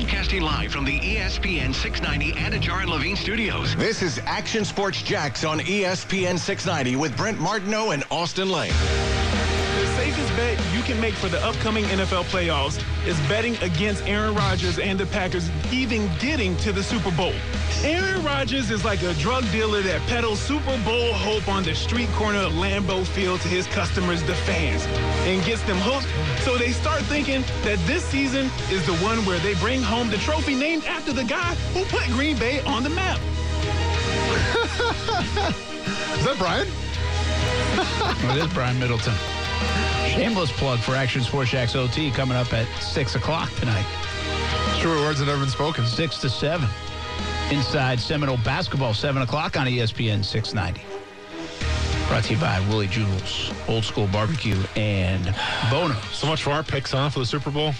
Broadcasting 0.00 0.40
live 0.40 0.72
from 0.72 0.86
the 0.86 0.98
ESPN 1.00 1.74
690 1.74 2.32
Anajar 2.32 2.80
and 2.80 2.90
Levine 2.90 3.16
studios. 3.16 3.76
This 3.76 4.00
is 4.00 4.18
Action 4.24 4.64
Sports 4.64 5.02
Jax 5.02 5.44
on 5.44 5.60
ESPN 5.60 6.38
690 6.38 6.96
with 6.96 7.14
Brent 7.18 7.38
Martineau 7.38 7.90
and 7.90 8.02
Austin 8.10 8.48
Lane. 8.48 8.72
The 8.72 9.86
safest 9.96 10.34
bet 10.36 10.58
you 10.74 10.80
can 10.80 10.98
make 11.02 11.12
for 11.12 11.28
the 11.28 11.38
upcoming 11.44 11.84
NFL 11.84 12.24
playoffs 12.24 12.82
is 13.06 13.20
betting 13.28 13.58
against 13.58 14.02
Aaron 14.06 14.34
Rodgers 14.34 14.78
and 14.78 14.98
the 14.98 15.04
Packers 15.04 15.50
even 15.70 16.10
getting 16.18 16.56
to 16.58 16.72
the 16.72 16.82
Super 16.82 17.10
Bowl. 17.10 17.34
Aaron 17.82 18.22
Rodgers 18.22 18.70
is 18.70 18.84
like 18.84 19.02
a 19.02 19.14
drug 19.14 19.42
dealer 19.50 19.80
that 19.80 20.02
peddles 20.06 20.38
Super 20.38 20.78
Bowl 20.84 21.14
hope 21.14 21.48
on 21.48 21.62
the 21.62 21.74
street 21.74 22.10
corner 22.10 22.40
of 22.40 22.52
Lambeau 22.52 23.06
Field 23.06 23.40
to 23.40 23.48
his 23.48 23.66
customers, 23.68 24.22
the 24.22 24.34
fans, 24.34 24.84
and 25.26 25.42
gets 25.46 25.62
them 25.62 25.78
hooked 25.78 26.06
so 26.44 26.58
they 26.58 26.72
start 26.72 27.00
thinking 27.02 27.40
that 27.62 27.78
this 27.86 28.04
season 28.04 28.50
is 28.70 28.84
the 28.84 28.94
one 28.96 29.24
where 29.24 29.38
they 29.38 29.54
bring 29.54 29.80
home 29.80 30.10
the 30.10 30.18
trophy 30.18 30.54
named 30.54 30.84
after 30.84 31.10
the 31.14 31.24
guy 31.24 31.54
who 31.72 31.82
put 31.86 32.04
Green 32.08 32.36
Bay 32.38 32.60
on 32.64 32.82
the 32.82 32.90
map. 32.90 33.18
Is 36.18 36.26
that 36.26 36.36
Brian? 36.36 36.68
Well, 38.22 38.36
it 38.36 38.44
is 38.44 38.52
Brian 38.52 38.78
Middleton. 38.78 39.14
Shameless 40.06 40.52
plug 40.52 40.80
for 40.80 40.94
Action 40.94 41.22
Sports 41.22 41.50
Jax 41.50 41.74
OT 41.74 42.10
coming 42.10 42.36
up 42.36 42.52
at 42.52 42.66
6 42.82 43.14
o'clock 43.14 43.50
tonight. 43.54 43.86
Truer 44.80 44.96
words 44.96 45.18
that 45.18 45.26
have 45.26 45.36
never 45.36 45.40
been 45.40 45.48
spoken. 45.48 45.86
6 45.86 46.18
to 46.18 46.28
7. 46.28 46.68
Inside 47.50 47.98
Seminole 47.98 48.36
Basketball, 48.38 48.94
7 48.94 49.22
o'clock 49.22 49.58
on 49.58 49.66
ESPN 49.66 50.24
690. 50.24 50.86
Brought 52.06 52.22
to 52.24 52.34
you 52.34 52.40
by 52.40 52.60
Willie 52.68 52.86
Jewell's, 52.86 53.52
Old 53.66 53.84
School 53.84 54.06
Barbecue, 54.06 54.56
and 54.76 55.34
Bono. 55.68 55.96
So 56.12 56.28
much 56.28 56.44
for 56.44 56.50
our 56.50 56.62
picks, 56.62 56.92
huh, 56.92 57.08
for 57.08 57.18
the 57.18 57.26
Super 57.26 57.50
Bowl. 57.50 57.74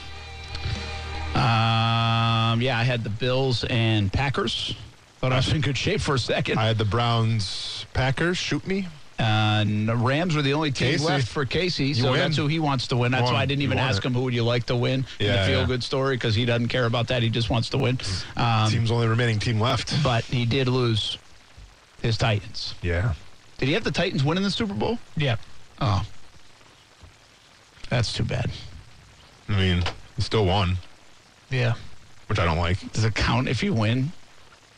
Um, 1.34 2.60
yeah, 2.60 2.79
I 2.79 2.83
had 2.83 3.05
the 3.05 3.10
Bills 3.10 3.62
and 3.65 4.12
Packers. 4.12 4.74
Thought 5.21 5.32
I 5.32 5.37
was 5.37 5.52
in 5.52 5.60
good 5.60 5.79
shape 5.79 6.01
for 6.01 6.16
a 6.16 6.18
second. 6.18 6.59
I 6.59 6.66
had 6.66 6.79
the 6.79 6.85
Browns, 6.85 7.87
Packers. 7.93 8.38
Shoot 8.38 8.66
me. 8.66 8.88
And 9.21 9.87
the 9.87 9.95
Rams 9.96 10.35
were 10.35 10.40
the 10.40 10.54
only 10.54 10.71
team 10.71 10.93
Casey. 10.93 11.04
left 11.04 11.29
for 11.29 11.45
Casey, 11.45 11.93
so 11.93 12.15
that's 12.15 12.37
who 12.38 12.46
he 12.46 12.59
wants 12.59 12.87
to 12.88 12.96
win. 12.96 13.13
That's 13.13 13.30
why 13.30 13.43
I 13.43 13.45
didn't 13.46 13.63
even 13.63 13.76
ask 13.79 13.99
it. 13.99 14.07
him 14.09 14.15
who 14.15 14.23
would 14.23 14.32
you 14.32 14.43
like 14.45 14.65
to 14.66 14.76
win 14.76 15.04
in 15.18 15.26
Yeah, 15.26 15.43
the 15.43 15.49
feel 15.51 15.60
yeah. 15.60 15.66
good 15.66 15.85
story 15.85 16.16
because 16.16 16.35
he 16.35 16.46
doesn't 16.46 16.68
care 16.68 16.87
about 16.87 17.09
that. 17.09 17.23
He 17.23 17.29
just 17.29 17.51
wants 17.51 17.68
to 17.71 17.79
win. 17.79 17.98
Um, 18.37 18.71
Team's 18.71 18.91
only 18.91 19.09
remaining 19.09 19.38
team 19.38 19.60
left. 19.60 20.02
but 20.02 20.24
he 20.24 20.46
did 20.46 20.68
lose 20.68 21.18
his 22.01 22.16
Titans. 22.16 22.74
Yeah. 22.80 23.13
Did 23.59 23.68
he 23.68 23.74
have 23.74 23.85
the 23.85 23.91
Titans 23.91 24.24
winning 24.24 24.43
the 24.43 24.51
Super 24.51 24.73
Bowl? 24.73 24.98
Yeah. 25.18 25.37
Oh, 25.82 26.02
that's 27.91 28.15
too 28.15 28.24
bad. 28.24 28.51
I 29.51 29.52
mean, 29.59 29.82
he 30.16 30.23
still 30.23 30.46
won, 30.46 30.79
Yeah. 31.51 31.74
which 32.29 32.38
I 32.38 32.46
don't 32.46 32.57
like. 32.59 32.93
Does 32.93 33.04
it 33.04 33.15
count 33.15 33.48
if 33.48 33.63
you 33.63 33.74
win? 33.74 34.13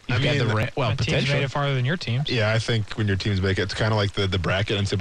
I 0.09 0.15
You've 0.17 0.23
mean, 0.23 0.39
the 0.49 0.55
Ra- 0.55 0.69
well 0.77 0.91
My 0.91 0.95
team's 0.97 1.29
made 1.29 1.43
it 1.45 1.51
farther 1.51 1.75
than 1.75 1.85
your 1.85 1.97
teams. 1.97 2.29
Yeah, 2.29 2.53
I 2.53 2.59
think 2.59 2.93
when 2.95 3.07
your 3.07 3.17
teams 3.17 3.41
make 3.41 3.59
it, 3.59 3.63
it's 3.63 3.75
kind 3.75 3.93
of 3.93 3.97
like 3.97 4.13
the, 4.13 4.27
the 4.27 4.39
bracket 4.39 4.77
and 4.77 4.87
say, 4.87 4.97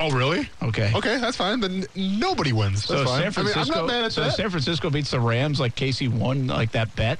oh, 0.00 0.10
really? 0.10 0.48
Okay. 0.62 0.90
Okay, 0.94 1.18
that's 1.18 1.36
fine. 1.36 1.60
Then 1.60 1.84
nobody 1.94 2.52
wins. 2.52 2.84
So 2.84 3.04
fine. 3.04 3.22
San 3.22 3.32
Francisco. 3.32 3.60
I 3.60 3.64
mean, 3.64 3.72
I'm 3.74 3.78
not 3.80 3.86
mad 3.86 4.04
at 4.06 4.12
so 4.12 4.22
that. 4.24 4.32
San 4.32 4.48
Francisco 4.50 4.88
beats 4.90 5.10
the 5.10 5.20
Rams 5.20 5.60
like 5.60 5.74
Casey 5.76 6.08
won 6.08 6.46
like 6.46 6.72
that 6.72 6.94
bet. 6.96 7.18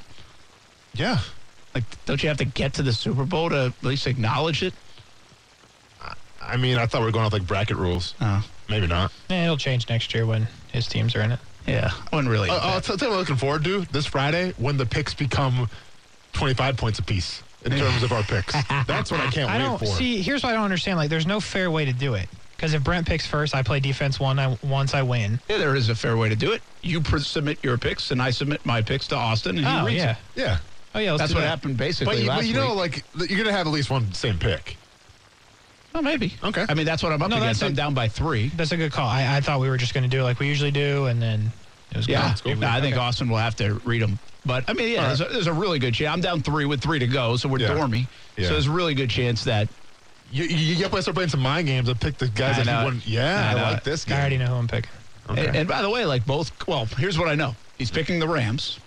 yeah. 0.94 1.18
Like, 1.74 1.84
don't 2.06 2.22
you 2.22 2.28
have 2.30 2.38
to 2.38 2.46
get 2.46 2.72
to 2.74 2.82
the 2.82 2.92
Super 2.94 3.24
Bowl 3.24 3.50
to 3.50 3.66
at 3.66 3.84
least 3.84 4.06
acknowledge 4.06 4.62
it? 4.62 4.72
I 6.40 6.56
mean, 6.56 6.78
I 6.78 6.86
thought 6.86 7.00
we 7.00 7.06
were 7.06 7.12
going 7.12 7.26
off 7.26 7.32
like 7.32 7.46
bracket 7.46 7.76
rules. 7.76 8.14
Oh, 8.20 8.42
Maybe 8.68 8.86
not. 8.86 9.12
Eh, 9.30 9.44
it'll 9.44 9.56
change 9.56 9.88
next 9.88 10.14
year 10.14 10.24
when 10.26 10.46
his 10.72 10.86
teams 10.86 11.14
are 11.14 11.20
in 11.20 11.32
it. 11.32 11.40
yeah. 11.66 11.90
I 12.12 12.16
wouldn't 12.16 12.30
really. 12.32 12.48
Uh, 12.50 12.58
I'll 12.60 12.80
tell 12.80 12.96
you 12.96 13.06
what 13.08 13.12
I'm 13.12 13.18
looking 13.20 13.36
forward 13.36 13.64
to 13.64 13.80
this 13.92 14.06
Friday 14.06 14.54
when 14.56 14.76
the 14.76 14.86
picks 14.86 15.12
become 15.12 15.68
25 16.36 16.76
points 16.76 16.98
apiece 16.98 17.42
in 17.64 17.72
terms 17.72 18.02
of 18.02 18.12
our 18.12 18.22
picks. 18.22 18.52
That's 18.86 19.10
what 19.10 19.20
I 19.20 19.26
can't 19.30 19.50
I 19.50 19.56
wait 19.58 19.64
don't 19.64 19.78
for. 19.78 19.86
see. 19.86 20.20
Here's 20.22 20.42
what 20.42 20.50
I 20.50 20.52
don't 20.52 20.64
understand. 20.64 20.98
Like, 20.98 21.10
there's 21.10 21.26
no 21.26 21.40
fair 21.40 21.70
way 21.70 21.84
to 21.84 21.92
do 21.92 22.14
it. 22.14 22.28
Because 22.56 22.72
if 22.74 22.82
Brent 22.84 23.06
picks 23.06 23.26
first, 23.26 23.54
I 23.54 23.62
play 23.62 23.80
defense 23.80 24.18
one. 24.20 24.38
I, 24.38 24.56
once 24.62 24.94
I 24.94 25.02
win. 25.02 25.40
Yeah, 25.48 25.58
there 25.58 25.74
is 25.76 25.88
a 25.90 25.94
fair 25.94 26.16
way 26.16 26.28
to 26.30 26.36
do 26.36 26.52
it. 26.52 26.62
You 26.82 27.00
pre- 27.02 27.20
submit 27.20 27.62
your 27.62 27.76
picks, 27.76 28.10
and 28.12 28.22
I 28.22 28.30
submit 28.30 28.64
my 28.64 28.80
picks 28.80 29.08
to 29.08 29.16
Austin, 29.16 29.58
and 29.58 29.66
he 29.66 29.72
Oh 29.72 29.84
reads 29.84 29.96
yeah. 30.02 30.10
it. 30.12 30.16
yeah. 30.36 30.58
Oh 30.94 30.98
yeah. 30.98 31.16
That's 31.18 31.34
what 31.34 31.40
that. 31.40 31.48
happened 31.48 31.76
basically 31.76 32.14
But 32.16 32.22
you, 32.22 32.28
last 32.28 32.38
but 32.38 32.46
you 32.46 32.54
know, 32.54 32.68
week. 32.80 33.04
like, 33.14 33.28
you're 33.30 33.36
going 33.38 33.44
to 33.46 33.52
have 33.52 33.66
at 33.66 33.72
least 33.72 33.90
one 33.90 34.10
same 34.14 34.38
pick. 34.38 34.76
Oh, 35.94 36.00
maybe. 36.02 36.34
Okay. 36.44 36.64
I 36.68 36.74
mean, 36.74 36.86
that's 36.86 37.02
what 37.02 37.12
I'm 37.12 37.20
up 37.22 37.30
No, 37.30 37.36
against. 37.36 37.60
that's 37.60 37.68
I'm 37.68 37.72
a- 37.72 37.76
down 37.76 37.94
by 37.94 38.08
three. 38.08 38.48
That's 38.56 38.72
a 38.72 38.76
good 38.76 38.92
call. 38.92 39.08
I, 39.08 39.36
I 39.36 39.40
thought 39.40 39.60
we 39.60 39.68
were 39.68 39.76
just 39.78 39.92
going 39.94 40.04
to 40.04 40.10
do 40.10 40.20
it 40.20 40.24
like 40.24 40.38
we 40.38 40.46
usually 40.46 40.70
do, 40.70 41.06
and 41.06 41.20
then 41.20 41.52
it 41.90 41.96
was 41.96 42.08
Yeah, 42.08 42.34
gone. 42.44 42.60
No, 42.60 42.68
I 42.68 42.80
think 42.80 42.94
Okay. 42.96 43.04
Austin 43.04 43.28
will 43.28 43.36
have 43.38 43.56
to 43.56 43.74
read 43.84 44.02
them. 44.02 44.18
But 44.44 44.64
I 44.68 44.72
mean, 44.74 44.92
yeah, 44.92 45.00
All 45.02 45.06
there's, 45.08 45.20
a, 45.20 45.24
there's 45.24 45.46
a 45.46 45.52
really 45.52 45.78
good 45.78 45.94
chance. 45.94 46.12
I'm 46.12 46.20
down 46.20 46.42
three 46.42 46.64
with 46.66 46.80
three 46.80 46.98
to 47.00 47.06
go, 47.06 47.36
so 47.36 47.48
we're 47.48 47.58
Yeah. 47.60 47.74
dormy. 47.74 48.06
Yeah. 48.36 48.46
So 48.46 48.52
there's 48.52 48.66
a 48.66 48.70
really 48.70 48.94
good 48.94 49.10
chance 49.10 49.44
that 49.44 49.68
You, 50.30 50.44
you, 50.44 50.56
you 50.56 50.82
have 50.84 50.92
to 50.92 51.02
start 51.02 51.14
playing 51.14 51.30
some 51.30 51.40
mind 51.40 51.66
games 51.68 51.88
and 51.88 52.00
pick 52.00 52.18
the 52.18 52.28
guys 52.28 52.58
I 52.58 52.62
that 52.62 52.66
know 52.66 52.72
you 52.72 52.78
it. 52.80 52.84
wouldn't. 52.84 53.06
Yeah, 53.06 53.52
I 53.54 53.58
I, 53.58 53.62
like 53.70 53.78
it. 53.78 53.84
this 53.84 54.08
I 54.10 54.18
already 54.20 54.38
know 54.38 54.46
who 54.46 54.54
I'm 54.54 54.68
picking. 54.68 54.90
Okay. 55.30 55.46
And, 55.46 55.56
and 55.56 55.68
by 55.68 55.82
the 55.82 55.90
way, 55.90 56.04
like 56.04 56.24
both. 56.26 56.50
Well, 56.68 56.86
here's 56.86 57.18
what 57.18 57.28
I 57.28 57.34
know. 57.34 57.54
He's 57.78 57.90
picking 57.90 58.18
the 58.20 58.28
Rams. 58.28 58.78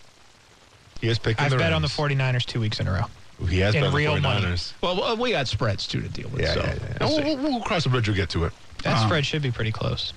he 1.02 1.08
is 1.10 1.20
picking 1.20 1.36
the 1.36 1.42
Rams. 1.42 1.54
I've 1.54 1.58
the 1.60 1.64
bet 1.64 1.74
on 1.74 1.82
the 1.82 1.88
49ers 1.88 2.46
two 2.46 2.60
weeks 2.62 2.80
in 2.80 2.88
a 2.88 2.92
row. 2.94 3.04
He 3.48 3.60
has 3.60 3.74
in 3.76 3.82
bet 3.82 3.88
on 3.88 3.92
the 3.94 3.98
real 3.98 4.20
money. 4.20 4.46
49ers. 4.46 4.74
Well, 4.82 4.96
well, 4.98 5.18
we 5.18 5.32
got 5.32 5.48
spreads 5.48 5.88
too 5.88 6.02
to 6.02 6.10
deal 6.10 6.28
with. 6.30 6.42
Yeah, 6.42 6.54
so 6.54 6.60
yeah, 6.62 6.76
yeah. 6.76 6.98
we'll 7.08 7.24
We'll, 7.24 7.38
we'll, 7.38 7.52
we'll 7.52 7.62
cross 7.62 7.84
the 7.86 7.90
bridge. 7.90 8.08
We'll 8.08 8.18
get 8.18 8.30
to 8.32 8.46
it. 8.46 8.54
That 8.84 8.98
Um, 8.98 9.08
spread 9.08 9.26
should 9.26 9.42
be 9.42 9.52
pretty 9.52 9.72
close. 9.72 10.14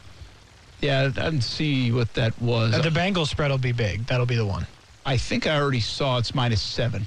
Yeah, 0.82 1.10
and 1.16 1.42
see 1.42 1.92
what 1.92 2.12
that 2.14 2.40
was. 2.42 2.74
Uh, 2.74 2.82
the 2.82 2.90
Bengals 2.90 3.28
spread 3.28 3.50
will 3.50 3.58
be 3.58 3.72
big. 3.72 4.04
That'll 4.06 4.26
be 4.26 4.36
the 4.36 4.44
one. 4.44 4.66
I 5.06 5.16
think 5.16 5.46
I 5.46 5.56
already 5.56 5.80
saw 5.80 6.18
it's 6.18 6.34
minus 6.34 6.60
seven 6.60 7.06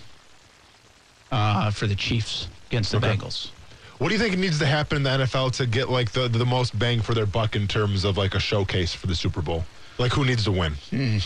uh, 1.31 1.69
for 1.71 1.85
the 1.85 1.95
Chiefs 1.95 2.47
against 2.67 2.91
the 2.91 2.97
Okay. 2.97 3.15
Bengals. 3.15 3.49
What 3.97 4.09
do 4.09 4.15
you 4.15 4.19
think 4.19 4.37
needs 4.37 4.59
to 4.59 4.65
happen 4.65 4.97
in 4.97 5.03
the 5.03 5.09
NFL 5.09 5.53
to 5.57 5.65
get 5.65 5.89
like 5.89 6.11
the 6.11 6.27
the 6.27 6.45
most 6.45 6.77
bang 6.77 7.01
for 7.01 7.13
their 7.13 7.25
buck 7.25 7.55
in 7.55 7.67
terms 7.67 8.03
of 8.03 8.17
like 8.17 8.35
a 8.35 8.39
showcase 8.39 8.93
for 8.93 9.07
the 9.07 9.15
Super 9.15 9.41
Bowl? 9.41 9.63
Like 9.97 10.11
who 10.11 10.25
needs 10.25 10.43
to 10.45 10.51
win? 10.51 10.73
Yeah, 10.91 11.19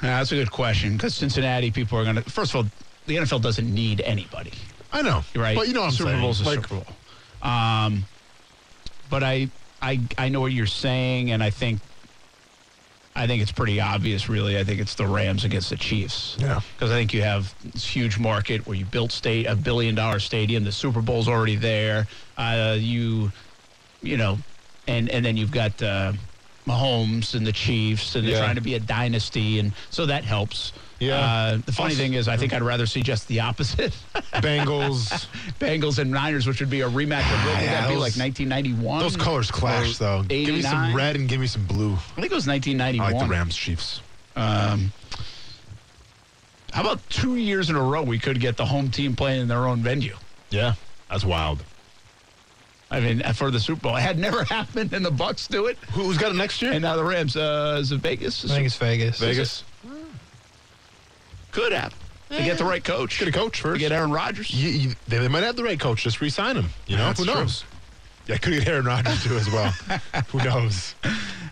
that's 0.00 0.32
a 0.32 0.34
good 0.36 0.50
question 0.50 0.96
because 0.96 1.14
Cincinnati 1.14 1.70
people 1.70 1.98
are 1.98 2.04
going 2.04 2.16
to. 2.16 2.22
First 2.22 2.54
of 2.54 2.56
all, 2.56 2.70
the 3.06 3.16
NFL 3.16 3.42
doesn't 3.42 3.72
need 3.72 4.00
anybody. 4.00 4.52
I 4.92 5.02
know, 5.02 5.22
right? 5.34 5.56
But 5.56 5.68
you 5.68 5.74
know 5.74 5.80
what 5.82 5.86
I'm 5.86 5.92
Super 5.92 6.10
saying. 6.10 6.22
Bowl's 6.22 6.40
a 6.40 6.44
like, 6.44 6.54
Super 6.66 6.74
Bowl. 6.74 6.86
Um, 7.48 8.04
but 9.08 9.22
I, 9.22 9.48
I, 9.80 10.00
I 10.18 10.28
know 10.28 10.40
what 10.40 10.52
you're 10.52 10.66
saying, 10.66 11.30
and 11.30 11.42
I 11.42 11.50
think, 11.50 11.80
I 13.16 13.26
think 13.26 13.40
it's 13.40 13.50
pretty 13.52 13.80
obvious. 13.80 14.28
Really, 14.28 14.58
I 14.58 14.64
think 14.64 14.78
it's 14.78 14.94
the 14.94 15.06
Rams 15.06 15.44
against 15.44 15.70
the 15.70 15.76
Chiefs. 15.76 16.36
Yeah. 16.38 16.60
because 16.74 16.90
I 16.92 16.94
think 16.96 17.14
you 17.14 17.22
have 17.22 17.54
this 17.72 17.86
huge 17.86 18.18
market 18.18 18.66
where 18.66 18.76
you 18.76 18.84
built 18.84 19.10
state 19.10 19.46
a 19.46 19.56
billion 19.56 19.94
dollar 19.94 20.20
stadium. 20.20 20.64
The 20.64 20.72
Super 20.72 21.00
Bowl's 21.00 21.26
already 21.26 21.56
there. 21.56 22.06
Uh, 22.36 22.76
you, 22.78 23.32
you 24.02 24.18
know, 24.18 24.38
and 24.86 25.08
and 25.08 25.24
then 25.24 25.36
you've 25.38 25.50
got 25.50 25.82
uh, 25.82 26.12
Mahomes 26.66 27.34
and 27.34 27.46
the 27.46 27.52
Chiefs, 27.52 28.14
and 28.14 28.24
they're 28.24 28.34
Yeah. 28.34 28.40
trying 28.40 28.56
to 28.56 28.60
be 28.60 28.74
a 28.74 28.80
dynasty, 28.80 29.58
and 29.60 29.72
so 29.90 30.04
that 30.06 30.24
helps. 30.24 30.72
Yeah. 30.98 31.16
Uh, 31.18 31.56
the 31.64 31.72
funny 31.72 31.90
Also- 31.92 32.02
thing 32.02 32.14
is, 32.14 32.26
I 32.28 32.36
think 32.38 32.52
I'd 32.54 32.62
rather 32.62 32.86
see 32.86 33.02
just 33.02 33.28
the 33.28 33.40
opposite. 33.40 33.92
Bengals. 34.34 35.26
Bengals 35.58 35.98
and 35.98 36.10
Niners, 36.10 36.46
which 36.46 36.60
would 36.60 36.70
be 36.70 36.80
a 36.80 36.88
rematch 36.88 37.20
of 37.32 37.44
what 37.44 37.54
would 37.56 37.62
Yeah, 37.64 37.80
that 37.82 37.88
be 37.88 37.94
like 37.96 38.14
1991? 38.16 39.00
Those 39.00 39.16
colors 39.16 39.50
clash 39.50 39.96
Or 40.00 40.04
though. 40.04 40.22
Give 40.22 40.54
me 40.54 40.62
some 40.62 40.94
red 40.96 41.16
and 41.16 41.28
give 41.28 41.40
me 41.40 41.46
some 41.46 41.64
blue. 41.66 41.92
I 41.94 42.20
think 42.20 42.32
it 42.32 42.34
was 42.34 42.48
I 42.48 42.52
1991. 42.52 43.12
like 43.12 43.22
the 43.22 43.30
Rams 43.30 43.56
Chiefs. 43.56 44.00
Um, 44.36 44.92
how 46.72 46.82
about 46.82 47.08
two 47.08 47.36
years 47.36 47.70
in 47.70 47.76
a 47.76 47.82
row 47.82 48.02
we 48.02 48.18
could 48.18 48.40
get 48.40 48.56
the 48.56 48.64
home 48.66 48.90
team 48.90 49.14
playing 49.16 49.42
in 49.42 49.48
their 49.48 49.66
own 49.66 49.80
venue? 49.82 50.16
Yeah, 50.50 50.74
that's 51.10 51.24
wild. 51.24 51.62
I 52.90 53.00
mean, 53.00 53.22
for 53.34 53.50
the 53.50 53.58
Super 53.58 53.80
Bowl, 53.80 53.96
it 53.96 54.00
had 54.00 54.18
never 54.18 54.44
happened, 54.48 54.92
and 54.92 55.04
the 55.04 55.10
Bucks 55.10 55.46
do 55.48 55.66
it, 55.66 55.76
Who- 55.92 56.04
Who's 56.04 56.18
got 56.18 56.30
it 56.32 56.36
next 56.36 56.62
year? 56.62 56.72
and 56.72 56.82
now 56.82 56.96
the 56.96 57.04
Rams. 57.04 57.36
Uh, 57.36 57.78
is 57.80 57.92
it 57.92 57.98
Vegas? 58.00 58.44
I 58.44 58.48
think 58.48 58.66
it's 58.66 58.76
Vegas. 58.76 59.18
Vegas. 59.18 59.64
Could 61.56 61.72
have. 61.72 61.94
They 62.28 62.44
get 62.44 62.58
the 62.58 62.64
right 62.64 62.82
coach. 62.84 63.18
Get 63.18 63.28
a 63.28 63.32
coach 63.32 63.62
They 63.62 63.68
first. 63.70 63.80
get 63.80 63.92
Aaron 63.92 64.10
Rodgers. 64.10 64.50
You, 64.52 64.68
you, 64.68 64.94
they, 65.08 65.18
they 65.18 65.28
might 65.28 65.42
have 65.44 65.56
the 65.56 65.62
right 65.64 65.78
coach. 65.78 66.02
Just 66.02 66.20
re-sign 66.20 66.56
him. 66.56 66.66
You 66.86 66.96
know, 66.96 67.04
That's 67.06 67.20
who 67.20 67.24
true. 67.26 67.34
knows? 67.34 67.64
Yeah, 68.26 68.36
could 68.38 68.52
get 68.54 68.66
Aaron 68.68 68.84
Rodgers 68.84 69.22
too 69.24 69.36
as 69.36 69.48
well. 69.50 69.70
who 70.32 70.38
knows? 70.38 70.94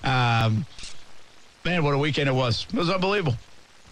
Um, 0.03 0.67
man, 1.65 1.85
what 1.85 1.95
a 1.95 1.99
weekend 1.99 2.29
it 2.29 2.33
was! 2.35 2.67
It 2.73 2.75
was 2.77 2.91
unbelievable. 2.91 3.37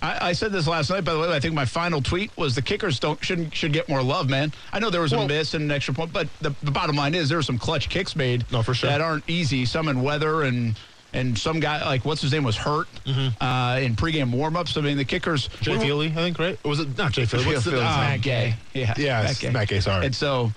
I, 0.02 0.30
I 0.30 0.32
said 0.32 0.50
this 0.50 0.66
last 0.66 0.90
night. 0.90 1.02
By 1.04 1.12
the 1.12 1.20
way, 1.20 1.32
I 1.32 1.38
think 1.38 1.54
my 1.54 1.64
final 1.64 2.02
tweet 2.02 2.36
was 2.36 2.56
the 2.56 2.62
kickers 2.62 2.98
don't 2.98 3.24
shouldn't 3.24 3.54
should 3.54 3.72
get 3.72 3.88
more 3.88 4.02
love, 4.02 4.28
man. 4.28 4.52
I 4.72 4.80
know 4.80 4.90
there 4.90 5.00
was 5.00 5.12
Well- 5.12 5.22
a 5.22 5.28
miss 5.28 5.54
and 5.54 5.62
an 5.64 5.70
extra 5.70 5.94
point, 5.94 6.12
but 6.12 6.26
the, 6.40 6.52
the 6.64 6.72
bottom 6.72 6.96
line 6.96 7.14
is 7.14 7.28
there 7.28 7.38
were 7.38 7.42
some 7.42 7.58
clutch 7.58 7.88
kicks 7.88 8.16
made. 8.16 8.44
No, 8.50 8.62
for 8.64 8.74
sure. 8.74 8.90
that 8.90 9.00
aren't 9.00 9.22
easy. 9.30 9.64
Some 9.64 9.88
in 9.88 10.02
weather 10.02 10.42
and. 10.42 10.76
And 11.14 11.36
some 11.38 11.60
guy 11.60 11.84
like 11.84 12.04
what's 12.04 12.22
his 12.22 12.32
name 12.32 12.44
was 12.44 12.56
hurt 12.56 12.88
uh, 13.06 13.78
in 13.82 13.96
pregame 13.96 14.32
warmups. 14.32 14.76
I 14.78 14.80
mean, 14.80 14.96
the 14.96 15.04
kickers. 15.04 15.48
Mm-hmm. 15.48 15.64
Jay 15.64 15.78
Feely, 15.78 16.06
I 16.08 16.14
think, 16.14 16.38
right? 16.38 16.58
Or 16.64 16.70
was 16.70 16.80
it 16.80 16.96
not 16.96 17.12
Jay 17.12 17.26
Feely? 17.26 17.46
What's 17.46 17.64
the, 17.64 17.78
uh, 17.78 17.82
Matt 17.82 18.22
Gay. 18.22 18.54
Yeah, 18.72 18.94
Yeah, 18.96 19.32
Matt 19.52 19.68
Gay, 19.68 19.80
sorry. 19.80 20.06
And 20.06 20.14
so, 20.14 20.52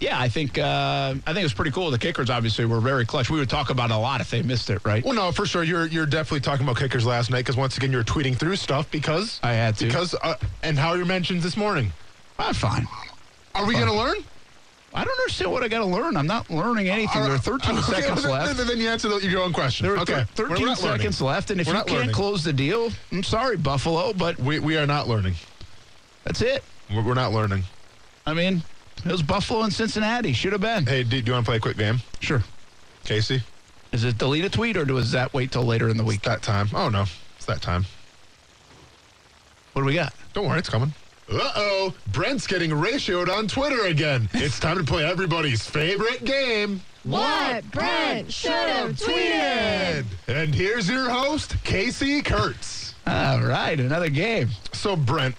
Yeah, 0.00 0.20
I 0.20 0.28
think 0.28 0.58
uh, 0.58 1.14
I 1.26 1.32
think 1.32 1.38
it 1.38 1.42
was 1.42 1.54
pretty 1.54 1.70
cool. 1.70 1.90
The 1.90 1.98
kickers 1.98 2.28
obviously 2.30 2.66
were 2.66 2.80
very 2.80 3.06
clutch. 3.06 3.30
We 3.30 3.38
would 3.38 3.48
talk 3.50 3.70
about 3.70 3.90
a 3.90 3.96
lot 3.96 4.20
if 4.20 4.30
they 4.30 4.42
missed 4.42 4.68
it, 4.70 4.80
right? 4.84 5.02
Well, 5.02 5.14
no, 5.14 5.32
for 5.32 5.46
sure. 5.46 5.64
You're 5.64 5.86
you're 5.86 6.06
definitely 6.06 6.40
talking 6.40 6.64
about 6.66 6.76
kickers 6.76 7.06
last 7.06 7.30
night 7.30 7.40
because 7.40 7.56
once 7.56 7.76
again 7.78 7.90
you're 7.90 8.04
tweeting 8.04 8.36
through 8.36 8.56
stuff 8.56 8.90
because 8.90 9.40
I 9.42 9.54
had 9.54 9.76
to. 9.78 9.86
because 9.86 10.14
uh, 10.22 10.36
and 10.62 10.78
how 10.78 10.94
your 10.94 11.06
mentions 11.06 11.42
this 11.42 11.56
morning. 11.56 11.92
Ah, 12.38 12.52
fine. 12.52 12.86
Are 13.54 13.66
we 13.66 13.74
going 13.74 13.86
to 13.88 13.92
learn? 13.94 14.16
I 14.94 15.04
don't 15.04 15.18
understand 15.20 15.52
what 15.52 15.62
I 15.62 15.68
got 15.68 15.80
to 15.80 15.84
learn. 15.86 16.16
I'm 16.16 16.26
not 16.26 16.48
learning 16.50 16.88
uh, 16.88 16.94
anything. 16.94 17.22
There 17.22 17.32
are 17.32 17.36
uh, 17.36 17.38
13 17.38 17.70
Okay, 17.78 17.82
seconds 18.00 18.22
then- 18.22 18.32
left. 18.32 18.56
Then, 18.56 18.78
you 18.78 18.88
answer 18.88 19.08
the, 19.08 19.18
your 19.26 19.42
own 19.42 19.52
question. 19.52 19.86
There 19.86 19.96
are 19.96 20.00
okay, 20.00 20.24
thir- 20.34 20.48
13 20.48 20.64
not 20.66 20.82
learning. 20.82 20.98
seconds 21.00 21.20
left, 21.20 21.50
and 21.50 21.60
if 21.60 21.66
We're 21.66 21.74
you 21.74 21.78
can't 21.84 21.90
learning. 21.98 22.14
close 22.14 22.42
the 22.42 22.52
deal, 22.52 22.90
I'm 23.12 23.22
sorry, 23.22 23.56
Buffalo, 23.56 24.12
but 24.14 24.38
we 24.38 24.58
we 24.58 24.76
are 24.78 24.86
not 24.86 25.06
learning. 25.08 25.34
that's 26.24 26.40
it. 26.40 26.64
We're, 26.90 27.02
we're 27.02 27.14
not 27.14 27.32
learning. 27.32 27.64
I 28.26 28.32
mean, 28.34 28.62
it 29.04 29.12
was 29.12 29.22
Buffalo 29.22 29.62
and 29.62 29.72
Cincinnati. 29.72 30.32
Should 30.32 30.52
have 30.52 30.60
been. 30.62 30.86
Hey, 30.86 31.02
do, 31.02 31.20
do 31.20 31.26
you 31.26 31.32
want 31.32 31.44
to 31.44 31.50
play 31.50 31.56
a 31.56 31.60
quick 31.60 31.76
game, 31.76 31.98
Sure. 32.20 32.42
Casey? 33.04 33.42
Is 33.92 34.04
it 34.04 34.18
delete 34.18 34.44
a 34.44 34.50
tweet 34.50 34.76
or 34.76 34.84
does 34.84 35.12
that 35.12 35.32
wait 35.32 35.52
till 35.52 35.64
later 35.64 35.88
in 35.88 35.96
the 35.96 36.04
week? 36.04 36.18
It's 36.18 36.26
that 36.28 36.42
time. 36.42 36.68
Oh 36.74 36.88
no, 36.88 37.04
it's 37.36 37.46
that 37.46 37.60
time. 37.62 37.84
What 39.74 39.82
do 39.82 39.86
we 39.86 39.94
got? 39.94 40.14
Don't 40.32 40.46
worry, 40.48 40.58
it's 40.58 40.68
coming. 40.68 40.92
Uh 41.30 41.52
oh, 41.56 41.94
Brent's 42.12 42.46
getting 42.46 42.70
ratioed 42.70 43.28
on 43.28 43.48
Twitter 43.48 43.86
again. 43.86 44.30
It's 44.32 44.58
time 44.58 44.78
to 44.78 44.84
play 44.84 45.04
everybody's 45.04 45.62
favorite 45.66 46.24
game. 46.24 46.80
What 47.04 47.70
Brent 47.70 48.32
should 48.32 48.50
have 48.50 48.92
tweeted. 48.92 50.04
And 50.26 50.54
here's 50.54 50.88
your 50.88 51.10
host, 51.10 51.54
Casey 51.64 52.22
Kurtz. 52.22 52.94
All 53.06 53.40
right, 53.42 53.78
another 53.78 54.08
game. 54.08 54.48
So 54.72 54.96
Brent, 54.96 55.34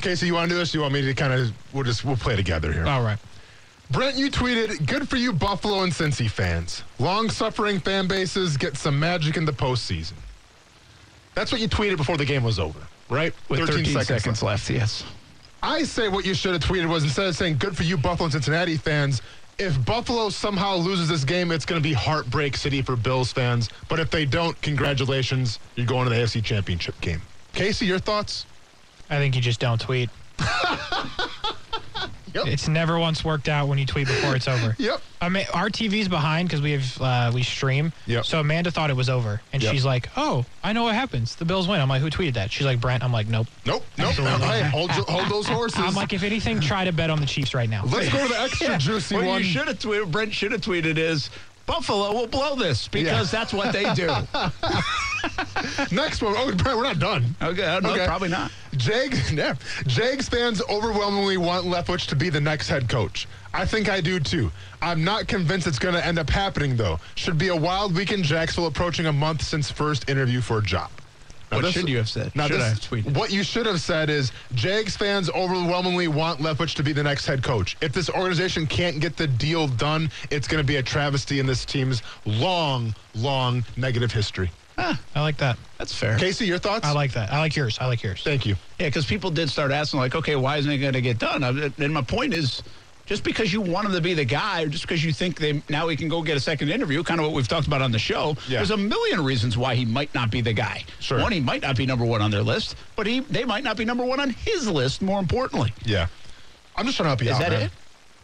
Casey, 0.00 0.26
you 0.26 0.34
want 0.34 0.48
to 0.48 0.54
do 0.54 0.58
this? 0.58 0.72
You 0.74 0.80
want 0.80 0.94
me 0.94 1.02
to 1.02 1.14
kind 1.14 1.32
of 1.32 1.52
we'll 1.72 1.84
just 1.84 2.04
we'll 2.04 2.16
play 2.16 2.36
together 2.36 2.72
here. 2.72 2.86
All 2.86 3.02
right. 3.02 3.18
Brent, 3.90 4.16
you 4.16 4.30
tweeted, 4.30 4.86
"Good 4.86 5.08
for 5.08 5.16
you, 5.16 5.32
Buffalo 5.32 5.82
and 5.82 5.92
Cincy 5.92 6.30
fans. 6.30 6.82
Long-suffering 6.98 7.80
fan 7.80 8.06
bases 8.06 8.56
get 8.56 8.76
some 8.76 8.98
magic 8.98 9.36
in 9.36 9.44
the 9.44 9.52
postseason." 9.52 10.14
That's 11.34 11.50
what 11.50 11.60
you 11.60 11.68
tweeted 11.68 11.96
before 11.96 12.16
the 12.16 12.24
game 12.24 12.42
was 12.42 12.58
over, 12.58 12.78
right? 13.10 13.34
With 13.48 13.60
13, 13.60 14.02
seconds, 14.02 14.42
left. 14.42 14.70
yes. 14.70 15.04
I 15.62 15.84
say 15.84 16.08
what 16.08 16.24
you 16.24 16.34
should 16.34 16.52
have 16.52 16.62
tweeted 16.62 16.88
was 16.88 17.04
instead 17.04 17.26
of 17.26 17.36
saying 17.36 17.58
"Good 17.58 17.76
for 17.76 17.84
you, 17.84 17.96
Buffalo 17.96 18.24
and 18.24 18.32
Cincinnati 18.32 18.76
fans." 18.76 19.22
If 19.58 19.84
Buffalo 19.84 20.28
somehow 20.30 20.76
loses 20.76 21.08
this 21.08 21.24
game, 21.24 21.52
it's 21.52 21.64
going 21.64 21.80
to 21.80 21.86
be 21.86 21.92
heartbreak 21.92 22.56
city 22.56 22.82
for 22.82 22.96
Bills 22.96 23.32
fans. 23.32 23.68
But 23.88 24.00
if 24.00 24.10
they 24.10 24.24
don't, 24.24 24.60
congratulations, 24.62 25.60
you're 25.76 25.86
going 25.86 26.04
to 26.04 26.10
the 26.10 26.16
AFC 26.16 26.42
Championship 26.42 27.00
game. 27.00 27.22
Casey, 27.52 27.86
your 27.86 27.98
thoughts? 27.98 28.46
I 29.10 29.18
think 29.18 29.36
you 29.36 29.42
just 29.42 29.60
don't 29.60 29.80
tweet. 29.80 30.10
Yep. 32.34 32.46
It's 32.46 32.68
never 32.68 32.98
once 32.98 33.24
worked 33.24 33.48
out 33.48 33.68
when 33.68 33.78
you 33.78 33.86
tweet 33.86 34.06
before 34.06 34.34
it's 34.36 34.48
over. 34.48 34.74
Yep. 34.82 35.00
I 35.20 35.28
mean, 35.28 35.46
our 35.54 35.68
TV's 35.68 36.08
behind 36.08 36.48
because 36.48 36.60
we 36.60 36.72
have 36.72 37.00
uh, 37.00 37.30
we 37.32 37.42
stream. 37.44 37.92
Yep. 38.06 38.24
So 38.24 38.40
Amanda 38.40 38.70
thought 38.72 38.90
it 38.90 38.96
was 38.96 39.08
over, 39.08 39.40
and 39.52 39.62
Yep. 39.62 39.72
she's 39.72 39.84
like, 39.84 40.08
"Oh, 40.16 40.44
I 40.64 40.72
know 40.72 40.82
what 40.84 40.94
happens. 40.96 41.36
The 41.36 41.44
Bills 41.44 41.68
win." 41.68 41.80
I'm 41.80 41.88
like, 41.88 42.02
"Who 42.02 42.10
tweeted 42.10 42.34
that?" 42.34 42.50
She's 42.50 42.66
like, 42.66 42.80
"Brent." 42.80 43.04
I'm 43.04 43.12
like, 43.12 43.28
"Nope." 43.28 43.46
Nope. 43.64 43.84
Nope. 43.98 44.08
Absolutely. 44.08 44.46
Hey, 44.48 44.62
hold, 44.62 44.90
hold 44.90 45.28
those 45.28 45.46
horses. 45.56 45.78
I'm 45.78 45.94
like, 45.94 46.12
if 46.12 46.22
anything, 46.24 46.60
try 46.60 46.84
to 46.84 46.92
bet 46.92 47.10
on 47.10 47.20
the 47.20 47.26
Chiefs 47.26 47.54
right 47.54 47.68
now. 47.70 47.84
Let's 47.84 48.10
go 48.12 48.22
to 48.26 48.32
the 48.32 48.40
extra 48.40 48.78
juicy 48.78 49.14
what 49.14 49.24
one. 49.26 49.38
you 49.38 49.44
should 49.44 49.68
have 49.68 49.78
tweeted, 49.78 50.10
Brent 50.10 50.32
should 50.34 50.50
have 50.52 50.60
tweeted 50.62 50.96
is 50.98 51.30
Buffalo 51.66 52.12
will 52.12 52.26
blow 52.26 52.56
this 52.56 52.88
because 52.88 53.30
that's 53.30 53.52
what 53.52 53.72
they 53.72 53.92
do. 53.94 54.10
Next 55.92 56.22
one. 56.22 56.34
Oh, 56.36 56.52
we're 56.64 56.82
not 56.82 56.98
done. 56.98 57.34
okay, 57.42 57.78
no, 57.82 57.90
Okay. 57.90 58.06
probably 58.06 58.28
not. 58.28 58.50
Jags, 58.76 59.32
yeah. 59.32 59.54
Jags 59.86 60.28
fans 60.28 60.62
overwhelmingly 60.68 61.36
want 61.36 61.64
Leftwich 61.66 62.06
to 62.08 62.16
be 62.16 62.30
the 62.30 62.40
next 62.40 62.68
head 62.68 62.88
coach. 62.88 63.26
I 63.54 63.64
think 63.66 63.88
I 63.88 64.00
do 64.00 64.18
too. 64.18 64.50
I'm 64.80 65.04
not 65.04 65.28
convinced 65.28 65.66
it's 65.66 65.78
going 65.78 65.94
to 65.94 66.04
end 66.04 66.18
up 66.18 66.30
happening 66.30 66.76
though. 66.76 66.98
Should 67.16 67.38
be 67.38 67.48
a 67.48 67.56
wild 67.56 67.94
week 67.94 68.12
in 68.12 68.22
Jacksonville, 68.22 68.66
approaching 68.68 69.06
a 69.06 69.12
month 69.12 69.42
since 69.42 69.70
first 69.70 70.08
interview 70.08 70.40
for 70.40 70.58
a 70.58 70.62
job. 70.62 70.90
Now 71.50 71.58
What 71.58 71.62
this- 71.64 71.74
should 71.74 71.88
you 71.90 71.98
have 71.98 72.08
said? 72.08 72.34
Now 72.34 72.46
Should 72.46 72.56
this- 72.56 72.62
I 72.64 72.68
have 72.70 72.80
tweeted? 72.80 73.14
What 73.14 73.30
you 73.30 73.42
should 73.42 73.66
have 73.66 73.78
said 73.78 74.08
is 74.08 74.32
Jags 74.54 74.96
fans 74.96 75.28
overwhelmingly 75.30 76.08
want 76.08 76.40
Leftwich 76.40 76.74
to 76.76 76.82
be 76.82 76.94
the 76.94 77.02
next 77.02 77.26
head 77.26 77.42
coach. 77.42 77.76
If 77.82 77.92
this 77.92 78.08
organization 78.08 78.66
can't 78.66 79.00
get 79.00 79.18
the 79.18 79.26
deal 79.26 79.68
done, 79.68 80.10
it's 80.30 80.48
going 80.48 80.62
to 80.62 80.66
be 80.66 80.76
a 80.76 80.82
travesty 80.82 81.40
in 81.40 81.46
this 81.46 81.66
team's 81.66 82.02
long, 82.24 82.94
long 83.14 83.64
negative 83.76 84.10
history. 84.10 84.50
I 84.78 85.20
like 85.20 85.36
that. 85.38 85.58
That's 85.78 85.94
fair. 85.94 86.16
Casey, 86.18 86.46
your 86.46 86.58
thoughts? 86.58 86.86
I 86.86 86.92
like 86.92 87.12
that. 87.12 87.32
I 87.32 87.38
like 87.38 87.54
yours. 87.56 87.78
I 87.80 87.86
like 87.86 88.02
yours. 88.02 88.22
Thank 88.22 88.46
you. 88.46 88.56
Yeah, 88.78 88.88
because 88.88 89.04
people 89.06 89.30
did 89.30 89.50
start 89.50 89.70
asking, 89.70 90.00
like, 90.00 90.14
okay, 90.14 90.36
why 90.36 90.56
isn't 90.56 90.70
it 90.70 90.78
going 90.78 90.92
to 90.94 91.00
get 91.00 91.18
done? 91.18 91.44
Uh, 91.44 91.70
And 91.78 91.92
my 91.94 92.02
point 92.02 92.34
is, 92.34 92.62
just 93.04 93.24
because 93.24 93.52
you 93.52 93.60
want 93.60 93.86
him 93.86 93.92
to 93.92 94.00
be 94.00 94.14
the 94.14 94.24
guy, 94.24 94.62
or 94.62 94.68
just 94.68 94.84
because 94.84 95.04
you 95.04 95.12
think 95.12 95.38
they 95.38 95.60
now 95.68 95.88
he 95.88 95.96
can 95.96 96.08
go 96.08 96.22
get 96.22 96.36
a 96.36 96.40
second 96.40 96.70
interview, 96.70 97.02
kind 97.02 97.20
of 97.20 97.26
what 97.26 97.34
we've 97.34 97.48
talked 97.48 97.66
about 97.66 97.82
on 97.82 97.90
the 97.92 97.98
show. 97.98 98.36
Yeah. 98.48 98.58
There's 98.58 98.70
a 98.70 98.76
million 98.76 99.22
reasons 99.24 99.58
why 99.58 99.74
he 99.74 99.84
might 99.84 100.14
not 100.14 100.30
be 100.30 100.40
the 100.40 100.52
guy. 100.52 100.84
Sure. 101.00 101.20
One, 101.20 101.32
he 101.32 101.40
might 101.40 101.62
not 101.62 101.76
be 101.76 101.84
number 101.84 102.04
one 102.04 102.22
on 102.22 102.30
their 102.30 102.42
list, 102.44 102.76
but 102.96 103.06
he 103.06 103.20
they 103.20 103.44
might 103.44 103.64
not 103.64 103.76
be 103.76 103.84
number 103.84 104.04
one 104.04 104.20
on 104.20 104.30
his 104.30 104.68
list. 104.68 105.02
More 105.02 105.18
importantly, 105.18 105.72
Yeah. 105.84 106.06
I'm 106.76 106.86
just 106.86 106.96
trying 106.96 107.06
to 107.06 107.10
help 107.10 107.22
you 107.22 107.28
Is 107.30 107.34
out. 107.36 107.40
that 107.40 107.50
man. 107.52 107.62
it? 107.62 107.72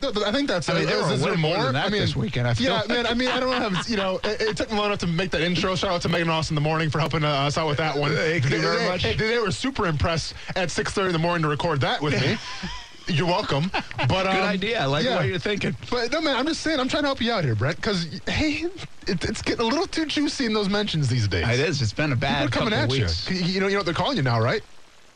I 0.02 0.32
think 0.32 0.48
that's 0.48 0.68
I 0.68 0.74
mean, 0.74 0.82
it. 0.84 0.86
there 0.86 1.12
Is, 1.12 1.22
there 1.22 1.36
more? 1.36 1.54
more 1.56 1.64
than 1.64 1.74
that 1.74 1.86
I 1.86 1.88
mean, 1.90 2.00
this 2.00 2.14
weekend, 2.14 2.46
I 2.46 2.54
feel 2.54 2.68
yeah, 2.68 2.80
like. 2.80 2.88
man. 2.88 3.06
I 3.06 3.14
mean, 3.14 3.28
I 3.28 3.40
don't 3.40 3.52
have 3.52 3.88
you 3.88 3.96
know. 3.96 4.20
It, 4.24 4.40
it 4.40 4.56
took 4.56 4.70
me 4.70 4.76
long 4.76 4.86
enough 4.86 5.00
to 5.00 5.06
make 5.06 5.30
that 5.32 5.40
intro. 5.40 5.74
Shout 5.74 5.90
out 5.90 6.02
to 6.02 6.08
Megan 6.08 6.28
Austin 6.30 6.56
in 6.56 6.62
the 6.62 6.68
morning 6.68 6.88
for 6.88 6.98
helping 7.00 7.24
uh, 7.24 7.28
us 7.28 7.58
out 7.58 7.66
with 7.66 7.78
that 7.78 7.96
one. 7.96 8.14
Thank 8.14 8.44
you 8.44 8.50
They- 8.50 8.58
very 8.58 8.78
they- 8.78 8.88
much. 8.88 9.02
They, 9.02 9.14
they 9.14 9.38
were 9.38 9.50
super 9.50 9.86
impressed 9.86 10.34
at 10.54 10.68
6:30 10.68 11.06
in 11.06 11.12
the 11.12 11.18
morning 11.18 11.42
to 11.42 11.48
record 11.48 11.80
that 11.80 12.00
with 12.00 12.14
me. 12.20 12.38
You're 13.08 13.26
welcome. 13.26 13.70
But 13.72 14.26
um, 14.26 14.34
good 14.34 14.44
idea. 14.44 14.82
I 14.82 14.84
like 14.84 15.04
yeah. 15.04 15.18
way 15.18 15.28
you're 15.30 15.38
thinking. 15.38 15.74
But 15.90 16.12
no, 16.12 16.20
man, 16.20 16.36
I'm 16.36 16.46
just 16.46 16.60
saying, 16.60 16.78
I'm 16.78 16.88
trying 16.88 17.04
to 17.04 17.08
help 17.08 17.22
you 17.22 17.32
out 17.32 17.42
here, 17.42 17.54
Brent, 17.54 17.76
because 17.76 18.20
hey, 18.26 18.66
it, 19.06 19.24
it's 19.24 19.40
getting 19.40 19.62
a 19.62 19.66
little 19.68 19.86
too 19.86 20.04
juicy 20.04 20.44
in 20.44 20.52
those 20.52 20.68
mentions 20.68 21.08
these 21.08 21.26
days. 21.26 21.48
It 21.48 21.58
is. 21.58 21.80
It's 21.80 21.94
been 21.94 22.12
a 22.12 22.16
bad. 22.16 22.50
People 22.50 22.68
are 22.68 22.70
coming 22.70 22.74
at 22.78 22.90
of 22.90 23.30
you. 23.30 23.36
You 23.46 23.60
know, 23.60 23.66
you 23.66 23.72
know 23.72 23.78
what 23.78 23.86
they're 23.86 23.94
calling 23.94 24.18
you 24.18 24.22
now, 24.22 24.38
right? 24.38 24.62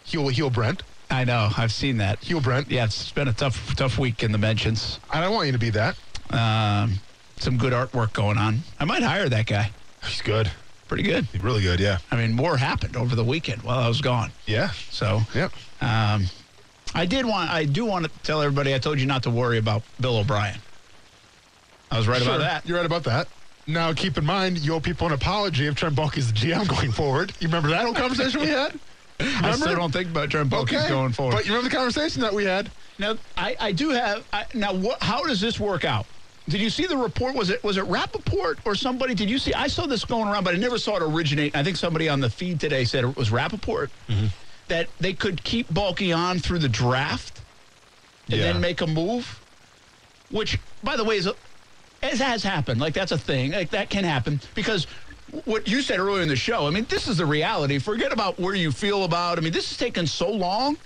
Heel, 0.05 0.29
heel, 0.29 0.49
Brent. 0.49 0.83
I 1.13 1.25
know. 1.25 1.51
I've 1.59 1.73
seen 1.73 1.99
that. 1.99 2.21
Heel, 2.25 2.41
Brent. 2.41 2.71
Yeah, 2.71 2.85
it's 2.85 3.13
been 3.13 3.29
a 3.29 3.33
tough, 3.35 3.77
tough 3.77 3.99
week 3.99 4.23
in 4.23 4.33
the 4.33 4.39
mentions. 4.39 4.99
I 5.11 5.21
don't 5.21 5.35
want 5.35 5.47
you 5.47 5.53
to 5.53 5.59
be 5.59 5.69
that. 5.71 5.97
Um, 6.31 6.95
some 7.37 7.59
good 7.59 7.75
artwork 7.75 8.15
going 8.15 8.39
on. 8.39 8.61
I 8.81 8.87
might 8.87 9.03
hire 9.03 9.29
that 9.29 9.47
guy. 9.47 9.71
He's 10.05 10.23
good. 10.23 10.51
Pretty 10.89 11.03
good. 11.03 11.27
He's 11.27 11.43
really 11.43 11.63
good. 11.63 11.81
Yeah. 11.81 11.99
I 12.11 12.17
mean, 12.17 12.33
more 12.33 12.57
happened 12.57 12.97
over 12.97 13.15
the 13.15 13.25
weekend 13.25 13.63
while 13.63 13.79
I 13.79 13.89
was 13.89 14.01
gone. 14.01 14.33
Yeah. 14.47 14.71
So, 14.91 15.21
Yep. 15.35 15.53
um, 15.83 16.25
I 16.95 17.05
did 17.05 17.27
want, 17.27 17.51
I 17.51 17.65
do 17.67 17.85
want 17.85 18.05
to 18.07 18.11
tell 18.23 18.41
everybody. 18.41 18.75
I 18.75 18.79
told 18.79 18.99
you 18.99 19.05
not 19.07 19.23
to 19.25 19.31
worry 19.31 19.59
about 19.59 19.83
Bill 20.01 20.17
O'Brien. 20.17 20.59
I 21.91 21.99
was 21.99 22.09
right 22.09 22.23
Sure, 22.23 22.37
about 22.37 22.39
that. 22.45 22.67
You're 22.67 22.79
right 22.79 22.87
about 22.87 23.05
that. 23.05 23.29
Now, 23.67 23.93
keep 23.93 24.17
in 24.17 24.25
mind, 24.25 24.59
you 24.59 24.73
owe 24.75 24.81
people 24.81 25.07
an 25.07 25.13
apology 25.13 25.67
if 25.67 25.75
Trent 25.75 25.99
is 26.17 26.33
the 26.33 26.39
GM 26.39 26.67
going 26.69 26.91
forward. 26.91 27.33
You 27.39 27.49
remember 27.49 27.69
that 27.69 27.85
whole 27.85 27.95
conversation 27.95 28.41
we 28.41 28.49
had? 28.49 28.79
I 29.43 29.53
still 29.53 29.77
don't 29.77 29.93
think 29.93 30.09
about 30.11 30.31
Trent 30.31 30.51
Baalke 30.51 30.89
going 30.89 31.13
forward. 31.13 31.33
But 31.37 31.47
you 31.47 31.53
remember 31.53 31.71
the 31.71 31.77
conversation 31.77 32.23
that 32.23 32.33
we 32.33 32.45
had? 32.45 32.71
Now, 32.99 33.17
I, 33.37 33.57
I 33.59 33.73
do 33.73 33.91
have. 33.91 34.25
I, 34.33 34.45
now, 34.55 34.73
what? 34.73 35.03
How 35.03 35.23
does 35.25 35.41
this 35.41 35.59
work 35.59 35.85
out? 35.85 36.07
Did 36.49 36.61
you 36.61 36.71
see 36.71 36.87
the 36.87 36.97
report? 36.97 37.35
Was 37.35 37.51
it 37.51 37.63
was 37.63 37.77
it 37.77 37.85
Rapoport 37.85 38.59
or 38.65 38.75
somebody? 38.75 39.15
Did 39.15 39.31
you 39.31 39.39
see? 39.39 39.55
I 39.55 39.69
saw 39.69 39.87
this 39.87 40.05
going 40.05 40.29
around, 40.29 40.45
but 40.45 40.55
I 40.55 40.59
never 40.59 40.77
saw 40.79 40.97
it 40.97 41.03
originate. 41.03 41.55
I 41.57 41.63
think 41.63 41.77
somebody 41.77 42.09
on 42.09 42.21
the 42.21 42.31
feed 42.31 42.59
today 42.61 42.85
said 42.85 43.05
it 43.05 43.17
was 43.17 43.31
Rapoport 43.31 43.91
mm-hmm. 44.09 44.27
that 44.69 44.89
they 44.99 45.13
could 45.13 45.43
keep 45.45 45.69
Baalke 45.69 46.17
on 46.17 46.41
through 46.41 46.59
the 46.59 46.69
draft 46.69 47.41
and 48.29 48.39
Yeah. 48.39 48.53
then 48.53 48.61
make 48.61 48.81
a 48.81 48.87
move, 48.87 49.41
which, 50.31 50.59
by 50.83 50.97
the 50.97 51.05
way, 51.05 51.17
is 51.17 51.27
a, 51.27 51.35
as 52.03 52.19
has 52.21 52.43
happened. 52.43 52.81
Like 52.81 52.95
that's 52.95 53.13
a 53.13 53.19
thing. 53.19 53.53
Like 53.53 53.71
that 53.71 53.89
can 53.89 54.03
happen 54.03 54.41
because 54.57 54.89
what 55.45 55.67
you 55.67 55.83
said 55.83 55.99
earlier 55.99 56.23
in 56.23 56.29
the 56.29 56.37
show. 56.37 56.67
I 56.67 56.71
mean, 56.71 56.87
this 56.89 57.09
is 57.09 57.17
the 57.17 57.27
reality. 57.27 57.79
Forget 57.79 58.13
about 58.13 58.39
where 58.39 58.55
you 58.55 58.71
feel 58.71 59.05
about. 59.05 59.39
I 59.39 59.41
mean, 59.41 59.53
this 59.53 59.69
has 59.71 59.79
taken 59.79 60.07
so 60.07 60.31
long 60.31 60.77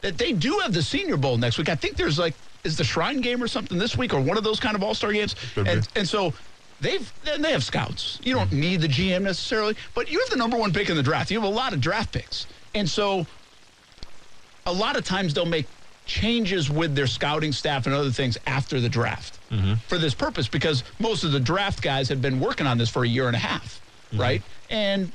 that 0.00 0.18
they 0.18 0.32
do 0.32 0.58
have 0.60 0.72
the 0.72 0.82
Senior 0.82 1.16
Bowl 1.16 1.36
next 1.36 1.58
week. 1.58 1.68
I 1.68 1.74
think 1.74 1.96
there's 1.96 2.18
like 2.18 2.34
is 2.64 2.76
the 2.76 2.84
Shrine 2.84 3.20
Game 3.20 3.42
or 3.42 3.48
something 3.48 3.78
this 3.78 3.96
week 3.96 4.14
or 4.14 4.20
one 4.20 4.36
of 4.36 4.44
those 4.44 4.60
kind 4.60 4.76
of 4.76 4.82
All 4.82 4.94
Star 4.94 5.12
games, 5.12 5.36
and 5.56 5.86
and 5.96 6.08
so. 6.08 6.32
They've 6.80 7.12
and 7.30 7.44
they 7.44 7.52
have 7.52 7.62
scouts. 7.62 8.18
You 8.24 8.34
don't 8.34 8.50
need 8.50 8.80
the 8.80 8.88
GM 8.88 9.22
necessarily, 9.22 9.76
but 9.94 10.10
you 10.10 10.18
have 10.18 10.30
the 10.30 10.36
number 10.36 10.56
one 10.56 10.72
pick 10.72 10.90
in 10.90 10.96
the 10.96 11.02
draft. 11.02 11.30
You 11.30 11.40
have 11.40 11.48
a 11.48 11.54
lot 11.54 11.72
of 11.72 11.80
draft 11.80 12.10
picks, 12.10 12.48
and 12.74 12.90
so 12.90 13.24
a 14.66 14.72
lot 14.72 14.96
of 14.96 15.04
times 15.04 15.32
they'll 15.32 15.46
make 15.46 15.68
changes 16.04 16.70
with 16.70 16.94
their 16.94 17.06
scouting 17.06 17.52
staff 17.52 17.86
and 17.86 17.94
other 17.94 18.10
things 18.10 18.36
after 18.46 18.80
the 18.80 18.88
draft 18.88 19.38
for 19.86 19.98
this 19.98 20.14
purpose 20.14 20.48
because 20.48 20.82
most 20.98 21.24
of 21.24 21.32
the 21.32 21.40
draft 21.40 21.82
guys 21.82 22.08
have 22.08 22.20
been 22.22 22.40
working 22.40 22.66
on 22.66 22.78
this 22.78 22.88
for 22.88 23.04
a 23.04 23.08
year 23.08 23.26
and 23.26 23.36
a 23.36 23.38
half, 23.38 23.82
right? 24.14 24.42
And 24.70 25.12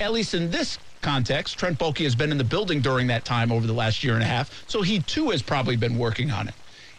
at 0.00 0.12
least 0.12 0.32
in 0.34 0.50
this 0.50 0.78
context, 1.02 1.58
Trent 1.58 1.78
Baalke 1.78 2.02
has 2.04 2.16
been 2.16 2.32
in 2.32 2.38
the 2.38 2.44
building 2.44 2.80
during 2.80 3.06
that 3.08 3.24
time 3.26 3.52
over 3.52 3.66
the 3.66 3.72
last 3.74 4.02
year 4.02 4.14
and 4.14 4.22
a 4.22 4.26
half, 4.26 4.64
so 4.66 4.80
he 4.82 5.00
too 5.00 5.30
has 5.30 5.42
probably 5.42 5.76
been 5.76 5.96
working 5.98 6.30
on 6.30 6.48
it. 6.48 6.54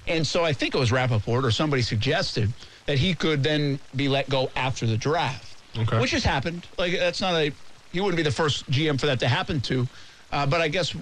And 0.05 0.25
so 0.25 0.45
I 0.45 0.53
think 0.53 0.73
it 0.75 0.77
was 0.77 0.91
Rapoport 0.91 1.43
or 1.43 1.51
somebody 1.51 1.81
suggested 1.81 2.53
that 2.85 2.97
he 2.99 3.13
could 3.13 3.43
then 3.43 3.79
be 3.95 4.07
let 4.07 4.29
go 4.29 4.51
after 4.55 4.85
the 4.85 4.97
draft, 4.97 5.63
Okay. 5.77 5.99
which 5.99 6.11
has 6.11 6.23
happened. 6.23 6.67
Like 6.77 6.93
that's 6.97 7.19
not 7.21 7.33
a 7.35 7.51
he 7.91 7.99
wouldn't 7.99 8.17
be 8.17 8.23
the 8.23 8.31
first 8.31 8.69
GM 8.69 8.99
for 8.99 9.07
that 9.07 9.19
to 9.21 9.27
happen 9.27 9.59
to, 9.61 9.87
uh, 10.31 10.45
but 10.45 10.61
I 10.61 10.67
guess 10.67 10.95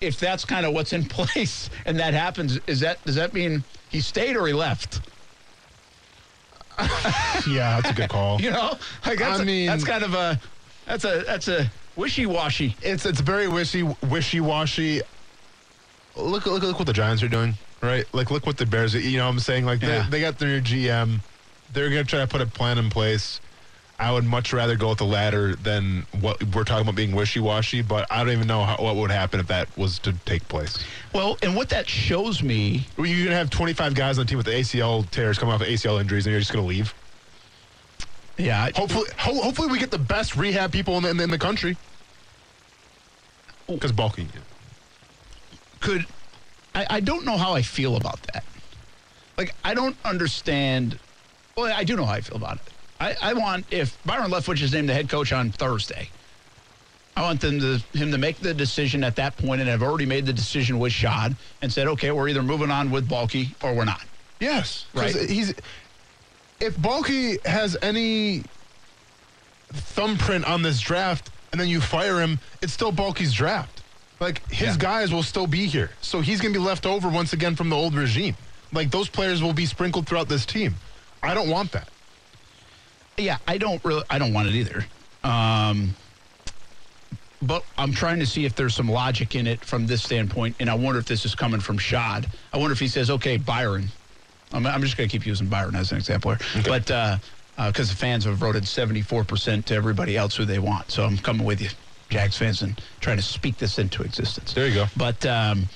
if 0.00 0.18
that's 0.20 0.44
kind 0.44 0.66
of 0.66 0.72
what's 0.74 0.92
in 0.92 1.04
place 1.08 1.70
and 1.84 1.98
that 1.98 2.14
happens, 2.14 2.58
is 2.66 2.80
that 2.80 3.02
does 3.04 3.14
that 3.16 3.32
mean 3.34 3.64
he 3.90 4.00
stayed 4.00 4.36
or 4.36 4.46
he 4.46 4.52
left. 4.52 5.00
Yeah, 7.46 7.80
that's 7.80 7.90
a 7.90 7.94
good 7.94 8.10
call. 8.10 8.40
You 8.46 8.50
know, 8.50 8.74
like 9.06 9.18
that's 9.18 9.40
I 9.40 9.42
a- 9.42 9.46
mean- 9.46 9.66
that's 9.66 9.84
kind 9.84 10.02
of 10.04 10.14
a 10.14 10.38
that's 10.84 11.04
a 11.04 11.22
that's 11.26 11.48
a 11.48 11.70
wishy 11.96 12.26
washy. 12.26 12.76
It's 12.82 13.06
it's 13.06 13.20
very 13.20 13.48
wishy 13.48 13.82
wishy 14.08 14.40
washy. 14.40 15.00
Look 16.16 16.46
look 16.46 16.62
look 16.62 16.78
what 16.78 16.86
the 16.86 16.92
Giants 16.92 17.22
are 17.22 17.28
doing, 17.28 17.54
right? 17.82 18.04
Like 18.12 18.30
look 18.30 18.46
what 18.46 18.56
the 18.56 18.66
Bears. 18.66 18.94
You 18.94 19.18
know, 19.18 19.24
what 19.26 19.32
I'm 19.32 19.38
saying 19.40 19.64
like 19.64 19.80
Yeah. 19.82 20.02
they, 20.04 20.10
they 20.10 20.20
got 20.20 20.38
their 20.38 20.48
new 20.48 20.60
GM. 20.60 21.20
They're 21.72 21.88
gonna 21.88 22.04
try 22.04 22.20
to 22.20 22.26
put 22.26 22.40
a 22.40 22.46
plan 22.46 22.78
in 22.78 22.90
place. 22.90 23.40
I 23.98 24.12
would 24.12 24.24
much 24.24 24.52
rather 24.52 24.76
go 24.76 24.90
with 24.90 24.98
the 24.98 25.06
latter 25.06 25.54
than 25.56 26.06
what 26.20 26.42
we're 26.54 26.64
talking 26.64 26.82
about 26.82 26.96
being 26.96 27.14
wishy 27.14 27.40
washy. 27.40 27.80
But 27.80 28.06
I 28.10 28.18
don't 28.22 28.32
even 28.32 28.46
know 28.46 28.62
how, 28.64 28.76
what 28.76 28.96
would 28.96 29.10
happen 29.10 29.40
if 29.40 29.46
that 29.46 29.68
was 29.76 29.98
to 30.00 30.12
take 30.26 30.46
place. 30.48 30.84
Well, 31.14 31.38
and 31.42 31.56
what 31.56 31.70
that 31.70 31.88
shows 31.88 32.42
me, 32.42 32.86
Well, 32.98 33.06
You're 33.06 33.24
gonna 33.24 33.36
have 33.36 33.48
25 33.50 33.94
guys 33.94 34.18
on 34.18 34.26
the 34.26 34.28
team 34.28 34.36
with 34.36 34.46
the 34.46 34.52
ACL 34.52 35.10
tears 35.10 35.38
coming 35.38 35.54
off 35.54 35.62
of 35.62 35.66
ACL 35.68 35.98
injuries, 36.00 36.26
and 36.26 36.32
you're 36.32 36.40
just 36.40 36.52
gonna 36.52 36.66
leave. 36.66 36.94
yeah, 38.36 38.68
Hopefully, 38.74 39.08
ho- 39.18 39.40
hopefully 39.40 39.68
we 39.68 39.78
get 39.78 39.90
the 39.90 39.98
best 39.98 40.36
rehab 40.36 40.72
people 40.72 40.98
in 40.98 41.02
the, 41.04 41.10
in 41.10 41.16
the, 41.16 41.24
in 41.24 41.30
the 41.30 41.38
country. 41.38 41.78
Because 43.66 43.92
Baalke. 43.92 44.28
could 45.80 46.06
I, 46.74 46.86
I 46.90 47.00
don't 47.00 47.24
know 47.24 47.36
how 47.38 47.54
I 47.54 47.62
feel 47.62 47.96
about 47.96 48.22
that. 48.34 48.44
Like 49.38 49.54
I 49.64 49.72
don't 49.74 49.96
understand. 50.04 50.98
Well, 51.56 51.72
I 51.74 51.82
do 51.84 51.96
know 51.96 52.04
how 52.04 52.12
I 52.12 52.20
feel 52.20 52.36
about 52.36 52.56
it. 52.58 52.62
I, 53.00 53.14
I 53.22 53.32
want 53.34 53.66
if 53.70 53.96
Byron 54.04 54.30
Leftwich 54.30 54.62
is 54.62 54.72
named 54.72 54.88
the 54.88 54.94
head 54.94 55.08
coach 55.08 55.32
on 55.32 55.50
Thursday, 55.50 56.08
I 57.16 57.22
want 57.22 57.40
them 57.40 57.60
to 57.60 57.78
him 57.98 58.10
to 58.12 58.18
make 58.18 58.38
the 58.40 58.54
decision 58.54 59.04
at 59.04 59.16
that 59.16 59.36
point, 59.36 59.60
and 59.60 59.70
I've 59.70 59.82
already 59.82 60.06
made 60.06 60.26
the 60.26 60.32
decision 60.32 60.78
with 60.78 60.92
Shad 60.92 61.34
and 61.62 61.72
said, 61.72 61.86
okay, 61.88 62.10
we're 62.10 62.28
either 62.28 62.42
moving 62.42 62.70
on 62.70 62.90
with 62.90 63.08
Baalke 63.08 63.50
or 63.62 63.74
we're 63.74 63.84
not. 63.84 64.02
Yes, 64.40 64.86
Right. 64.94 65.14
He's 65.14 65.54
if 66.60 66.76
Baalke 66.76 67.44
has 67.46 67.76
any 67.82 68.42
thumbprint 69.72 70.44
on 70.46 70.62
this 70.62 70.80
draft, 70.80 71.30
and 71.52 71.60
then 71.60 71.68
you 71.68 71.80
fire 71.80 72.20
him, 72.20 72.38
it's 72.62 72.72
still 72.72 72.92
Baalke's 72.92 73.32
draft. 73.32 73.82
Like 74.20 74.46
his 74.50 74.68
Yeah. 74.68 74.76
guys 74.78 75.12
will 75.12 75.22
still 75.22 75.46
be 75.46 75.66
here, 75.66 75.90
so 76.00 76.20
he's 76.20 76.40
gonna 76.40 76.54
be 76.54 76.58
left 76.58 76.86
over 76.86 77.08
once 77.08 77.32
again 77.34 77.56
from 77.56 77.68
the 77.68 77.76
old 77.76 77.94
regime. 77.94 78.36
Like 78.72 78.90
those 78.90 79.08
players 79.08 79.42
will 79.42 79.52
be 79.52 79.66
sprinkled 79.66 80.06
throughout 80.06 80.28
this 80.28 80.46
team. 80.46 80.74
I 81.22 81.34
don't 81.34 81.48
want 81.50 81.72
that. 81.72 81.88
Yeah, 83.18 83.38
I 83.46 83.58
don't 83.58 83.82
really, 83.84 84.02
I 84.10 84.18
don't 84.18 84.32
want 84.34 84.48
it 84.48 84.54
either. 84.54 84.84
Um, 85.24 85.94
but 87.42 87.64
I'm 87.78 87.92
trying 87.92 88.18
to 88.20 88.26
see 88.26 88.44
if 88.44 88.54
there's 88.54 88.74
some 88.74 88.88
logic 88.88 89.34
in 89.34 89.46
it 89.46 89.64
from 89.64 89.86
this 89.86 90.02
standpoint, 90.02 90.56
and 90.60 90.68
I 90.68 90.74
wonder 90.74 90.98
if 90.98 91.06
this 91.06 91.24
is 91.24 91.34
coming 91.34 91.60
from 91.60 91.78
Shad. 91.78 92.30
I 92.52 92.58
wonder 92.58 92.72
if 92.72 92.80
he 92.80 92.88
says, 92.88 93.10
"Okay, 93.10 93.36
Byron." 93.36 93.88
I'm, 94.52 94.66
I'm 94.66 94.82
just 94.82 94.96
going 94.96 95.08
to 95.08 95.12
keep 95.12 95.26
using 95.26 95.48
Byron 95.48 95.74
as 95.74 95.90
an 95.92 95.98
example 95.98 96.34
here, 96.34 96.62
but 96.64 97.20
because 97.56 97.90
the 97.90 97.96
fans 97.96 98.24
have 98.24 98.36
voted 98.36 98.66
74 98.66 99.24
percent 99.24 99.66
to 99.66 99.74
everybody 99.74 100.16
else 100.16 100.36
who 100.36 100.44
they 100.44 100.58
want, 100.58 100.90
so 100.90 101.04
I'm 101.04 101.18
coming 101.18 101.46
with 101.46 101.60
you, 101.60 101.68
Jags 102.10 102.36
fans, 102.36 102.62
and 102.62 102.80
trying 103.00 103.16
to 103.16 103.22
speak 103.22 103.58
this 103.58 103.78
into 103.78 104.02
existence. 104.02 104.52
There 104.52 104.68
you 104.68 104.74
go. 104.74 104.86
But 104.96 105.24
um, 105.26 105.68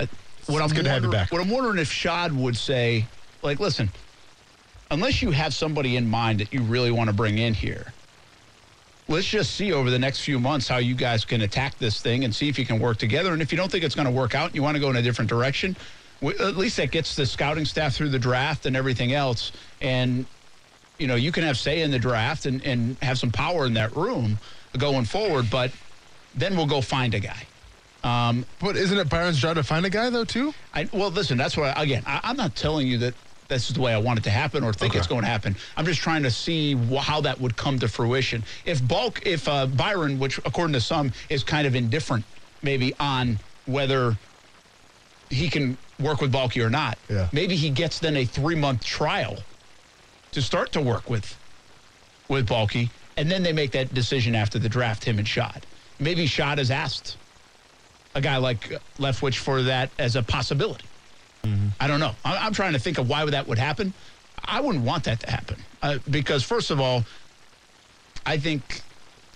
uh, 0.00 0.06
what 0.46 0.62
I'm 0.62 0.68
good 0.68 0.84
to 0.84 0.90
have 0.90 1.04
you 1.04 1.10
back. 1.10 1.32
What 1.32 1.40
I'm 1.40 1.50
wondering 1.50 1.78
if 1.78 1.90
Shad 1.92 2.32
would 2.32 2.56
say, 2.56 3.06
like, 3.42 3.60
listen, 3.60 3.90
unless 4.92 5.22
you 5.22 5.30
have 5.30 5.54
somebody 5.54 5.96
in 5.96 6.06
mind 6.06 6.38
that 6.38 6.52
you 6.52 6.60
really 6.62 6.90
want 6.90 7.08
to 7.08 7.16
bring 7.16 7.38
in 7.38 7.54
here, 7.54 7.92
let's 9.08 9.26
just 9.26 9.54
see 9.54 9.72
over 9.72 9.90
the 9.90 9.98
next 9.98 10.20
few 10.20 10.38
months 10.38 10.68
how 10.68 10.76
you 10.76 10.94
guys 10.94 11.24
can 11.24 11.40
attack 11.40 11.76
this 11.78 12.00
thing 12.00 12.24
and 12.24 12.34
see 12.34 12.48
if 12.48 12.58
you 12.58 12.66
can 12.66 12.78
work 12.78 12.98
together. 12.98 13.32
And 13.32 13.40
if 13.40 13.50
you 13.50 13.56
don't 13.56 13.72
think 13.72 13.84
it's 13.84 13.94
going 13.94 14.06
to 14.06 14.12
work 14.12 14.34
out 14.34 14.48
and 14.48 14.54
you 14.54 14.62
want 14.62 14.76
to 14.76 14.80
go 14.80 14.90
in 14.90 14.96
a 14.96 15.02
different 15.02 15.30
direction, 15.30 15.74
at 16.22 16.56
least 16.56 16.76
that 16.76 16.90
gets 16.90 17.16
the 17.16 17.24
scouting 17.24 17.64
staff 17.64 17.94
through 17.94 18.10
the 18.10 18.18
draft 18.18 18.66
and 18.66 18.76
everything 18.76 19.14
else. 19.14 19.50
And, 19.80 20.26
you 20.98 21.06
know, 21.06 21.16
you 21.16 21.32
can 21.32 21.42
have 21.42 21.56
say 21.56 21.80
in 21.80 21.90
the 21.90 21.98
draft 21.98 22.44
and, 22.44 22.62
and 22.64 22.96
have 23.02 23.18
some 23.18 23.32
power 23.32 23.64
in 23.64 23.74
that 23.74 23.96
room 23.96 24.38
going 24.76 25.06
forward, 25.06 25.48
but 25.50 25.72
then 26.34 26.54
we'll 26.54 26.66
go 26.66 26.82
find 26.82 27.14
a 27.14 27.20
guy. 27.20 27.46
Um, 28.04 28.44
But 28.60 28.76
isn't 28.76 28.98
it 28.98 29.08
Byron's 29.08 29.38
job 29.38 29.56
to 29.56 29.62
find 29.62 29.86
a 29.86 29.90
guy 29.90 30.10
though 30.10 30.24
too? 30.24 30.52
I, 30.74 30.88
well, 30.92 31.10
listen, 31.10 31.38
that's 31.38 31.56
what, 31.56 31.76
I, 31.76 31.82
again, 31.82 32.02
I, 32.04 32.20
I'm 32.24 32.36
not 32.36 32.54
telling 32.54 32.86
you 32.86 32.98
that 32.98 33.14
this 33.52 33.68
is 33.68 33.74
the 33.74 33.80
way 33.80 33.92
I 33.92 33.98
want 33.98 34.18
it 34.18 34.22
to 34.24 34.30
happen 34.30 34.64
or 34.64 34.72
think 34.72 34.92
Okay. 34.92 34.98
it's 34.98 35.06
going 35.06 35.20
to 35.22 35.26
happen. 35.28 35.56
I'm 35.76 35.84
just 35.84 36.00
trying 36.00 36.22
to 36.22 36.30
see 36.30 36.74
how 36.74 37.20
that 37.20 37.40
would 37.40 37.56
come 37.56 37.78
to 37.80 37.88
fruition. 37.88 38.44
If 38.64 38.86
Bulk, 38.86 39.24
if 39.26 39.46
uh, 39.46 39.66
Byron, 39.66 40.18
which 40.18 40.38
according 40.38 40.72
to 40.72 40.80
some 40.80 41.12
is 41.28 41.44
kind 41.44 41.66
of 41.66 41.74
indifferent 41.74 42.24
maybe 42.62 42.94
on 42.98 43.38
whether 43.66 44.16
he 45.30 45.48
can 45.50 45.76
work 46.00 46.20
with 46.20 46.32
Baalke 46.32 46.64
or 46.64 46.70
not, 46.70 46.98
Yeah. 47.10 47.28
maybe 47.32 47.54
he 47.56 47.70
gets 47.70 47.98
then 47.98 48.16
a 48.16 48.24
three 48.24 48.54
month 48.54 48.82
trial 48.84 49.38
to 50.32 50.40
start 50.42 50.72
to 50.72 50.80
work 50.80 51.10
with 51.10 51.36
with 52.28 52.48
Baalke, 52.48 52.88
and 53.18 53.30
then 53.30 53.42
they 53.42 53.52
make 53.52 53.72
that 53.72 53.92
decision 53.92 54.34
after 54.34 54.58
the 54.58 54.68
draft, 54.68 55.04
him 55.04 55.18
and 55.18 55.28
Shad. 55.28 55.66
Maybe 55.98 56.26
Shad 56.26 56.56
has 56.56 56.70
asked 56.70 57.18
a 58.14 58.20
guy 58.22 58.38
like 58.38 58.70
Leftwich 58.98 59.36
for 59.36 59.62
that 59.64 59.90
as 59.98 60.16
a 60.16 60.22
possibility. 60.22 60.84
I 61.80 61.86
don't 61.88 62.00
know. 62.00 62.12
I, 62.24 62.36
I'm 62.46 62.52
trying 62.52 62.72
to 62.74 62.78
think 62.78 62.98
of 62.98 63.08
why 63.08 63.24
that 63.24 63.46
would 63.48 63.58
happen. 63.58 63.92
I 64.44 64.60
wouldn't 64.60 64.84
want 64.84 65.04
that 65.04 65.20
to 65.20 65.30
happen 65.30 65.56
uh, 65.82 65.98
because, 66.10 66.42
first 66.42 66.70
of 66.70 66.80
all, 66.80 67.04
I 68.24 68.38
think 68.38 68.82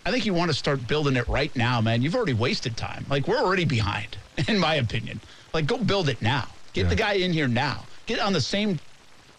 I 0.04 0.10
think 0.12 0.24
you 0.26 0.34
want 0.34 0.50
to 0.50 0.56
start 0.56 0.86
building 0.86 1.16
it 1.16 1.26
right 1.26 1.54
now, 1.56 1.80
man. 1.80 2.02
You've 2.02 2.14
already 2.14 2.32
wasted 2.34 2.76
time. 2.76 3.04
Like 3.08 3.26
we're 3.26 3.38
already 3.40 3.64
behind, 3.64 4.16
in 4.48 4.58
my 4.58 4.76
opinion. 4.76 5.20
Like 5.52 5.66
go 5.66 5.78
build 5.78 6.08
it 6.08 6.22
now. 6.22 6.46
Get 6.72 6.88
the 6.88 6.94
guy 6.96 7.14
in 7.14 7.32
here 7.32 7.48
now. 7.48 7.84
Get 8.06 8.20
on 8.20 8.32
the 8.32 8.40
same 8.40 8.78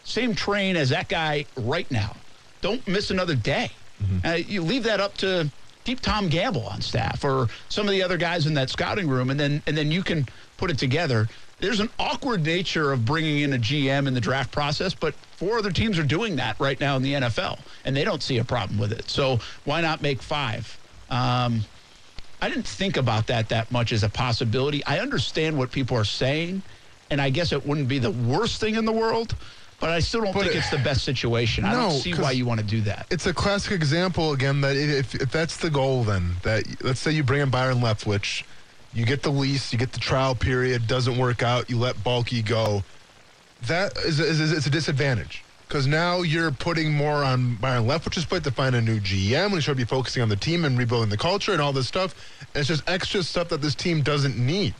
same 0.03 0.35
train 0.35 0.75
as 0.75 0.89
that 0.89 1.07
guy 1.09 1.45
right 1.55 1.89
now. 1.91 2.15
Don't 2.61 2.85
miss 2.87 3.11
another 3.11 3.35
day. 3.35 3.71
Uh, 4.25 4.33
you 4.33 4.61
leave 4.61 4.83
that 4.83 4.99
up 4.99 5.15
to 5.17 5.49
keep 5.85 6.01
Tom 6.01 6.27
Gamble 6.27 6.65
on 6.67 6.81
staff 6.81 7.23
or 7.23 7.47
some 7.69 7.87
of 7.87 7.91
the 7.91 8.03
other 8.03 8.17
guys 8.17 8.45
in 8.45 8.53
that 8.55 8.69
scouting 8.69 9.07
room, 9.07 9.29
and 9.29 9.39
then 9.39 9.61
and 9.67 9.77
then 9.77 9.91
you 9.91 10.03
can 10.03 10.27
put 10.57 10.69
it 10.69 10.77
together. 10.77 11.27
There's 11.59 11.79
an 11.79 11.89
awkward 11.97 12.45
nature 12.45 12.91
of 12.91 13.03
bringing 13.05 13.39
in 13.39 13.53
a 13.53 13.57
GM 13.57 14.07
in 14.07 14.13
the 14.13 14.21
draft 14.21 14.51
process, 14.51 14.93
but 14.93 15.15
four 15.37 15.57
other 15.57 15.71
teams 15.71 15.97
are 15.97 16.03
doing 16.03 16.35
that 16.35 16.55
right 16.59 16.79
now 16.79 16.95
in 16.95 17.01
the 17.01 17.13
NFL, 17.13 17.59
and 17.83 17.95
they 17.97 18.03
don't 18.03 18.21
see 18.21 18.37
a 18.37 18.43
problem 18.43 18.77
with 18.77 18.91
it. 18.91 19.09
So 19.09 19.39
why 19.63 19.81
not 19.81 20.01
make 20.01 20.21
five? 20.21 20.77
Um, 21.09 21.61
I 22.41 22.49
didn't 22.49 22.67
think 22.67 22.95
about 22.97 23.27
that 23.27 23.49
that 23.49 23.71
much 23.71 23.91
as 23.91 24.03
a 24.03 24.09
possibility. 24.09 24.85
I 24.85 24.99
understand 24.99 25.57
what 25.57 25.71
people 25.71 25.97
are 25.97 26.03
saying, 26.03 26.61
and 27.09 27.19
I 27.19 27.31
guess 27.31 27.51
it 27.51 27.65
wouldn't 27.65 27.87
be 27.87 27.97
the 27.97 28.11
worst 28.11 28.59
thing 28.59 28.75
in 28.75 28.85
the 28.85 28.91
world, 28.91 29.35
but 29.79 29.89
I 29.89 29.99
still 29.99 30.21
don't 30.21 30.33
But 30.33 30.43
think 30.43 30.53
it- 30.53 30.59
it's 30.59 30.69
the 30.69 30.77
best 30.77 31.03
situation. 31.03 31.65
I 31.65 31.71
No, 31.71 31.89
don't 31.89 32.01
see 32.01 32.13
why 32.13 32.31
you 32.33 32.45
want 32.45 32.59
to 32.59 32.65
do 32.65 32.81
that. 32.81 33.07
It's 33.09 33.25
a 33.25 33.33
classic 33.33 33.71
example 33.71 34.31
again 34.33 34.61
that 34.61 34.75
if, 34.75 35.15
if 35.15 35.31
that's 35.31 35.57
the 35.57 35.71
goal, 35.71 36.03
then 36.03 36.35
that 36.43 36.65
let's 36.83 36.99
say 36.99 37.09
you 37.11 37.23
bring 37.23 37.41
in 37.41 37.49
Byron 37.49 37.79
Leftwich, 37.79 38.43
you 38.93 39.05
get 39.05 39.23
the 39.23 39.29
lease, 39.29 39.71
you 39.71 39.79
get 39.79 39.91
the 39.91 39.99
trial 39.99 40.35
period, 40.35 40.87
doesn't 40.87 41.17
work 41.17 41.43
out, 41.43 41.69
you 41.69 41.77
let 41.77 41.95
Baalke 41.97 42.45
go. 42.45 42.83
That 43.67 43.97
is, 43.97 44.19
is, 44.19 44.39
is 44.39 44.67
a 44.67 44.69
disadvantage 44.69 45.43
because 45.67 45.87
now 45.87 46.21
you're 46.21 46.51
putting 46.51 46.93
more 46.93 47.23
on 47.23 47.55
Byron 47.55 47.85
Leftwich's 47.85 48.25
plate 48.25 48.43
to 48.45 48.51
find 48.51 48.75
a 48.75 48.81
new 48.81 48.99
GM 48.99 49.53
he 49.53 49.61
should 49.61 49.77
be 49.77 49.83
focusing 49.83 50.21
on 50.21 50.29
the 50.29 50.35
team 50.35 50.63
and 50.63 50.77
rebuilding 50.77 51.09
the 51.09 51.17
culture 51.17 51.51
and 51.51 51.61
all 51.61 51.73
this 51.73 51.87
stuff. 51.87 52.15
And 52.53 52.61
it's 52.61 52.67
just 52.67 52.87
extra 52.87 53.23
stuff 53.23 53.49
that 53.49 53.61
this 53.61 53.75
team 53.75 54.01
doesn't 54.01 54.37
need 54.37 54.73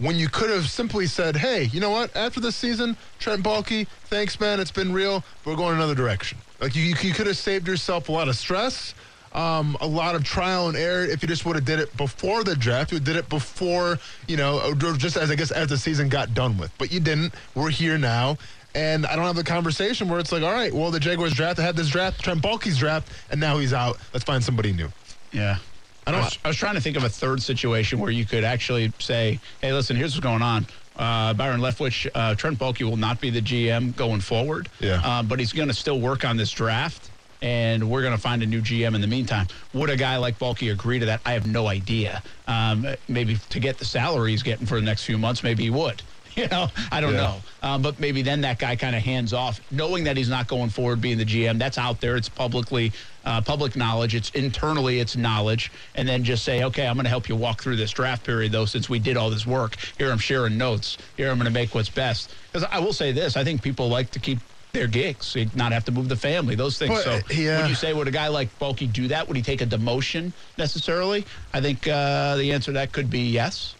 when 0.00 0.16
you 0.16 0.28
could 0.28 0.48
have 0.48 0.68
simply 0.68 1.06
said, 1.06 1.36
hey, 1.36 1.64
you 1.64 1.78
know 1.78 1.90
what? 1.90 2.14
After 2.16 2.40
this 2.40 2.56
season, 2.56 2.96
Trent 3.18 3.42
Baalke, 3.42 3.86
thanks, 4.06 4.40
man. 4.40 4.58
It's 4.58 4.70
been 4.70 4.92
real. 4.92 5.22
We're 5.44 5.56
going 5.56 5.76
another 5.76 5.94
direction. 5.94 6.38
Like, 6.58 6.74
you, 6.74 6.82
you 6.82 7.12
could 7.12 7.26
have 7.26 7.36
saved 7.36 7.68
yourself 7.68 8.08
a 8.08 8.12
lot 8.12 8.28
of 8.28 8.36
stress, 8.36 8.94
um, 9.32 9.76
a 9.80 9.86
lot 9.86 10.14
of 10.14 10.24
trial 10.24 10.68
and 10.68 10.76
error 10.76 11.04
if 11.04 11.22
you 11.22 11.28
just 11.28 11.44
would 11.46 11.56
have 11.56 11.64
did 11.64 11.78
it 11.78 11.96
before 11.96 12.42
the 12.44 12.56
draft. 12.56 12.92
You 12.92 12.98
did 13.00 13.16
it 13.16 13.28
before, 13.28 13.98
you 14.26 14.36
know, 14.36 14.74
just 14.74 15.16
as, 15.16 15.30
I 15.30 15.34
guess, 15.36 15.50
as 15.50 15.68
the 15.68 15.78
season 15.78 16.08
got 16.08 16.34
done 16.34 16.58
with. 16.58 16.72
But 16.78 16.92
you 16.92 17.00
didn't. 17.00 17.34
We're 17.54 17.70
here 17.70 17.96
now. 17.98 18.38
And 18.74 19.04
I 19.06 19.16
don't 19.16 19.24
have 19.24 19.36
the 19.36 19.42
conversation 19.44 20.08
where 20.08 20.20
it's 20.20 20.30
like, 20.30 20.42
all 20.44 20.52
right, 20.52 20.72
well, 20.72 20.92
the 20.92 21.00
Jaguars 21.00 21.34
draft, 21.34 21.58
I 21.58 21.62
had 21.62 21.74
this 21.76 21.88
draft, 21.88 22.22
Trent 22.22 22.40
Baalke's 22.40 22.78
draft, 22.78 23.08
and 23.30 23.40
now 23.40 23.58
he's 23.58 23.72
out. 23.72 23.98
Let's 24.12 24.24
find 24.24 24.42
somebody 24.44 24.72
new. 24.72 24.88
Yeah. 25.32 25.58
I, 26.06 26.12
don't- 26.12 26.20
was, 26.22 26.38
I 26.44 26.48
was 26.48 26.56
trying 26.56 26.74
to 26.76 26.80
think 26.80 26.96
of 26.96 27.02
a 27.02 27.08
third 27.08 27.42
situation 27.42 27.98
where 27.98 28.12
you 28.12 28.24
could 28.24 28.44
actually 28.44 28.92
say, 29.00 29.40
hey, 29.60 29.72
listen, 29.72 29.96
here's 29.96 30.14
what's 30.14 30.22
going 30.22 30.42
on. 30.42 30.66
Uh, 30.96 31.34
Byron 31.34 31.60
Leftwich, 31.60 32.08
uh, 32.14 32.34
Trent 32.36 32.58
Baalke 32.58 32.82
will 32.88 32.96
not 32.96 33.20
be 33.20 33.30
the 33.30 33.40
GM 33.40 33.96
going 33.96 34.20
forward. 34.20 34.68
Yeah. 34.80 35.00
Uh, 35.04 35.22
but 35.24 35.38
he's 35.40 35.52
going 35.52 35.68
to 35.68 35.74
still 35.74 35.98
work 36.00 36.24
on 36.24 36.36
this 36.36 36.50
draft, 36.52 37.09
and 37.42 37.88
we're 37.88 38.02
going 38.02 38.14
to 38.14 38.20
find 38.20 38.42
a 38.42 38.46
new 38.46 38.60
GM 38.60 38.94
in 38.94 39.00
the 39.00 39.06
meantime. 39.06 39.46
Would 39.72 39.90
a 39.90 39.96
guy 39.96 40.16
like 40.16 40.38
Baalke 40.38 40.70
agree 40.72 40.98
to 40.98 41.06
that? 41.06 41.22
I 41.24 41.32
have 41.32 41.46
no 41.46 41.68
idea. 41.68 42.22
Um, 42.46 42.86
maybe 43.08 43.36
to 43.50 43.60
get 43.60 43.78
the 43.78 43.84
salary 43.84 44.32
he's 44.32 44.42
getting 44.42 44.66
for 44.66 44.76
the 44.76 44.82
next 44.82 45.04
few 45.04 45.18
months, 45.18 45.42
maybe 45.42 45.64
he 45.64 45.70
would. 45.70 46.02
you 46.36 46.46
know, 46.48 46.68
I 46.92 47.00
don't 47.00 47.14
Yeah. 47.14 47.22
know. 47.22 47.44
Um, 47.62 47.82
but 47.82 47.98
maybe 47.98 48.22
then 48.22 48.42
that 48.42 48.58
guy 48.58 48.76
kind 48.76 48.94
of 48.94 49.02
hands 49.02 49.32
off, 49.32 49.60
knowing 49.70 50.04
that 50.04 50.16
he's 50.16 50.28
not 50.28 50.46
going 50.46 50.70
forward 50.70 51.00
being 51.00 51.18
the 51.18 51.24
GM. 51.24 51.58
That's 51.58 51.76
out 51.78 52.00
there. 52.00 52.16
It's 52.16 52.28
publicly 52.28 52.92
uh, 53.24 53.40
public 53.42 53.74
knowledge. 53.76 54.14
It's 54.14 54.30
internally, 54.30 55.00
it's 55.00 55.16
knowledge. 55.16 55.72
And 55.94 56.08
then 56.08 56.22
just 56.24 56.44
say, 56.44 56.62
okay, 56.64 56.86
I'm 56.86 56.94
going 56.94 57.04
to 57.04 57.10
help 57.10 57.28
you 57.28 57.36
walk 57.36 57.62
through 57.62 57.76
this 57.76 57.90
draft 57.90 58.24
period, 58.24 58.52
though, 58.52 58.64
since 58.64 58.88
we 58.88 58.98
did 58.98 59.16
all 59.16 59.28
this 59.30 59.46
work. 59.46 59.76
Here 59.98 60.10
I'm 60.10 60.18
sharing 60.18 60.56
notes. 60.56 60.96
Here 61.16 61.30
I'm 61.30 61.36
going 61.36 61.46
to 61.46 61.50
make 61.50 61.74
what's 61.74 61.90
best. 61.90 62.34
Because 62.52 62.66
I 62.70 62.78
will 62.78 62.92
say 62.92 63.12
this: 63.12 63.36
I 63.36 63.44
think 63.44 63.62
people 63.62 63.88
like 63.88 64.10
to 64.12 64.20
keep 64.20 64.38
their 64.72 64.86
gigs, 64.86 65.26
so 65.26 65.44
not 65.54 65.72
have 65.72 65.84
to 65.84 65.92
move 65.92 66.08
the 66.08 66.16
family, 66.16 66.54
those 66.54 66.78
things. 66.78 67.02
But, 67.04 67.26
so 67.26 67.34
yeah. 67.34 67.62
would 67.62 67.68
you 67.68 67.74
say 67.74 67.92
would 67.92 68.08
a 68.08 68.12
guy 68.12 68.28
like 68.28 68.56
Baalke 68.58 68.90
do 68.92 69.08
that? 69.08 69.26
Would 69.28 69.36
he 69.36 69.42
take 69.42 69.60
a 69.60 69.66
demotion 69.66 70.32
necessarily? 70.58 71.26
I 71.52 71.60
think 71.60 71.86
uh, 71.88 72.36
the 72.36 72.52
answer 72.52 72.66
to 72.66 72.72
that 72.72 72.92
could 72.92 73.10
be 73.10 73.20
yes. 73.30 73.76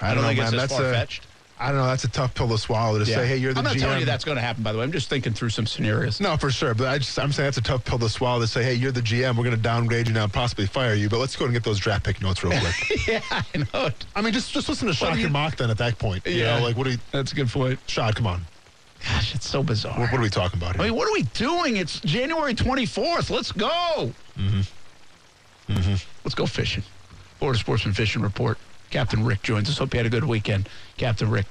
I 0.00 0.14
don't, 0.14 0.22
know, 0.22 0.28
think 0.28 0.40
man. 0.40 0.54
it's 0.54 0.62
as 0.64 0.70
far 0.70 0.92
fetched. 0.92 1.26
I 1.56 1.68
don't 1.68 1.76
know. 1.76 1.86
That's 1.86 2.04
a 2.04 2.08
tough 2.08 2.32
pill 2.32 2.48
to 2.48 2.56
swallow 2.56 2.98
to 2.98 3.04
say, 3.04 3.26
hey, 3.26 3.36
you're 3.36 3.52
the 3.52 3.58
I'm 3.58 3.64
not 3.64 3.76
GM. 3.76 3.80
telling 3.80 4.00
you 4.00 4.06
that's 4.06 4.24
going 4.24 4.36
to 4.36 4.40
happen. 4.42 4.62
By 4.62 4.72
the 4.72 4.78
way, 4.78 4.84
I'm 4.84 4.92
just 4.92 5.10
thinking 5.10 5.34
through 5.34 5.50
some 5.50 5.66
scenarios. 5.66 6.18
No, 6.18 6.38
for 6.38 6.50
sure. 6.50 6.72
But 6.72 6.88
I 6.88 6.96
just, 6.96 7.18
I'm 7.18 7.32
saying 7.32 7.48
that's 7.48 7.58
a 7.58 7.62
tough 7.62 7.84
pill 7.84 7.98
to 7.98 8.08
swallow 8.08 8.40
to 8.40 8.46
say, 8.46 8.64
hey, 8.64 8.72
you're 8.74 8.92
the 8.92 9.02
GM. 9.02 9.36
We're 9.36 9.44
going 9.44 9.54
to 9.56 9.60
downgrade 9.60 10.08
you 10.08 10.14
now 10.14 10.24
and 10.24 10.32
possibly 10.32 10.64
fire 10.66 10.94
you. 10.94 11.10
But 11.10 11.18
let's 11.18 11.36
go 11.36 11.44
and 11.44 11.52
get 11.52 11.62
those 11.62 11.78
draft 11.78 12.04
pick 12.04 12.22
notes 12.22 12.42
real 12.42 12.58
quick. 12.58 13.06
yeah, 13.06 13.20
I 13.30 13.44
know. 13.74 13.90
I 14.16 14.22
mean, 14.22 14.32
just 14.32 14.52
just 14.52 14.70
listen 14.70 14.90
to 14.90 15.18
you- 15.18 15.24
and 15.24 15.32
Mock 15.34 15.56
then 15.56 15.68
at 15.68 15.76
that 15.78 15.98
point. 15.98 16.26
You 16.26 16.32
Yeah. 16.32 16.58
know, 16.58 16.64
like, 16.64 16.78
what 16.78 16.86
are 16.86 16.90
you, 16.92 16.98
That's 17.12 17.32
a 17.32 17.34
good 17.34 17.48
point. 17.50 17.78
Shad, 17.86 18.16
come 18.16 18.26
on. 18.26 18.46
Gosh, 19.04 19.34
it's 19.34 19.48
so 19.48 19.62
bizarre. 19.62 19.98
What, 19.98 20.12
what 20.12 20.20
are 20.20 20.22
we 20.22 20.30
talking 20.30 20.58
about 20.58 20.76
here? 20.76 20.82
I 20.82 20.88
mean, 20.88 20.96
what 20.96 21.08
are 21.08 21.12
we 21.12 21.22
doing? 21.22 21.76
It's 21.76 22.00
January 22.00 22.54
24th. 22.54 23.30
Let's 23.30 23.52
go. 23.52 24.12
Mm-hmm. 24.36 25.72
Mm-hmm. 25.72 25.94
Let's 26.24 26.34
go 26.34 26.46
fishing. 26.46 26.82
Florida 27.38 27.58
Sportsman 27.58 27.94
Fishing 27.94 28.22
Report. 28.22 28.58
Captain 28.90 29.24
Rick 29.24 29.42
joins 29.42 29.68
us. 29.68 29.78
Hope 29.78 29.94
you 29.94 29.98
had 29.98 30.06
a 30.06 30.10
good 30.10 30.24
weekend. 30.24 30.68
Captain 30.96 31.30
Rick. 31.30 31.46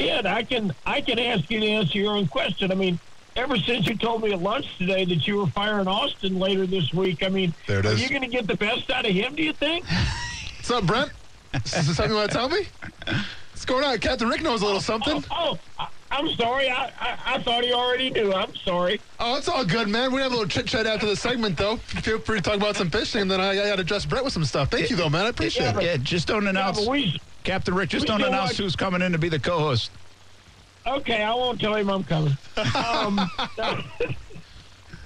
Ed, 0.00 0.26
I 0.26 0.42
can 0.42 0.74
I 0.86 1.00
can 1.00 1.18
ask 1.18 1.48
you 1.50 1.60
to 1.60 1.66
answer 1.66 1.98
your 1.98 2.16
own 2.16 2.26
question. 2.26 2.72
I 2.72 2.74
mean, 2.74 2.98
ever 3.36 3.56
since 3.56 3.86
you 3.86 3.96
told 3.96 4.22
me 4.22 4.32
at 4.32 4.40
lunch 4.40 4.66
today 4.78 5.04
that 5.04 5.26
you 5.26 5.36
were 5.36 5.46
firing 5.48 5.86
Austin 5.86 6.38
later 6.38 6.66
this 6.66 6.92
week, 6.92 7.22
I 7.22 7.28
mean, 7.28 7.54
There 7.66 7.80
it 7.80 7.86
are 7.86 7.94
you 7.94 8.08
going 8.08 8.22
to 8.22 8.28
get 8.28 8.46
the 8.46 8.56
best 8.56 8.90
out 8.90 9.04
of 9.06 9.12
him? 9.12 9.34
Do 9.34 9.42
you 9.42 9.52
think? 9.52 9.84
What's 10.56 10.70
up, 10.70 10.86
Brent? 10.86 11.12
Is 11.54 11.72
this 11.72 11.96
something 11.96 12.10
you 12.10 12.16
want 12.16 12.30
to 12.30 12.36
tell 12.36 12.48
me? 12.48 12.66
What's 13.62 13.70
going 13.70 13.84
on? 13.84 13.96
Captain 14.00 14.28
Rick 14.28 14.42
knows 14.42 14.60
a 14.62 14.64
little 14.64 14.80
something. 14.80 15.22
Oh, 15.30 15.56
I, 15.78 15.86
I'm 16.10 16.28
sorry. 16.30 16.68
I, 16.68 16.86
I 16.98 17.18
I 17.36 17.42
thought 17.44 17.62
he 17.62 17.72
already 17.72 18.10
knew. 18.10 18.32
I'm 18.32 18.52
sorry. 18.56 19.00
Oh, 19.20 19.36
it's 19.38 19.46
all 19.46 19.64
good, 19.64 19.86
man. 19.88 20.10
We 20.12 20.20
have 20.20 20.32
a 20.32 20.34
little 20.34 20.48
chit 20.48 20.66
chat 20.66 20.84
after 20.84 21.06
the 21.06 21.14
segment, 21.14 21.56
though. 21.56 21.76
Feel 21.76 22.18
free 22.18 22.38
to 22.38 22.42
talk 22.42 22.56
about 22.56 22.74
some 22.74 22.90
fishing, 22.90 23.20
and 23.22 23.30
then 23.30 23.40
I, 23.40 23.50
I 23.50 23.54
got 23.68 23.76
to 23.76 23.84
dress 23.84 24.04
Brett 24.04 24.24
with 24.24 24.32
some 24.32 24.44
stuff. 24.44 24.68
Thank 24.68 24.90
you, 24.90 24.96
though, 24.96 25.08
man. 25.08 25.26
I 25.26 25.28
appreciate 25.28 25.62
Yeah, 25.74 25.78
it. 25.78 25.84
Yeah, 25.84 25.96
just 25.98 26.26
don't 26.26 26.44
announce. 26.48 26.80
but 26.80 26.90
we, 26.90 27.20
Captain 27.44 27.72
Rick, 27.72 27.90
just 27.90 28.04
don't 28.08 28.20
announce 28.20 28.50
want- 28.50 28.56
who's 28.56 28.74
coming 28.74 29.00
in 29.00 29.12
to 29.12 29.18
be 29.18 29.28
the 29.28 29.38
co-host. 29.38 29.92
okay, 30.84 31.22
I 31.22 31.32
won't 31.32 31.60
tell 31.60 31.76
him 31.76 31.88
I'm 31.88 32.02
coming. 32.02 32.36
Um, 32.74 33.30
no, 33.58 33.80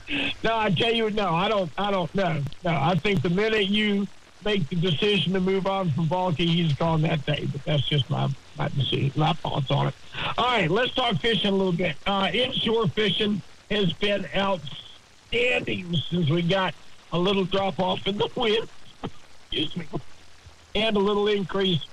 no, 0.42 0.56
I 0.56 0.70
tell 0.70 0.94
you, 0.94 1.10
no, 1.10 1.28
I 1.34 1.48
don't. 1.48 1.70
I 1.76 1.90
don't 1.90 2.14
know. 2.14 2.42
No, 2.64 2.70
I 2.70 2.94
think 2.94 3.20
the 3.20 3.28
minute 3.28 3.66
you 3.66 4.06
make 4.46 4.68
the 4.70 4.76
decision 4.76 5.32
to 5.32 5.40
move 5.40 5.66
on 5.66 5.90
from 5.90 6.06
Baalke, 6.06 6.38
he's 6.38 6.72
gone 6.74 7.02
that 7.02 7.26
day. 7.26 7.46
But 7.50 7.64
that's 7.64 7.82
just 7.82 8.08
my 8.08 8.28
my 8.56 8.68
decision, 8.68 9.12
my 9.16 9.34
thoughts 9.34 9.70
on 9.70 9.88
it. 9.88 9.94
All 10.38 10.46
right, 10.46 10.70
let's 10.70 10.94
talk 10.94 11.16
fishing 11.16 11.50
a 11.50 11.54
little 11.54 11.72
bit. 11.72 11.96
Uh, 12.06 12.30
inshore 12.32 12.86
fishing 12.88 13.42
has 13.70 13.92
been 13.94 14.26
outstanding 14.34 15.94
since 16.08 16.30
we 16.30 16.40
got 16.42 16.74
a 17.12 17.18
little 17.18 17.44
drop 17.44 17.78
off 17.80 18.06
in 18.06 18.16
the 18.16 18.30
wind. 18.34 18.68
Excuse 19.50 19.76
me, 19.76 19.86
and 20.74 20.96
a 20.96 21.00
little 21.00 21.26
increase 21.28 21.84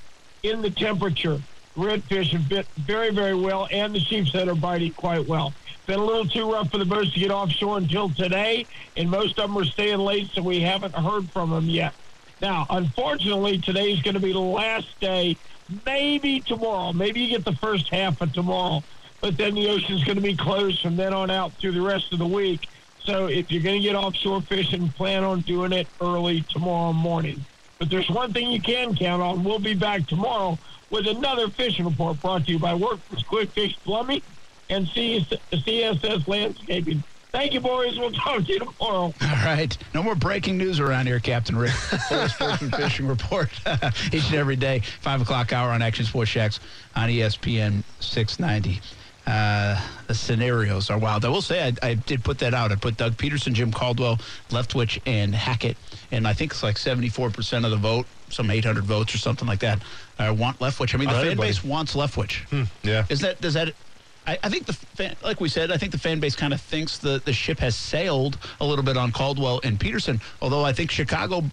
in 0.44 0.62
the 0.62 0.70
temperature. 0.70 1.42
Redfish 1.76 2.30
have 2.34 2.48
bit 2.48 2.68
very, 2.78 3.10
very 3.10 3.34
well, 3.34 3.68
and 3.72 3.96
the 3.96 4.00
sheepshead 4.00 4.48
are 4.48 4.54
biting 4.54 4.92
quite 4.92 5.28
well. 5.28 5.52
Been 5.88 6.00
a 6.00 6.06
little 6.06 6.28
too 6.28 6.52
rough 6.52 6.70
for 6.70 6.78
the 6.78 6.86
boats 6.86 7.12
to 7.14 7.20
get 7.20 7.32
offshore 7.32 7.80
until 7.80 8.12
today, 8.12 8.68
and 8.96 9.10
most 9.10 9.40
of 9.40 9.50
them 9.50 9.58
are 9.58 9.66
staying 9.66 9.98
late, 9.98 10.30
so 10.34 10.44
we 10.44 10.60
haven't 10.60 10.94
heard 10.94 11.28
from 11.32 11.50
them 11.50 11.66
yet. 11.66 11.96
Now, 12.42 12.66
unfortunately, 12.70 13.60
today's 13.60 14.02
going 14.02 14.16
to 14.16 14.20
be 14.20 14.34
the 14.34 14.40
last 14.40 15.00
day. 15.00 15.38
Maybe 15.86 16.42
tomorrow. 16.42 16.94
Maybe 16.94 17.22
you 17.22 17.30
get 17.30 17.46
the 17.46 17.56
first 17.56 17.90
half 17.90 18.22
of 18.22 18.34
tomorrow, 18.34 18.84
but 19.22 19.38
then 19.38 19.56
the 19.56 19.70
ocean's 19.70 20.04
going 20.04 20.18
to 20.18 20.22
be 20.22 20.36
closed 20.36 20.82
from 20.82 20.98
then 20.98 21.14
on 21.14 21.32
out 21.32 21.54
through 21.54 21.72
the 21.72 21.82
rest 21.82 22.12
of 22.12 22.20
the 22.20 22.28
week. 22.28 22.68
So 23.06 23.28
if 23.28 23.52
you're 23.52 23.64
going 23.64 23.82
to 23.82 23.88
get 23.88 23.96
offshore 23.96 24.42
fishing, 24.42 24.90
plan 24.90 25.24
on 25.24 25.42
doing 25.42 25.72
it 25.72 25.88
early 26.02 26.42
tomorrow 26.50 26.94
morning. 26.94 27.46
But 27.80 27.90
there's 27.90 28.10
one 28.10 28.34
thing 28.34 28.52
you 28.52 28.62
can 28.62 28.96
count 28.96 29.22
on. 29.22 29.44
We'll 29.44 29.60
be 29.60 29.74
back 29.74 30.08
tomorrow 30.08 30.58
with 30.90 31.08
another 31.08 31.50
fishing 31.50 31.86
report 31.86 32.22
brought 32.22 32.46
to 32.46 32.52
you 32.52 32.60
by 32.60 32.74
Workforce 32.76 33.24
Quick 33.24 33.52
Fish 33.52 33.78
Plumbing 33.84 34.22
and 34.70 34.88
CS- 34.88 35.34
CSS 35.52 36.28
Landscaping. 36.28 37.04
Thank 37.34 37.54
you, 37.54 37.62
boys. 37.62 37.98
We'll 37.98 38.12
talk 38.12 38.46
to 38.46 38.54
you 38.54 38.60
tomorrow. 38.60 39.12
All 39.22 39.44
right. 39.44 39.76
No 39.96 40.04
more 40.04 40.14
breaking 40.14 40.56
news 40.56 40.80
around 40.80 41.08
here, 41.08 41.20
Captain 41.20 41.58
Rick. 41.58 41.72
Florida 42.08 42.30
Sportsman 42.30 42.70
Fishing 42.72 43.08
Report 43.08 43.50
each 44.14 44.28
and 44.28 44.36
every 44.36 44.56
day, 44.56 44.82
5 45.02 45.24
o'clock 45.24 45.52
hour 45.52 45.72
on 45.72 45.82
Action 45.82 46.06
Sports 46.06 46.30
Jax 46.30 46.60
on 46.96 47.10
ESPN 47.10 47.84
690. 48.02 48.80
Uh, 49.26 49.82
the 50.06 50.14
scenarios 50.14 50.92
are 50.92 51.00
wild. 51.00 51.26
I 51.26 51.30
will 51.30 51.42
say 51.42 51.66
I, 51.68 51.74
I 51.90 51.94
did 51.96 52.24
put 52.24 52.38
that 52.40 52.54
out. 52.54 52.72
I 52.72 52.76
put 52.76 52.98
Doug 52.98 53.14
Pederson, 53.14 53.54
Jim 53.54 53.72
Caldwell, 53.72 54.18
Leftwich, 54.50 55.00
and 55.08 55.34
Hackett, 55.34 55.78
and 56.12 56.28
I 56.28 56.34
think 56.34 56.52
it's 56.52 56.62
like 56.62 56.76
74% 56.76 57.66
of 57.66 57.72
the 57.72 57.78
vote, 57.78 58.06
some 58.30 58.52
800 58.52 58.84
votes 58.84 59.16
or 59.16 59.18
something 59.18 59.48
like 59.48 59.62
that, 59.62 59.82
uh, 60.20 60.36
want 60.38 60.60
Leftwich. 60.60 60.94
I 60.94 60.98
mean, 61.00 61.08
the 61.08 61.16
All 61.16 61.22
right, 61.22 61.30
fan 61.30 61.38
buddy. 61.38 61.50
base 61.50 61.64
wants 61.64 61.96
Leftwich. 61.96 62.68
Yeah. 62.84 63.06
Is 63.10 63.22
that 63.22 63.42
does 63.42 63.56
that? 63.56 63.74
I, 64.26 64.40
I 64.44 64.50
think 64.50 64.66
the 64.66 64.74
fan, 64.74 65.16
like 65.24 65.42
we 65.42 65.50
said, 65.50 65.72
I 65.72 65.78
think 65.78 65.92
the 65.92 65.98
fan 65.98 66.20
base 66.20 66.36
kind 66.36 66.54
of 66.54 66.62
thinks 66.62 66.98
the 66.98 67.22
the 67.26 67.34
ship 67.34 67.60
has 67.60 67.76
sailed 67.76 68.38
a 68.62 68.66
little 68.66 68.86
bit 68.86 68.98
on 68.98 69.12
Caldwell 69.12 69.60
and 69.64 69.80
Pederson. 69.80 70.22
Although 70.42 70.64
I 70.64 70.74
think 70.74 70.92
Chicago 70.92 71.44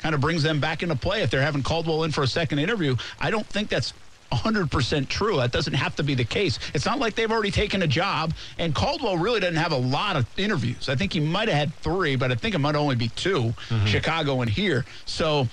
kind 0.00 0.14
of 0.14 0.20
brings 0.20 0.42
them 0.42 0.60
back 0.60 0.82
into 0.82 0.96
play 0.96 1.22
if 1.22 1.30
they're 1.30 1.42
having 1.42 1.62
Caldwell 1.62 2.02
in 2.04 2.12
for 2.12 2.22
a 2.22 2.26
second 2.26 2.58
interview. 2.58 2.96
I 3.20 3.30
don't 3.30 3.46
think 3.46 3.68
that's. 3.68 3.92
100% 4.32 5.08
true. 5.08 5.36
That 5.36 5.52
doesn't 5.52 5.74
have 5.74 5.94
to 5.96 6.02
be 6.02 6.16
the 6.16 6.24
case. 6.24 6.58
It's 6.74 6.84
not 6.84 6.98
like 6.98 7.14
they've 7.14 7.30
already 7.30 7.52
taken 7.52 7.82
a 7.82 7.86
job, 7.86 8.34
and 8.58 8.74
Caldwell 8.74 9.16
really 9.16 9.38
doesn't 9.38 9.54
have 9.54 9.70
a 9.70 9.76
lot 9.78 10.16
of 10.16 10.26
interviews. 10.36 10.88
I 10.88 10.96
think 10.96 11.12
he 11.12 11.20
might 11.20 11.46
have 11.48 11.56
had 11.56 11.74
three, 11.76 12.16
but 12.16 12.32
I 12.32 12.34
think 12.34 12.56
it 12.56 12.58
might 12.58 12.74
only 12.74 12.96
be 12.96 13.08
2 13.10 13.54
Chicago 13.86 14.40
and 14.40 14.50
here. 14.50 14.84
So, 15.04 15.46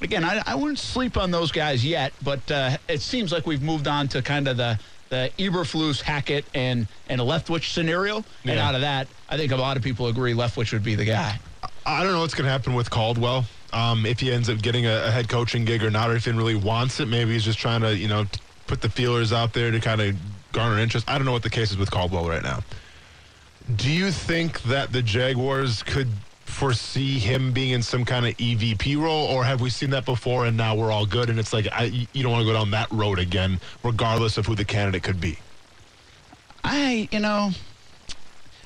again, 0.00 0.22
I, 0.22 0.42
I 0.46 0.54
wouldn't 0.54 0.78
sleep 0.78 1.16
on 1.16 1.32
those 1.32 1.50
guys 1.50 1.84
yet, 1.84 2.12
but 2.22 2.48
uh, 2.52 2.76
it 2.88 3.00
seems 3.00 3.32
like 3.32 3.48
we've 3.48 3.62
moved 3.62 3.88
on 3.88 4.06
to 4.08 4.22
kind 4.22 4.46
of 4.46 4.58
the 4.58 4.78
the 5.08 5.30
Eberflus, 5.38 6.00
Hackett, 6.00 6.44
and 6.54 6.86
and 7.08 7.20
a 7.20 7.24
Leftwich 7.24 7.72
scenario. 7.72 8.24
And 8.44 8.58
out 8.58 8.74
of 8.74 8.80
that, 8.82 9.08
I 9.28 9.36
think 9.36 9.52
a 9.52 9.56
lot 9.56 9.76
of 9.76 9.82
people 9.82 10.06
agree 10.08 10.32
Leftwich 10.32 10.72
would 10.72 10.82
be 10.82 10.94
the 10.94 11.04
guy. 11.04 11.38
I 11.86 12.02
don't 12.02 12.12
know 12.12 12.20
what's 12.20 12.34
going 12.34 12.46
to 12.46 12.50
happen 12.50 12.74
with 12.74 12.90
Caldwell. 12.90 13.44
Um, 13.72 14.06
if 14.06 14.20
he 14.20 14.32
ends 14.32 14.48
up 14.48 14.62
getting 14.62 14.86
a, 14.86 15.06
a 15.06 15.10
head 15.10 15.28
coaching 15.28 15.64
gig 15.64 15.82
or 15.82 15.90
not, 15.90 16.10
or 16.10 16.16
if 16.16 16.24
he 16.24 16.30
really 16.30 16.54
wants 16.54 17.00
it, 17.00 17.06
maybe 17.06 17.32
he's 17.32 17.44
just 17.44 17.58
trying 17.58 17.80
to, 17.82 17.96
you 17.96 18.08
know, 18.08 18.24
t- 18.24 18.40
put 18.66 18.80
the 18.80 18.88
feelers 18.88 19.32
out 19.32 19.52
there 19.52 19.70
to 19.70 19.80
kind 19.80 20.00
of 20.00 20.16
garner 20.52 20.78
interest. 20.78 21.08
I 21.08 21.18
don't 21.18 21.24
know 21.26 21.32
what 21.32 21.42
the 21.42 21.50
case 21.50 21.72
is 21.72 21.76
with 21.76 21.90
Caldwell 21.90 22.28
right 22.28 22.42
now. 22.42 22.60
Do 23.76 23.90
you 23.90 24.10
think 24.12 24.62
that 24.62 24.92
the 24.92 25.02
Jaguars 25.02 25.82
could 25.82 26.08
foresee 26.54 27.18
him 27.18 27.52
being 27.52 27.70
in 27.70 27.82
some 27.82 28.04
kind 28.04 28.26
of 28.26 28.36
EVP 28.36 28.96
role, 29.00 29.26
or 29.26 29.44
have 29.44 29.60
we 29.60 29.68
seen 29.68 29.90
that 29.90 30.04
before 30.04 30.46
and 30.46 30.56
now 30.56 30.74
we're 30.74 30.92
all 30.92 31.04
good? 31.04 31.28
And 31.28 31.38
it's 31.38 31.52
like 31.52 31.66
I, 31.72 32.06
you 32.12 32.22
don't 32.22 32.32
want 32.32 32.42
to 32.42 32.46
go 32.46 32.52
down 32.52 32.70
that 32.70 32.90
road 32.90 33.18
again, 33.18 33.60
regardless 33.82 34.38
of 34.38 34.46
who 34.46 34.54
the 34.54 34.64
candidate 34.64 35.02
could 35.02 35.20
be. 35.20 35.38
I, 36.62 37.08
you 37.10 37.20
know, 37.20 37.50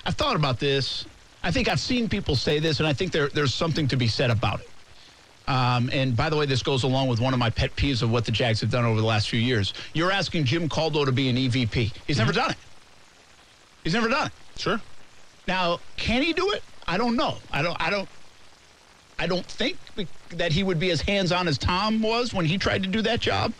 I've 0.06 0.14
thought 0.14 0.36
about 0.36 0.60
this. 0.60 1.06
I 1.42 1.50
think 1.50 1.68
I've 1.68 1.80
seen 1.80 2.08
people 2.08 2.36
say 2.36 2.58
this, 2.58 2.78
and 2.78 2.86
I 2.86 2.92
think 2.92 3.10
there, 3.10 3.28
there's 3.28 3.54
something 3.54 3.88
to 3.88 3.96
be 3.96 4.06
said 4.06 4.30
about 4.30 4.60
it. 4.60 4.68
Um, 5.48 5.88
and 5.92 6.14
by 6.14 6.28
the 6.28 6.36
way, 6.36 6.44
this 6.44 6.62
goes 6.62 6.82
along 6.82 7.08
with 7.08 7.20
one 7.20 7.32
of 7.32 7.38
my 7.38 7.48
pet 7.48 7.74
peeves 7.74 8.02
of 8.02 8.10
what 8.10 8.26
the 8.26 8.32
Jags 8.32 8.60
have 8.60 8.70
done 8.70 8.84
over 8.84 9.00
the 9.00 9.06
last 9.06 9.30
few 9.30 9.40
years. 9.40 9.72
You're 9.94 10.12
asking 10.12 10.44
Jim 10.44 10.68
Caldwell 10.68 11.06
to 11.06 11.12
be 11.12 11.30
an 11.30 11.36
EVP. 11.36 11.94
He's 12.06 12.18
never 12.18 12.32
done 12.32 12.50
it. 12.50 12.56
He's 13.82 13.94
never 13.94 14.08
done 14.08 14.26
it. 14.26 14.32
Sure. 14.60 14.80
Now, 15.46 15.80
can 15.96 16.22
he 16.22 16.34
do 16.34 16.50
it? 16.50 16.62
I 16.88 16.96
don't 16.96 17.14
know. 17.16 17.36
I 17.52 17.62
don't. 17.62 17.76
I 17.80 17.90
don't. 17.90 18.08
I 19.20 19.26
don't 19.26 19.44
think 19.46 19.76
that 20.30 20.52
he 20.52 20.62
would 20.62 20.78
be 20.78 20.90
as 20.90 21.00
hands-on 21.00 21.48
as 21.48 21.58
Tom 21.58 22.00
was 22.00 22.32
when 22.32 22.46
he 22.46 22.56
tried 22.56 22.82
to 22.84 22.88
do 22.88 23.02
that 23.02 23.20
job. 23.20 23.52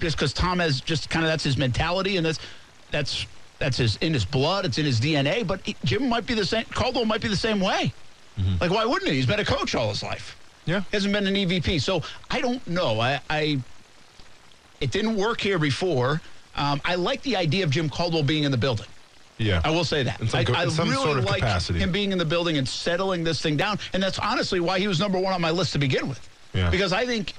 Just 0.00 0.16
because 0.16 0.32
Tom 0.32 0.58
has 0.58 0.80
just 0.80 1.10
kind 1.10 1.24
of 1.24 1.30
that's 1.30 1.44
his 1.44 1.56
mentality 1.56 2.16
and 2.16 2.24
that's 2.26 2.38
that's 2.90 3.26
that's 3.58 3.76
his 3.76 3.96
in 3.96 4.12
his 4.14 4.24
blood. 4.24 4.64
It's 4.64 4.78
in 4.78 4.84
his 4.86 5.00
DNA. 5.00 5.46
But 5.46 5.60
he, 5.64 5.76
Jim 5.84 6.08
might 6.08 6.26
be 6.26 6.34
the 6.34 6.44
same. 6.44 6.64
Caldwell 6.66 7.04
might 7.04 7.20
be 7.20 7.28
the 7.28 7.36
same 7.36 7.60
way. 7.60 7.92
Like, 8.60 8.70
why 8.70 8.84
wouldn't 8.84 9.10
he? 9.10 9.16
He's 9.16 9.26
been 9.26 9.40
a 9.40 9.44
coach 9.44 9.74
all 9.74 9.88
his 9.88 10.02
life. 10.02 10.36
Yeah. 10.66 10.80
He 10.80 10.96
hasn't 10.96 11.14
been 11.14 11.26
an 11.26 11.34
EVP. 11.34 11.80
So 11.80 12.02
I 12.30 12.40
don't 12.40 12.66
know. 12.66 13.00
I, 13.00 13.20
I 13.30 13.58
it 14.80 14.90
didn't 14.90 15.16
work 15.16 15.40
here 15.40 15.58
before. 15.58 16.20
Um, 16.54 16.80
I 16.84 16.94
like 16.94 17.22
the 17.22 17.36
idea 17.36 17.64
of 17.64 17.70
Jim 17.70 17.88
Caldwell 17.88 18.22
being 18.22 18.44
in 18.44 18.50
the 18.50 18.58
building. 18.58 18.86
Yeah. 19.38 19.60
I 19.64 19.70
will 19.70 19.84
say 19.84 20.02
that. 20.02 20.20
In 20.20 20.28
some 20.28 20.44
I, 20.54 20.64
in 20.64 20.70
some 20.70 20.88
really 20.88 21.02
sort 21.02 21.18
of 21.18 21.24
like 21.24 21.40
capacity. 21.40 21.78
him 21.78 21.92
being 21.92 22.12
in 22.12 22.18
the 22.18 22.24
building 22.24 22.56
and 22.56 22.68
settling 22.68 23.24
this 23.24 23.40
thing 23.42 23.56
down. 23.56 23.78
And 23.92 24.02
that's 24.02 24.18
honestly 24.18 24.60
why 24.60 24.78
he 24.78 24.88
was 24.88 24.98
number 24.98 25.18
one 25.18 25.32
on 25.34 25.40
my 25.40 25.50
list 25.50 25.72
to 25.72 25.78
begin 25.78 26.08
with. 26.08 26.26
Yeah. 26.54 26.70
Because 26.70 26.92
I 26.92 27.04
think 27.04 27.34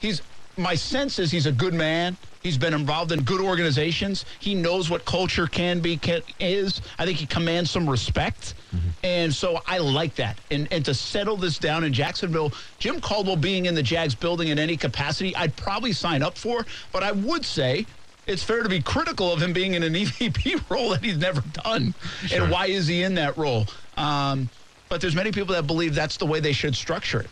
he's, 0.00 0.22
my 0.56 0.74
sense 0.74 1.18
is 1.18 1.30
he's 1.30 1.46
a 1.46 1.52
good 1.52 1.74
man. 1.74 2.16
He's 2.42 2.56
been 2.56 2.74
involved 2.74 3.10
in 3.10 3.22
good 3.24 3.40
organizations. 3.40 4.24
He 4.38 4.54
knows 4.54 4.88
what 4.88 5.04
culture 5.04 5.48
can 5.48 5.80
be 5.80 5.96
can, 5.96 6.22
is. 6.38 6.80
I 6.96 7.04
think 7.04 7.18
he 7.18 7.26
commands 7.26 7.72
some 7.72 7.90
respect, 7.90 8.54
mm-hmm. 8.72 8.88
and 9.02 9.34
so 9.34 9.60
I 9.66 9.78
like 9.78 10.14
that. 10.14 10.38
And 10.52 10.68
and 10.70 10.84
to 10.84 10.94
settle 10.94 11.36
this 11.36 11.58
down 11.58 11.82
in 11.82 11.92
Jacksonville, 11.92 12.52
Jim 12.78 13.00
Caldwell 13.00 13.34
being 13.34 13.66
in 13.66 13.74
the 13.74 13.82
Jags 13.82 14.14
building 14.14 14.48
in 14.48 14.60
any 14.60 14.76
capacity, 14.76 15.34
I'd 15.34 15.56
probably 15.56 15.92
sign 15.92 16.22
up 16.22 16.38
for. 16.38 16.64
But 16.92 17.02
I 17.02 17.10
would 17.10 17.44
say 17.44 17.84
it's 18.26 18.42
fair 18.42 18.62
to 18.62 18.68
be 18.68 18.80
critical 18.80 19.32
of 19.32 19.40
him 19.40 19.52
being 19.52 19.74
in 19.74 19.82
an 19.82 19.94
EVP 19.94 20.68
role 20.70 20.90
that 20.90 21.04
he's 21.04 21.16
never 21.16 21.42
done. 21.64 21.94
And 22.32 22.50
why 22.50 22.66
is 22.66 22.86
he 22.86 23.02
in 23.02 23.14
that 23.14 23.36
role? 23.36 23.66
Um, 23.96 24.48
but 24.88 25.00
there's 25.00 25.14
many 25.14 25.32
people 25.32 25.54
that 25.54 25.66
believe 25.66 25.94
that's 25.94 26.16
the 26.16 26.26
way 26.26 26.40
they 26.40 26.52
should 26.52 26.74
structure 26.74 27.20
it. 27.20 27.30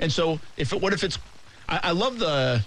And 0.00 0.12
so, 0.12 0.38
if 0.56 0.72
it, 0.72 0.80
what 0.80 0.92
if 0.92 1.04
it's? 1.04 1.18
I, 1.68 1.80
I 1.84 1.90
love 1.92 2.18
the. 2.18 2.62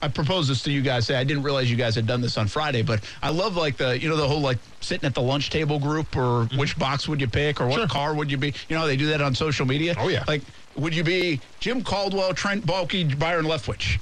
I 0.00 0.06
proposed 0.06 0.48
this 0.48 0.62
to 0.62 0.70
you 0.70 0.80
guys. 0.80 1.06
Say 1.06 1.16
I 1.16 1.24
didn't 1.24 1.42
realize 1.42 1.68
you 1.68 1.76
guys 1.76 1.96
had 1.96 2.06
done 2.06 2.20
this 2.20 2.38
on 2.38 2.46
Friday, 2.46 2.82
but 2.82 3.02
I 3.20 3.30
love 3.30 3.56
like 3.56 3.76
the 3.76 3.98
you 3.98 4.08
know 4.08 4.16
the 4.16 4.28
whole 4.28 4.40
like 4.40 4.58
sitting 4.80 5.06
at 5.06 5.14
the 5.14 5.22
lunch 5.22 5.50
table 5.50 5.80
group 5.80 6.16
or 6.16 6.44
which 6.56 6.78
box 6.78 7.08
would 7.08 7.20
you 7.20 7.26
pick 7.26 7.60
or 7.60 7.66
what 7.66 7.88
car 7.90 8.14
would 8.14 8.30
you 8.30 8.36
be? 8.36 8.54
You 8.68 8.76
know 8.76 8.80
how 8.80 8.86
they 8.86 8.96
do 8.96 9.06
that 9.06 9.20
on 9.20 9.34
social 9.34 9.66
media. 9.66 9.96
Oh, 9.98 10.08
yeah. 10.08 10.24
Like 10.28 10.42
would 10.76 10.94
you 10.94 11.02
be 11.02 11.40
Jim 11.58 11.82
Caldwell, 11.82 12.32
Trent 12.32 12.64
Baalke, 12.64 13.18
Byron 13.18 13.46
Leftwich? 13.46 13.98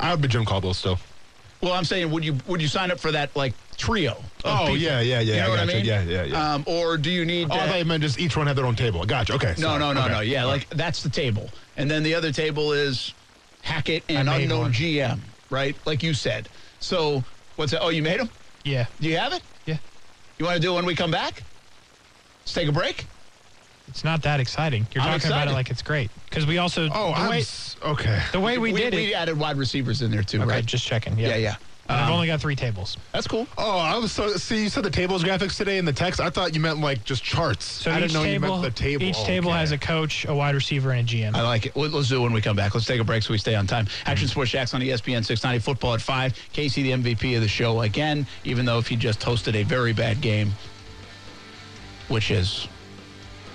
I 0.00 0.10
would 0.12 0.20
be 0.20 0.28
Jim 0.28 0.44
Caldwell 0.44 0.74
still. 0.74 0.98
Well, 1.62 1.72
I'm 1.72 1.84
saying, 1.84 2.10
would 2.10 2.24
you 2.24 2.36
would 2.46 2.60
you 2.60 2.68
sign 2.68 2.90
up 2.90 3.00
for 3.00 3.10
that 3.12 3.34
like 3.34 3.54
trio? 3.76 4.12
of 4.12 4.24
Oh, 4.44 4.58
people? 4.60 4.76
yeah, 4.76 5.00
yeah, 5.00 5.20
yeah, 5.20 5.34
You 5.34 5.40
know 5.40 5.46
I 5.46 5.50
what 5.50 5.60
I 5.60 5.64
mean? 5.64 5.84
Yeah, 5.84 6.02
yeah, 6.02 6.24
yeah. 6.24 6.54
Um, 6.54 6.64
or 6.66 6.98
do 6.98 7.10
you 7.10 7.24
need? 7.24 7.48
Oh, 7.50 7.54
I 7.54 7.66
thought 7.68 7.78
you 7.78 7.84
meant 7.86 8.02
just 8.02 8.18
each 8.18 8.36
one 8.36 8.46
had 8.46 8.56
their 8.56 8.66
own 8.66 8.76
table. 8.76 9.02
Gotcha. 9.04 9.32
Okay. 9.34 9.54
no, 9.58 9.68
sorry. 9.68 9.78
no, 9.78 9.92
no, 9.92 10.00
Okay. 10.02 10.12
no. 10.12 10.20
Yeah, 10.20 10.44
like 10.44 10.68
that's 10.70 11.02
the 11.02 11.08
table, 11.08 11.48
and 11.76 11.90
then 11.90 12.02
the 12.02 12.14
other 12.14 12.32
table 12.32 12.72
is 12.72 13.14
Hackett 13.62 14.04
and 14.10 14.28
unknown 14.28 14.60
one. 14.60 14.72
GM, 14.72 15.20
right? 15.48 15.74
Like 15.86 16.02
you 16.02 16.12
said. 16.12 16.48
So 16.80 17.24
what's 17.56 17.72
that? 17.72 17.80
Oh, 17.82 17.88
you 17.88 18.02
made 18.02 18.20
them? 18.20 18.28
Yeah. 18.64 18.86
Do 19.00 19.08
you 19.08 19.16
have 19.16 19.32
it? 19.32 19.42
Yeah. 19.64 19.78
You 20.38 20.44
want 20.44 20.56
to 20.56 20.62
do 20.62 20.72
it 20.72 20.74
when 20.74 20.84
we 20.84 20.94
come 20.94 21.10
back? 21.10 21.42
Let's 22.42 22.52
take 22.52 22.68
a 22.68 22.72
break. 22.72 23.06
It's 23.88 24.02
not 24.04 24.22
that 24.22 24.40
exciting. 24.40 24.86
You're 24.94 25.04
I'm 25.04 25.20
talking 25.20 25.30
about 25.30 25.48
it 25.48 25.52
like 25.52 25.70
it's 25.70 25.82
great. 25.82 26.10
Because 26.28 26.46
we 26.46 26.58
also 26.58 26.88
Oh, 26.92 27.10
the 27.10 27.16
I'm 27.18 27.30
way, 27.30 27.38
s- 27.40 27.76
okay. 27.82 28.20
the 28.32 28.40
way 28.40 28.58
we, 28.58 28.72
did 28.72 28.92
we 28.94 29.00
it. 29.02 29.06
We 29.08 29.14
added 29.14 29.38
wide 29.38 29.56
receivers 29.56 30.02
in 30.02 30.10
there 30.10 30.22
too, 30.22 30.38
Okay, 30.40 30.48
right? 30.50 30.66
just 30.66 30.86
checking. 30.86 31.18
yeah, 31.18 31.28
Yeah, 31.28 31.36
yeah. 31.36 31.56
I've 31.86 32.06
Um, 32.08 32.14
only 32.14 32.28
got 32.28 32.40
three 32.40 32.56
tables. 32.56 32.96
that's 33.12 33.26
cool. 33.28 33.46
Oh, 33.58 33.76
I 33.78 33.98
was 33.98 34.10
so. 34.10 34.36
See, 34.38 34.62
you 34.62 34.68
said 34.70 34.84
the 34.84 34.90
tables 34.90 35.22
graphics 35.22 35.54
today 35.58 35.76
in 35.76 35.84
the 35.84 35.92
text. 35.92 36.18
I 36.18 36.30
thought 36.30 36.54
you 36.54 36.60
meant 36.60 36.80
like 36.80 37.04
just 37.04 37.22
charts. 37.22 37.66
So 37.66 37.90
I 37.90 38.00
didn't 38.00 38.14
know 38.14 38.24
table, 38.24 38.46
you 38.48 38.52
meant 38.62 38.62
the 38.62 38.70
table. 38.82 39.02
Each 39.04 39.22
table 39.24 39.50
Okay. 39.50 39.58
has 39.58 39.70
a 39.72 39.76
coach, 39.76 40.24
a 40.24 40.34
wide 40.34 40.54
receiver, 40.54 40.92
and 40.92 41.06
a 41.06 41.12
GM. 41.12 41.34
I 41.36 41.42
like 41.42 41.66
it. 41.66 41.76
Let- 41.76 41.92
Let's 41.92 42.08
do 42.08 42.16
it 42.16 42.22
when 42.22 42.32
we 42.32 42.40
come 42.40 42.56
back. 42.56 42.72
Let's 42.74 42.86
take 42.86 43.02
a 43.02 43.04
break 43.04 43.22
so 43.22 43.32
we 43.34 43.38
stay 43.38 43.54
on 43.54 43.66
time. 43.66 43.86
Action 44.06 44.28
Sports 44.28 44.50
Jax 44.52 44.72
on 44.72 44.80
ESPN 44.80 45.22
690 45.26 45.58
football 45.62 45.92
at 45.92 46.00
5. 46.00 46.32
Casey, 46.54 46.82
the 46.82 46.92
MVP 46.92 47.34
of 47.36 47.42
the 47.42 47.48
show 47.48 47.82
again, 47.82 48.26
even 48.44 48.64
though 48.64 48.78
if 48.78 48.86
he 48.88 48.96
just 48.96 49.20
hosted 49.20 49.54
a 49.54 49.62
very 49.62 49.92
bad 49.92 50.22
game, 50.22 50.54
which 52.08 52.30
is 52.30 52.66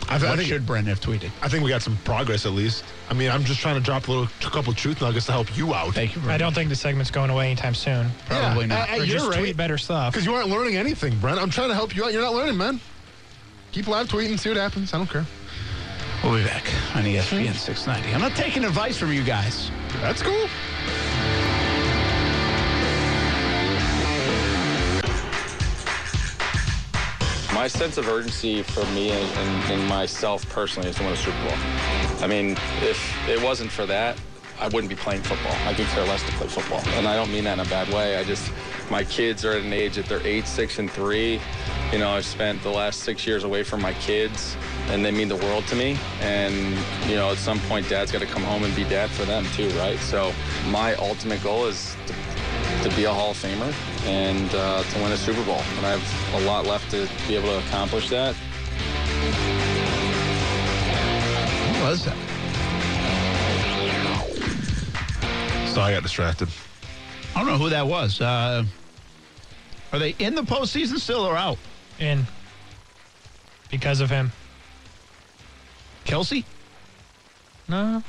I, 0.10 0.18
th- 0.18 0.24
I 0.24 0.30
what 0.32 0.38
think 0.40 0.50
should 0.50 0.66
Brendan 0.66 0.90
have 0.96 1.00
tweeted? 1.00 1.30
I 1.42 1.48
think 1.48 1.64
we 1.64 1.70
got 1.70 1.82
some 1.84 1.96
progress 1.98 2.46
at 2.46 2.54
least. 2.54 2.84
I 3.10 3.14
mean, 3.14 3.30
I'm 3.30 3.44
just 3.44 3.60
trying 3.60 3.76
to 3.76 3.82
drop 3.82 4.08
a 4.08 4.12
little, 4.12 4.26
a 4.46 4.50
couple 4.50 4.74
truth 4.74 5.02
nuggets 5.02 5.28
to 5.28 5.32
help 5.32 5.56
you 5.56 5.74
out. 5.74 5.94
Thank 5.94 6.16
you, 6.16 6.22
I 6.28 6.38
don't 6.38 6.54
think 6.54 6.70
the 6.70 6.76
segment's 6.76 7.12
going 7.12 7.30
away 7.30 7.46
anytime 7.48 7.76
soon. 7.76 8.10
Probably 8.26 8.66
not. 8.66 8.90
Uh, 8.90 8.94
Or 8.94 8.98
you're 8.98 9.06
just 9.18 9.30
right. 9.30 9.40
tweet 9.40 9.56
better 9.58 9.78
stuff. 9.78 10.14
Because 10.14 10.26
you 10.26 10.34
aren't 10.34 10.50
learning 10.50 10.78
anything, 10.78 11.18
Brent. 11.20 11.40
I'm 11.40 11.50
trying 11.52 11.70
to 11.70 11.76
help 11.76 11.96
you 11.96 12.04
out. 12.06 12.12
You're 12.14 12.24
not 12.24 12.34
learning, 12.34 12.58
man. 12.58 12.80
Keep 13.72 13.88
live 13.88 14.08
tweeting, 14.08 14.40
see 14.40 14.50
what 14.50 14.58
happens. 14.58 14.94
I 14.94 14.98
don't 14.98 15.10
care. 15.10 15.26
We'll 16.24 16.38
be 16.38 16.44
back 16.44 16.66
on 16.96 17.04
ESPN 17.04 17.54
690. 17.54 18.14
I'm 18.14 18.20
not 18.22 18.36
taking 18.36 18.66
advice 18.66 18.98
from 18.98 19.14
you 19.14 19.24
guys. 19.24 19.70
That's 20.02 20.22
cool. 20.24 20.48
My 27.60 27.68
sense 27.68 27.98
of 27.98 28.08
urgency 28.08 28.64
for 28.64 28.86
me 28.94 29.10
and, 29.10 29.38
and, 29.38 29.74
and 29.74 29.90
myself 29.90 30.48
personally 30.48 30.88
is 30.88 30.96
to 30.96 31.04
win 31.04 31.12
a 31.12 31.18
Super 31.18 31.38
Bowl. 31.44 31.58
I 32.22 32.26
mean, 32.26 32.52
if 32.82 33.28
it 33.28 33.44
wasn't 33.44 33.70
for 33.70 33.86
that, 33.86 34.18
I 34.62 34.70
wouldn't 34.70 34.88
be 34.88 34.96
playing 34.96 35.24
football. 35.24 35.52
I 35.66 35.74
could 35.74 35.86
care 35.88 36.06
less 36.06 36.24
to 36.24 36.32
play 36.38 36.48
football. 36.48 36.82
And 36.98 37.06
I 37.06 37.18
don't 37.18 37.30
mean 37.34 37.44
that 37.44 37.60
in 37.60 37.66
a 37.66 37.70
bad 37.70 37.94
way. 37.94 38.16
I 38.16 38.24
just, 38.24 38.50
my 38.90 39.04
kids 39.04 39.44
are 39.44 39.52
at 39.52 39.62
an 39.64 39.74
age 39.74 39.98
that 39.98 40.06
they're 40.06 40.26
eight, 40.26 40.48
six, 40.48 40.80
and 40.80 40.90
three. 40.90 41.42
You 41.92 42.00
know, 42.00 42.12
I've 42.12 42.24
spent 42.24 42.64
the 42.64 42.70
last 42.70 43.02
six 43.02 43.28
years 43.28 43.44
away 43.44 43.64
from 43.64 43.82
my 43.82 43.94
kids, 43.96 44.56
and 44.88 45.04
they 45.04 45.12
mean 45.12 45.28
the 45.28 45.36
world 45.36 45.68
to 45.68 45.76
me. 45.76 45.98
And, 46.22 46.78
you 47.10 47.18
know, 47.18 47.30
at 47.30 47.40
some 47.40 47.60
point, 47.62 47.90
dad's 47.90 48.10
got 48.10 48.20
to 48.20 48.28
come 48.28 48.44
home 48.44 48.64
and 48.64 48.74
be 48.74 48.86
dad 48.86 49.10
for 49.10 49.26
them 49.26 49.46
too, 49.54 49.68
right? 49.72 50.00
So 50.00 50.32
my 50.68 50.96
ultimate 50.96 51.44
goal 51.44 51.66
is 51.66 51.98
to 52.08 52.14
to 52.84 52.96
be 52.96 53.04
a 53.04 53.14
Hall 53.14 53.32
of 53.32 53.38
Famer 53.38 53.74
and 54.06 54.54
uh, 54.56 54.84
to 54.84 55.00
win 55.00 55.12
a 55.12 55.18
Super 55.18 55.44
Bowl. 55.44 55.62
And 55.78 55.86
I 55.86 55.98
have 55.98 56.42
a 56.42 56.46
lot 56.46 56.66
left 56.66 56.90
to 56.92 57.10
be 57.28 57.36
able 57.36 57.50
to 57.50 57.60
accomplish 57.68 58.10
that. 58.10 58.36
Who 61.76 61.84
was 61.84 62.06
that? 62.06 62.16
So 65.74 65.82
I 65.82 65.94
got 65.94 66.04
distracted. 66.04 66.50
I 67.36 67.40
don't 67.40 67.48
know 67.48 67.58
who 67.58 67.70
that 67.70 67.88
was. 67.88 68.20
Uh, 68.20 68.64
are 69.92 70.00
they 70.00 70.16
in 70.20 70.36
the 70.36 70.42
postseason 70.42 71.00
still 71.00 71.22
or 71.22 71.36
out? 71.36 71.58
In. 72.00 72.26
Because 73.70 74.02
of 74.02 74.10
him. 74.10 74.32
Kelce? 76.06 76.44
No. 77.68 78.04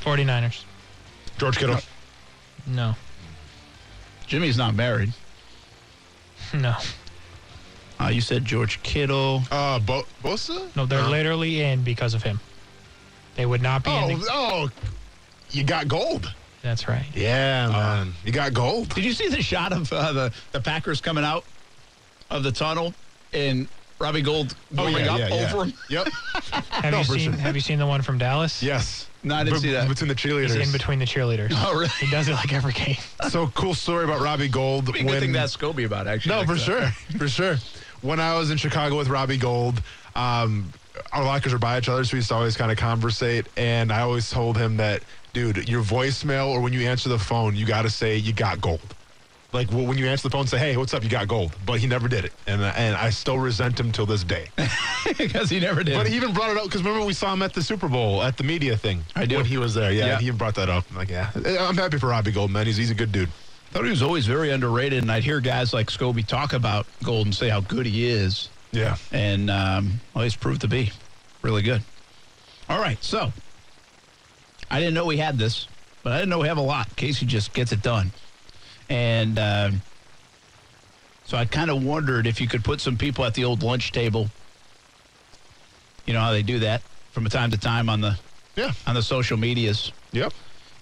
49ers. 0.00 0.64
George 1.40 1.56
Kittle. 1.56 1.78
No. 2.66 2.94
Jimmy's 4.26 4.58
not 4.58 4.74
married. 4.74 5.12
No. 6.54 6.74
Uh, 8.00 8.08
you 8.08 8.20
said 8.20 8.44
George 8.44 8.82
Kittle. 8.82 9.42
Uh, 9.52 9.78
Bo- 9.78 10.06
Bosa? 10.24 10.74
No, 10.74 10.84
they're 10.84 10.98
Uh, 11.00 11.08
literally 11.08 11.60
in 11.60 11.82
because 11.84 12.12
of 12.12 12.22
him. 12.24 12.40
They 13.36 13.46
would 13.46 13.62
not 13.62 13.84
be 13.84 13.90
in. 13.90 13.96
Oh, 13.96 14.16
The, 14.16 14.28
oh, 14.32 14.70
you 15.50 15.62
got 15.64 15.86
gold. 15.86 16.32
that's 16.62 16.88
right. 16.88 17.04
Yeah, 17.14 17.68
man. 17.68 18.14
You 18.24 18.32
got 18.32 18.52
gold. 18.52 18.88
Did 18.94 19.04
you 19.04 19.12
see 19.12 19.28
the 19.28 19.40
shot 19.42 19.72
of 19.72 19.92
uh, 19.92 20.12
the 20.12 20.32
the 20.52 20.60
Packers 20.60 21.00
coming 21.00 21.24
out 21.24 21.44
of 22.30 22.42
the 22.42 22.50
tunnel 22.52 22.94
and 23.32 23.68
Robbie 24.00 24.22
Gould 24.22 24.54
warming 24.74 25.06
up 25.06 25.20
over 25.30 25.66
him? 25.66 25.74
Yep. 25.88 26.08
Have 26.70 26.90
No, 26.92 26.98
you 26.98 27.04
seen 27.04 27.18
sure. 27.32 27.40
Have 27.40 27.54
you 27.54 27.60
seen 27.62 27.78
the 27.78 27.86
one 27.86 28.02
from 28.02 28.18
Dallas? 28.18 28.60
yes. 28.62 29.06
No, 29.22 29.34
I 29.34 29.44
didn't 29.44 29.56
B- 29.56 29.68
see 29.68 29.72
that. 29.72 29.88
Between 29.88 30.08
the 30.08 30.14
He's 30.14 30.32
cheerleaders. 30.32 30.64
in 30.64 30.72
between 30.72 30.98
the 30.98 31.04
cheerleaders. 31.04 31.52
Oh, 31.54 31.74
really? 31.74 31.88
He 32.00 32.10
does 32.10 32.28
it 32.28 32.32
like 32.32 32.52
every 32.52 32.72
game. 32.72 32.96
so 33.28 33.48
cool 33.48 33.74
story 33.74 34.04
about 34.04 34.20
Robbie 34.20 34.48
Gould. 34.48 34.86
Good 34.86 35.04
when- 35.04 35.20
thing 35.20 35.32
that's 35.32 35.56
Scobee 35.56 35.84
about 35.84 36.06
actually. 36.06 36.36
No, 36.36 36.44
for 36.44 36.52
next 36.52 36.62
sure, 36.64 36.86
for 37.18 37.28
sure. 37.28 37.56
When 38.02 38.18
I 38.18 38.34
was 38.38 38.50
in 38.50 38.56
Chicago 38.56 38.96
with 38.96 39.08
Robbie 39.08 39.36
Gould, 39.36 39.82
um, 40.16 40.72
our 41.12 41.22
lockers 41.22 41.52
are 41.52 41.58
by 41.58 41.76
each 41.78 41.88
other, 41.88 42.02
so 42.04 42.14
we 42.14 42.18
used 42.18 42.28
to 42.28 42.34
always 42.34 42.56
kind 42.56 42.72
of 42.72 42.78
conversate. 42.78 43.46
And 43.58 43.92
I 43.92 44.00
always 44.00 44.30
told 44.30 44.56
him 44.56 44.78
that, 44.78 45.02
dude, 45.34 45.68
your 45.68 45.82
voicemail 45.82 46.48
or 46.48 46.60
when 46.62 46.72
you 46.72 46.80
answer 46.88 47.08
the 47.10 47.18
phone, 47.18 47.54
you 47.54 47.66
got 47.66 47.82
to 47.82 47.90
say 47.90 48.16
you 48.16 48.32
got 48.32 48.60
gold. 48.60 48.94
Like 49.52 49.68
when 49.72 49.98
you 49.98 50.06
answer 50.06 50.28
the 50.28 50.30
phone, 50.32 50.46
say, 50.46 50.58
"Hey, 50.58 50.76
what's 50.76 50.94
up? 50.94 51.02
You 51.02 51.08
got 51.10 51.26
gold." 51.26 51.52
But 51.66 51.80
he 51.80 51.86
never 51.88 52.06
did 52.06 52.24
it, 52.24 52.32
and 52.46 52.62
and 52.62 52.94
I 52.94 53.10
still 53.10 53.36
resent 53.38 53.78
him 53.80 53.90
till 53.90 54.06
this 54.06 54.22
day. 54.22 54.48
because 55.18 55.50
he 55.50 55.58
never 55.58 55.82
did. 55.82 55.94
But 55.94 56.06
he 56.06 56.14
even 56.16 56.32
brought 56.32 56.50
it 56.50 56.56
up 56.56 56.64
because 56.64 56.82
remember 56.84 57.04
we 57.04 57.12
saw 57.14 57.32
him 57.32 57.42
at 57.42 57.52
the 57.52 57.62
Super 57.62 57.88
Bowl 57.88 58.22
at 58.22 58.36
the 58.36 58.44
media 58.44 58.76
thing. 58.76 59.02
I 59.16 59.26
do. 59.26 59.36
when 59.36 59.44
he 59.44 59.58
was 59.58 59.74
there. 59.74 59.90
Yeah, 59.92 60.06
Yeah. 60.06 60.18
he 60.18 60.26
even 60.26 60.38
brought 60.38 60.54
that 60.54 60.68
up. 60.68 60.84
I'm 60.90 60.96
like, 60.96 61.10
yeah, 61.10 61.30
I'm 61.60 61.76
happy 61.76 61.98
for 61.98 62.06
Robbie 62.08 62.30
Goldman. 62.32 62.66
He's 62.66 62.76
he's 62.76 62.90
a 62.92 62.94
good 62.94 63.10
dude. 63.10 63.28
thought 63.72 63.82
he 63.84 63.90
was 63.90 64.02
always 64.02 64.26
very 64.26 64.50
underrated, 64.50 65.02
and 65.02 65.10
I'd 65.10 65.24
hear 65.24 65.40
guys 65.40 65.72
like 65.74 65.88
Scobee 65.88 66.24
talk 66.26 66.52
about 66.52 66.86
Gould 67.02 67.26
and 67.26 67.34
say 67.34 67.48
how 67.48 67.60
good 67.60 67.86
he 67.86 68.06
is, 68.08 68.50
Yeah. 68.70 68.96
and 69.10 69.50
um, 69.50 70.00
well, 70.14 70.22
he's 70.24 70.36
proved 70.36 70.60
to 70.60 70.68
be 70.68 70.92
really 71.42 71.62
good. 71.62 71.82
All 72.68 72.78
right, 72.80 73.02
so 73.02 73.32
I 74.70 74.78
didn't 74.78 74.94
know 74.94 75.06
we 75.06 75.16
had 75.16 75.38
this, 75.38 75.66
but 76.04 76.12
I 76.12 76.18
didn't 76.18 76.30
know 76.30 76.38
we 76.38 76.46
have 76.48 76.58
a 76.58 76.62
lot. 76.62 76.94
Casey 76.96 77.26
just 77.26 77.52
gets 77.52 77.72
it 77.72 77.82
done, 77.82 78.12
and 78.90 79.38
um 79.38 79.80
so 81.24 81.36
I 81.38 81.44
kind 81.44 81.70
of 81.70 81.82
wondered 81.84 82.26
if 82.26 82.40
you 82.40 82.48
could 82.48 82.64
put 82.64 82.80
some 82.80 82.96
people 82.96 83.24
at 83.24 83.34
the 83.34 83.44
old 83.44 83.62
lunch 83.62 83.92
table. 83.92 84.28
You 86.04 86.12
know 86.12 86.20
how 86.20 86.32
they 86.32 86.42
do 86.42 86.58
that 86.58 86.82
from 87.12 87.24
time 87.26 87.52
to 87.52 87.58
time 87.58 87.88
on 87.88 88.00
the 88.00 88.18
Yeah. 88.56 88.72
on 88.86 88.94
the 88.96 89.02
social 89.02 89.36
medias, 89.36 89.92
Yep. 90.12 90.32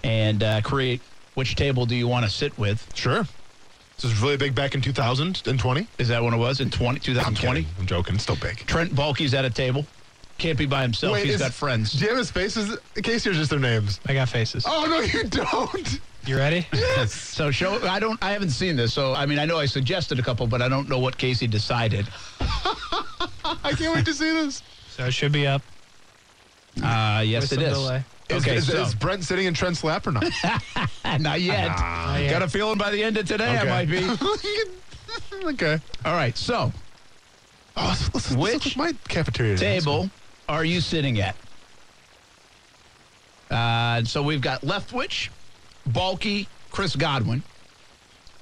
and 0.02 0.42
uh, 0.42 0.60
create 0.62 1.02
which 1.34 1.54
table 1.54 1.84
do 1.84 1.94
you 1.94 2.08
want 2.08 2.24
to 2.24 2.30
sit 2.30 2.56
with? 2.58 2.88
Sure. 2.94 3.26
This 3.96 4.04
was 4.04 4.18
really 4.22 4.36
big 4.38 4.54
back 4.54 4.74
in 4.74 4.80
2020. 4.80 5.86
Is 5.98 6.08
that 6.08 6.22
when 6.22 6.32
it 6.32 6.36
was 6.38 6.60
in 6.60 6.70
20, 6.70 6.96
I'm 6.96 7.34
2020? 7.34 7.66
I'm 7.78 7.86
joking. 7.86 8.14
It's 8.14 8.22
still 8.24 8.36
big. 8.36 8.58
Trent 8.66 8.94
Baalke's 8.94 9.34
at 9.34 9.44
a 9.44 9.50
table. 9.50 9.84
Can't 10.38 10.56
be 10.56 10.66
by 10.66 10.82
himself. 10.82 11.14
Wait, 11.14 11.24
He's 11.26 11.34
is- 11.34 11.40
got 11.40 11.52
friends. 11.52 11.92
Do 11.92 12.04
you 12.04 12.08
have 12.10 12.18
his 12.18 12.30
faces? 12.30 12.78
In 12.96 13.02
case 13.02 13.24
you're 13.26 13.34
just 13.34 13.50
their 13.50 13.58
names. 13.58 14.00
I 14.06 14.14
got 14.14 14.28
faces. 14.30 14.64
Oh 14.66 14.86
no, 14.88 15.00
you 15.00 15.24
don't. 15.24 16.00
You 16.28 16.36
ready? 16.36 16.66
Yes. 16.74 17.14
So 17.38 17.50
show. 17.52 17.80
I 17.88 18.00
don't. 18.00 18.22
I 18.22 18.32
haven't 18.32 18.50
seen 18.50 18.74
this. 18.76 18.92
So 18.92 19.14
I 19.14 19.24
mean, 19.24 19.38
I 19.38 19.44
know 19.46 19.58
I 19.58 19.64
suggested 19.66 20.18
a 20.18 20.22
couple, 20.22 20.46
but 20.48 20.60
I 20.60 20.68
don't 20.68 20.88
know 20.88 20.98
what 20.98 21.16
Casey 21.16 21.46
decided. 21.46 22.06
I 22.40 23.72
can't 23.78 23.94
wait 23.94 24.04
to 24.06 24.12
see 24.12 24.30
this. 24.32 24.60
So 24.90 25.04
it 25.06 25.14
should 25.14 25.30
be 25.32 25.46
up. 25.46 25.62
Uh, 26.82 27.22
yes, 27.24 27.42
With 27.44 27.52
it 27.52 27.54
some 27.54 27.64
is. 27.64 27.72
delay. 27.78 28.04
Is, 28.28 28.42
Okay, 28.42 28.56
is, 28.56 28.66
so 28.66 28.82
is 28.82 28.94
Brent 28.94 29.22
sitting 29.24 29.46
in 29.46 29.54
Trent's 29.54 29.84
lap 29.84 30.06
or 30.06 30.10
not? 30.12 30.24
not 31.20 31.40
yet. 31.40 31.68
Not 31.68 32.20
yet. 32.20 32.30
Got 32.30 32.42
a 32.42 32.48
feeling 32.48 32.76
by 32.76 32.90
the 32.90 33.02
end 33.02 33.16
of 33.16 33.26
today 33.26 33.56
I 33.56 33.60
Okay. 33.60 33.68
might 33.68 33.88
be. 33.88 35.46
okay. 35.46 35.78
All 36.04 36.12
right, 36.14 36.36
so 36.36 36.72
Oh, 37.76 37.86
let's, 37.86 38.12
let's, 38.14 38.30
Which 38.32 38.52
let's 38.52 38.64
look 38.64 38.72
at 38.72 38.76
my 38.76 38.98
cafeteria. 39.08 39.56
today. 39.56 39.78
table 39.78 40.10
are 40.48 40.64
you 40.64 40.80
sitting 40.80 41.20
at? 41.20 41.36
Uh, 43.50 44.02
so 44.04 44.22
we've 44.22 44.40
got 44.42 44.62
Leftwich, 44.62 45.28
Baalke, 45.88 46.46
Chris 46.70 46.94
Godwin. 46.96 47.42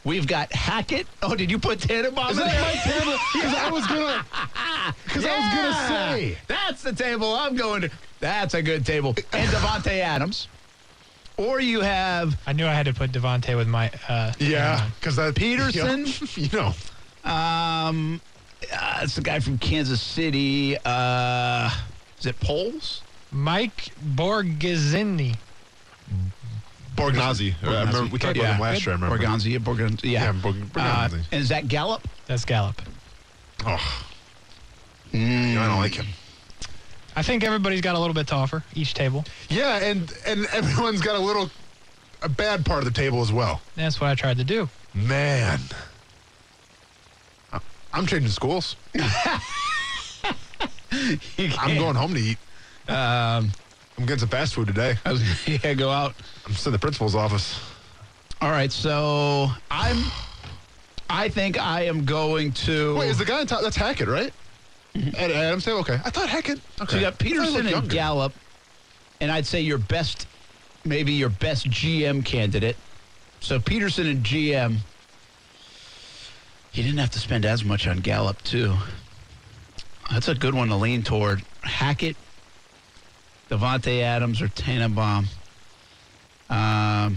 We've 0.05 0.27
got 0.27 0.53
Hackett. 0.53 1.07
Oh, 1.23 1.35
did 1.35 1.51
you 1.51 1.59
put 1.59 1.81
Tannenbaum 1.81 2.31
Is 2.31 2.39
in 2.39 2.45
that 2.47 2.53
there? 2.53 2.63
my 2.63 2.93
table? 2.93 3.19
Because 3.33 3.55
I 3.55 3.71
was 3.71 3.87
gonna. 3.87 4.25
Because 5.05 5.25
I 5.25 5.37
was 5.37 5.55
gonna 5.55 5.89
say. 5.89 6.39
That's 6.47 6.83
the 6.83 6.93
table 6.93 7.35
I'm 7.35 7.57
going 7.57 7.81
to. 7.83 7.91
That's 8.21 8.55
a 8.55 8.63
good 8.63 8.87
table. 8.87 9.17
And 9.33 9.51
Davante 9.51 9.99
Adams. 9.99 10.47
Or 11.37 11.61
you 11.61 11.81
have 11.81 12.41
I 12.47 12.53
knew 12.53 12.67
I 12.67 12.73
had 12.73 12.87
to 12.87 12.95
put 12.95 13.11
Davante 13.11 13.57
with 13.57 13.67
my. 13.67 13.91
Uh, 14.09 14.33
Yeah, 14.39 14.89
because 15.01 15.17
that 15.17 15.35
Pederson? 15.35 16.07
You 16.37 16.57
know, 16.57 17.31
um 17.31 18.21
uh, 18.73 19.01
it's 19.03 19.17
the 19.17 19.23
guy 19.23 19.41
from 19.41 19.59
Kansas 19.59 20.01
City. 20.01 20.77
Uh 20.85 21.69
is 22.21 22.27
it 22.27 22.39
Poles? 22.39 23.03
Mike 23.33 23.91
Borgazini. 24.15 25.37
Borgnazzi. 26.97 27.55
I 27.63 27.67
remember 27.67 28.03
we 28.13 28.19
talked 28.19 28.37
about 28.39 28.55
him 28.55 28.61
last 28.61 28.85
year. 28.87 28.95
I 28.95 28.99
remember. 28.99 29.19
Borgonzi, 29.19 29.53
yeah, 29.53 29.59
Borgonzi, 29.59 30.05
yeah. 30.05 30.25
Yeah, 30.25 30.33
Borg- 30.33 30.57
Uh, 30.75 31.09
Borgonzi. 31.09 31.25
and 31.33 31.41
is 31.43 31.49
that 31.51 31.69
Gallup? 31.69 32.07
That's 32.27 32.45
Gallup. 32.45 32.81
Oh, 33.65 34.07
I 35.13 35.17
don't 35.55 35.79
like 35.79 35.95
him. 35.95 36.07
I 37.15 37.23
think 37.23 37.45
everybody's 37.45 37.81
got 37.81 37.95
a 37.95 37.99
little 37.99 38.13
bit 38.15 38.27
to 38.29 38.35
offer 38.35 38.63
each 38.75 38.93
table. 38.95 39.25
Yeah, 39.49 39.77
and 39.79 40.13
and 40.27 40.47
everyone's 40.53 41.01
got 41.01 41.17
a 41.17 41.19
little 41.19 41.51
a 42.23 42.29
bad 42.29 42.65
part 42.67 42.81
of 42.81 42.85
the 42.85 42.91
table 42.91 43.21
as 43.23 43.33
well. 43.33 43.61
That's 43.77 44.01
what 44.01 44.11
I 44.11 44.15
tried 44.15 44.37
to 44.39 44.45
do. 44.45 44.69
Man, 44.95 45.61
I- 47.53 47.61
I'm 47.93 48.07
changing 48.07 48.31
schools. 48.31 48.77
I'm 50.93 51.77
going 51.79 51.95
home 51.97 52.15
to 52.15 52.21
eat. 52.21 52.39
Um, 52.89 53.53
I'm 53.99 54.05
getting 54.05 54.21
some 54.21 54.29
fast 54.29 54.55
food 54.55 54.67
today. 54.69 54.97
I 55.05 55.13
was 55.13 55.49
yeah, 55.65 55.75
go 55.75 55.91
out. 55.91 56.15
I'm 56.47 56.53
still 56.53 56.71
in 56.71 56.73
the 56.75 56.79
principal's 56.79 57.15
office. 57.15 57.59
All 58.41 58.51
right, 58.51 58.71
so 58.71 59.51
I'm. 59.71 60.05
I 61.09 61.29
think 61.29 61.59
I 61.59 61.83
am 61.83 62.05
going 62.05 62.53
to. 62.53 62.97
Wait, 62.97 63.09
is 63.09 63.19
the 63.19 63.25
guy 63.25 63.41
on 63.41 63.47
top? 63.47 63.63
That's 63.63 63.77
Hackett, 63.77 64.09
right? 64.09 64.33
Mm-hmm. 64.95 65.17
At 65.17 65.31
Adams 65.31 65.65
table. 65.65 65.79
Okay, 65.79 65.99
I 66.05 66.11
thought 66.11 66.29
Hackett. 66.29 66.61
Okay. 66.81 66.91
So 66.91 66.97
you 66.97 67.03
got 67.03 67.23
he 67.23 67.35
Pederson 67.35 67.73
and. 67.73 67.89
Gallup, 67.89 68.33
and 69.21 69.31
I'd 69.31 69.47
say 69.47 69.61
your 69.61 69.79
best, 69.79 70.27
maybe 70.85 71.13
your 71.13 71.31
best 71.31 71.69
GM 71.71 72.25
candidate. 72.25 72.77
So 73.41 73.59
Pederson 73.59 74.11
and 74.11 74.25
GM. 74.25 74.79
You 76.73 76.83
didn't 76.83 76.99
have 76.99 77.11
to 77.13 77.19
spend 77.19 77.47
as 77.47 77.65
much 77.65 77.87
on 77.87 78.01
Gallup 78.01 78.43
too. 78.43 78.75
That's 80.11 80.29
a 80.29 80.35
good 80.35 80.55
one 80.55 80.69
to 80.69 80.77
lean 80.77 81.03
toward. 81.03 81.43
Hackett, 81.63 82.17
Davante 83.51 84.01
Adams, 84.03 84.43
or 84.43 84.49
Tannenbaum. 84.49 85.27
Um. 86.51 87.17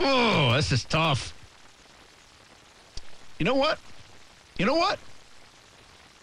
Oh, 0.00 0.52
this 0.54 0.72
is 0.72 0.84
tough. 0.84 1.32
You 3.38 3.44
know 3.44 3.54
what? 3.54 3.78
You 4.58 4.66
know 4.66 4.74
what? 4.74 4.98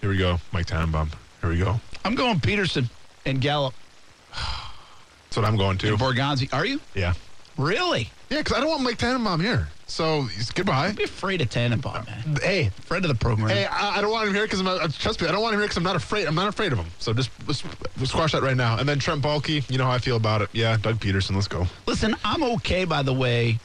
Here 0.01 0.09
we 0.09 0.17
go, 0.17 0.39
Mike 0.51 0.65
Tannenbaum. 0.65 1.09
Here 1.41 1.49
we 1.49 1.59
go. 1.59 1.79
I'm 2.03 2.15
going 2.15 2.39
Pederson 2.39 2.89
and 3.25 3.39
Gallup 3.39 3.73
That's 4.31 5.37
what 5.37 5.45
I'm 5.45 5.55
going 5.57 5.77
to. 5.79 5.89
and 5.89 5.99
Borgonzi. 5.99 6.53
Are 6.53 6.65
you? 6.65 6.79
Yeah. 6.95 7.13
Really? 7.57 8.09
Yeah, 8.33 8.39
because 8.39 8.57
I 8.57 8.61
don't 8.61 8.69
want 8.69 8.81
Mike 8.81 8.97
Tannenbaum 8.97 9.39
here. 9.41 9.67
So 9.85 10.23
he's 10.23 10.49
goodbye. 10.49 10.87
Don't 10.87 10.97
be 10.97 11.03
afraid 11.03 11.39
of 11.41 11.51
Tannenbaum, 11.51 12.03
man. 12.05 12.37
Hey, 12.41 12.71
Friend 12.85 13.05
of 13.05 13.09
the 13.09 13.15
program. 13.15 13.49
hey, 13.49 13.65
I, 13.65 13.97
I 13.99 14.01
don't 14.01 14.09
want 14.11 14.27
him 14.27 14.33
here 14.33 14.45
because 14.45 14.59
I'm. 14.59 14.65
not- 14.65 14.91
Trust 14.95 15.21
me, 15.21 15.27
I 15.27 15.31
don't 15.31 15.43
want 15.43 15.53
him 15.53 15.59
here 15.59 15.67
because 15.67 15.77
I'm 15.77 15.83
not 15.83 15.95
afraid. 15.95 16.25
I'm 16.25 16.33
not 16.33 16.47
afraid 16.47 16.71
of 16.71 16.79
him. 16.79 16.87
So 16.97 17.13
just 17.13 17.29
squash 18.05 18.31
that 18.31 18.41
right 18.41 18.57
now. 18.57 18.79
And 18.79 18.89
then 18.89 18.97
Trent 18.97 19.21
Baalke, 19.21 19.69
you 19.69 19.77
know 19.77 19.85
how 19.85 19.91
I 19.91 19.99
feel 19.99 20.17
about 20.17 20.41
it. 20.41 20.49
Yeah, 20.51 20.75
Doug 20.77 20.95
Pederson. 20.99 21.35
Let's 21.35 21.47
go. 21.47 21.67
Listen, 21.85 22.15
I'm 22.25 22.41
okay, 22.55 22.85
by 22.85 23.03
the 23.03 23.13
way. 23.13 23.59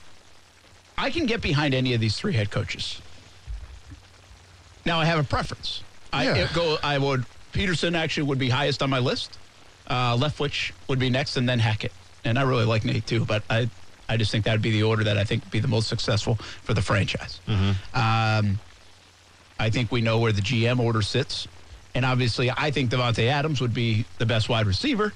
I 0.99 1.09
can 1.11 1.25
get 1.25 1.41
behind 1.41 1.73
any 1.73 1.95
of 1.95 2.01
these 2.03 2.19
three 2.19 2.35
head 2.35 2.51
coaches. 2.51 3.01
Now, 4.85 4.99
I 5.01 5.07
have 5.07 5.19
a 5.19 5.25
preference. 5.25 5.83
I 6.13 6.25
Yeah. 6.25 6.35
it 6.45 6.53
go. 6.53 6.77
I 6.83 6.99
would. 6.99 7.25
Pederson 7.55 7.97
actually 7.97 8.25
would 8.25 8.39
be 8.39 8.51
highest 8.51 8.83
on 8.83 8.91
my 8.91 8.99
list. 8.99 9.39
Uh, 9.87 10.15
Leftwich 10.15 10.73
would 10.89 10.99
be 10.99 11.09
next, 11.09 11.39
and 11.39 11.49
then 11.49 11.59
Hackett. 11.59 11.93
And 12.25 12.39
I 12.39 12.43
really 12.43 12.67
like 12.67 12.85
Nate 12.85 13.07
too, 13.07 13.25
but 13.25 13.43
I, 13.49 13.71
I 14.09 14.17
just 14.17 14.33
think 14.33 14.45
that 14.47 14.53
would 14.53 14.63
be 14.63 14.71
the 14.71 14.83
order 14.83 15.05
that 15.05 15.19
I 15.19 15.25
think 15.25 15.45
would 15.45 15.51
be 15.53 15.61
the 15.61 15.69
most 15.69 15.89
successful 15.89 16.37
for 16.37 16.75
the 16.75 16.83
franchise. 16.83 17.41
Um, 17.95 18.59
I 19.61 19.71
think 19.71 19.93
we 19.93 20.01
know 20.01 20.19
where 20.19 20.33
the 20.33 20.41
GM 20.41 20.79
order 20.81 21.03
sits, 21.03 21.47
and 21.95 22.05
obviously, 22.05 22.51
I 22.51 22.71
think 22.71 22.91
Davante 22.91 23.29
Adams 23.29 23.61
would 23.61 23.75
be 23.75 24.05
the 24.19 24.27
best 24.27 24.49
wide 24.49 24.67
receiver. 24.67 25.13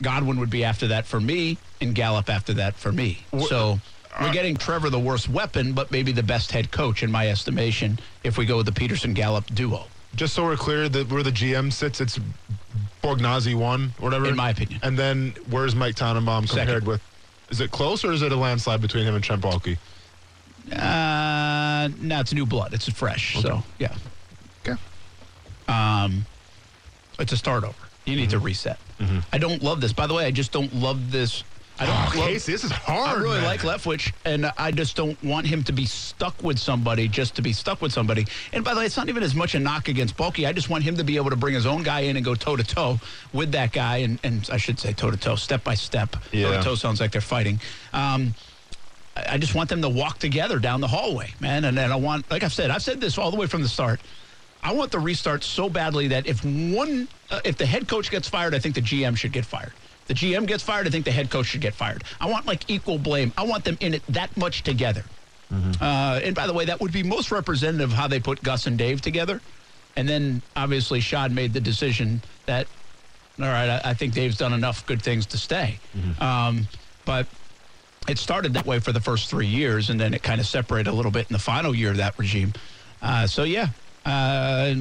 Godwin 0.00 0.38
would 0.40 0.50
be 0.50 0.64
after 0.64 0.88
that 0.88 1.06
for 1.06 1.20
me, 1.20 1.58
and 1.80 1.94
Gallup 1.94 2.28
after 2.30 2.54
that 2.54 2.74
for 2.76 2.92
me. 2.92 3.18
So 3.48 3.78
we're 4.20 4.32
getting 4.32 4.56
Trevor 4.56 4.90
the 4.90 4.98
worst 4.98 5.28
weapon, 5.28 5.72
but 5.72 5.90
maybe 5.90 6.12
the 6.12 6.22
best 6.22 6.50
head 6.52 6.70
coach 6.70 7.02
in 7.02 7.10
my 7.10 7.28
estimation 7.28 7.98
if 8.24 8.38
we 8.38 8.46
go 8.46 8.58
with 8.58 8.66
the 8.66 8.72
Pederson 8.72 9.14
Gallup 9.14 9.46
duo. 9.54 9.86
Just 10.14 10.34
so 10.34 10.44
we're 10.44 10.56
clear 10.56 10.88
that 10.88 11.10
where 11.10 11.22
the 11.22 11.30
GM 11.30 11.72
sits, 11.72 12.00
it's 12.00 12.18
Borgnazzi 13.02 13.54
one, 13.54 13.92
or 13.98 14.04
whatever. 14.04 14.26
In 14.26 14.36
my 14.36 14.50
opinion. 14.50 14.80
And 14.82 14.98
then 14.98 15.34
where's 15.50 15.74
Mike 15.74 15.94
Tannenbaum 15.94 16.46
compared 16.46 16.68
Second. 16.68 16.86
with? 16.86 17.02
Is 17.52 17.60
it 17.60 17.70
close 17.70 18.02
or 18.02 18.12
is 18.12 18.22
it 18.22 18.32
a 18.32 18.36
landslide 18.36 18.80
between 18.80 19.04
him 19.04 19.14
and 19.14 19.22
Trent 19.22 19.42
Baalke? 19.42 19.76
Uh, 20.72 21.90
no, 22.00 22.20
it's 22.20 22.32
new 22.32 22.46
blood. 22.46 22.72
It's 22.72 22.88
fresh. 22.90 23.36
So 23.42 23.62
yeah, 23.78 23.94
Okay. 24.66 24.80
um, 25.68 26.24
it's 27.18 27.32
a 27.32 27.36
start 27.36 27.62
over. 27.64 27.74
You 28.06 28.16
need 28.16 28.30
to 28.30 28.38
reset. 28.38 28.78
I 29.32 29.38
don't 29.38 29.62
love 29.62 29.80
this. 29.82 29.92
By 29.92 30.06
the 30.06 30.14
way, 30.14 30.24
I 30.26 30.30
just 30.30 30.50
don't 30.52 30.72
love 30.74 31.10
this. 31.12 31.42
I 31.78 31.86
don't 31.86 31.96
Oh, 31.96 32.26
Casey, 32.26 32.52
this 32.52 32.64
is 32.64 32.70
hard. 32.70 33.18
I 33.18 33.20
really 33.20 33.38
man. 33.38 33.44
like 33.44 33.60
Leftwich, 33.60 34.12
and 34.24 34.52
I 34.58 34.70
just 34.70 34.94
don't 34.96 35.22
want 35.24 35.46
him 35.46 35.62
to 35.64 35.72
be 35.72 35.84
stuck 35.86 36.40
with 36.42 36.58
somebody 36.58 37.08
just 37.08 37.34
to 37.36 37.42
be 37.42 37.52
stuck 37.52 37.80
with 37.80 37.92
somebody. 37.92 38.26
And 38.52 38.64
by 38.64 38.74
the 38.74 38.80
way, 38.80 38.86
it's 38.86 38.96
not 38.96 39.08
even 39.08 39.22
as 39.22 39.34
much 39.34 39.54
a 39.54 39.58
knock 39.58 39.88
against 39.88 40.16
Baalke. 40.16 40.46
I 40.46 40.52
just 40.52 40.68
want 40.68 40.84
him 40.84 40.96
to 40.96 41.04
be 41.04 41.16
able 41.16 41.30
to 41.30 41.36
bring 41.36 41.54
his 41.54 41.66
own 41.66 41.82
guy 41.82 42.00
in 42.00 42.16
and 42.16 42.24
go 42.24 42.34
toe 42.34 42.56
to 42.56 42.64
toe 42.64 43.00
with 43.32 43.52
that 43.52 43.72
guy, 43.72 43.98
and, 43.98 44.18
and 44.22 44.48
I 44.52 44.58
should 44.58 44.78
say 44.78 44.92
toe 44.92 45.10
to 45.10 45.16
toe, 45.16 45.36
step 45.36 45.64
by 45.64 45.74
step. 45.74 46.12
Toe 46.12 46.58
to 46.58 46.62
toe 46.62 46.74
sounds 46.74 47.00
like 47.00 47.12
they're 47.12 47.20
fighting. 47.20 47.60
Um, 47.92 48.34
I 49.16 49.34
I 49.34 49.38
just 49.38 49.54
want 49.54 49.68
them 49.68 49.82
to 49.82 49.88
walk 49.88 50.18
together 50.18 50.58
down 50.58 50.80
the 50.80 50.88
hallway, 50.88 51.34
man. 51.40 51.64
And 51.64 51.76
then 51.76 51.92
I 51.92 51.96
want, 51.96 52.30
like 52.30 52.42
I've 52.42 52.52
said, 52.52 52.70
I've 52.70 52.82
said 52.82 53.00
this 53.00 53.18
all 53.18 53.30
the 53.30 53.36
way 53.36 53.46
from 53.46 53.62
the 53.62 53.68
start. 53.68 54.00
I 54.62 54.72
want 54.72 54.90
the 54.92 55.00
restart 55.00 55.42
so 55.42 55.68
badly 55.68 56.08
that 56.08 56.26
if 56.26 56.44
one, 56.44 57.08
uh, 57.30 57.40
if 57.44 57.58
the 57.58 57.66
head 57.66 57.88
coach 57.88 58.10
gets 58.10 58.28
fired, 58.28 58.54
I 58.54 58.58
think 58.58 58.74
the 58.74 58.80
GM 58.80 59.16
should 59.16 59.32
get 59.32 59.44
fired. 59.44 59.72
The 60.08 60.14
GM 60.14 60.46
gets 60.46 60.62
fired, 60.62 60.86
I 60.86 60.90
think 60.90 61.04
the 61.04 61.12
head 61.12 61.30
coach 61.30 61.46
should 61.46 61.60
get 61.60 61.74
fired. 61.74 62.04
I 62.20 62.26
want 62.28 62.46
like 62.46 62.68
equal 62.70 62.98
blame. 62.98 63.32
I 63.38 63.44
want 63.44 63.64
them 63.64 63.76
in 63.80 63.94
it 63.94 64.02
that 64.08 64.36
much 64.36 64.62
together. 64.62 65.04
Uh, 65.80 66.18
and 66.24 66.34
by 66.34 66.46
the 66.46 66.52
way, 66.54 66.64
that 66.64 66.80
would 66.80 66.92
be 66.92 67.02
most 67.02 67.30
representative 67.30 67.90
of 67.90 67.96
how 67.96 68.08
they 68.08 68.18
put 68.20 68.42
Gus 68.42 68.66
and 68.66 68.78
Dave 68.78 69.02
together. 69.02 69.40
And 69.96 70.08
then 70.08 70.40
obviously 70.56 71.00
Shad 71.00 71.30
made 71.30 71.52
the 71.52 71.60
decision 71.60 72.22
that, 72.46 72.66
all 73.38 73.44
right, 73.46 73.68
I, 73.84 73.90
I 73.90 73.94
think 73.94 74.14
Dave's 74.14 74.38
done 74.38 74.54
enough 74.54 74.86
good 74.86 75.02
things 75.02 75.26
to 75.26 75.38
stay. 75.38 75.78
Um, 76.20 76.66
but 77.04 77.26
it 78.08 78.18
started 78.18 78.54
that 78.54 78.64
way 78.64 78.78
for 78.80 78.92
the 78.92 79.00
first 79.00 79.28
three 79.28 79.46
years, 79.46 79.90
and 79.90 80.00
then 80.00 80.14
it 80.14 80.22
kind 80.22 80.40
of 80.40 80.46
separated 80.46 80.88
a 80.90 80.92
little 80.94 81.12
bit 81.12 81.26
in 81.28 81.34
the 81.34 81.38
final 81.38 81.74
year 81.74 81.90
of 81.90 81.98
that 81.98 82.18
regime. 82.18 82.54
Uh, 83.02 83.26
so 83.26 83.42
yeah, 83.44 83.68
uh, 84.06 84.74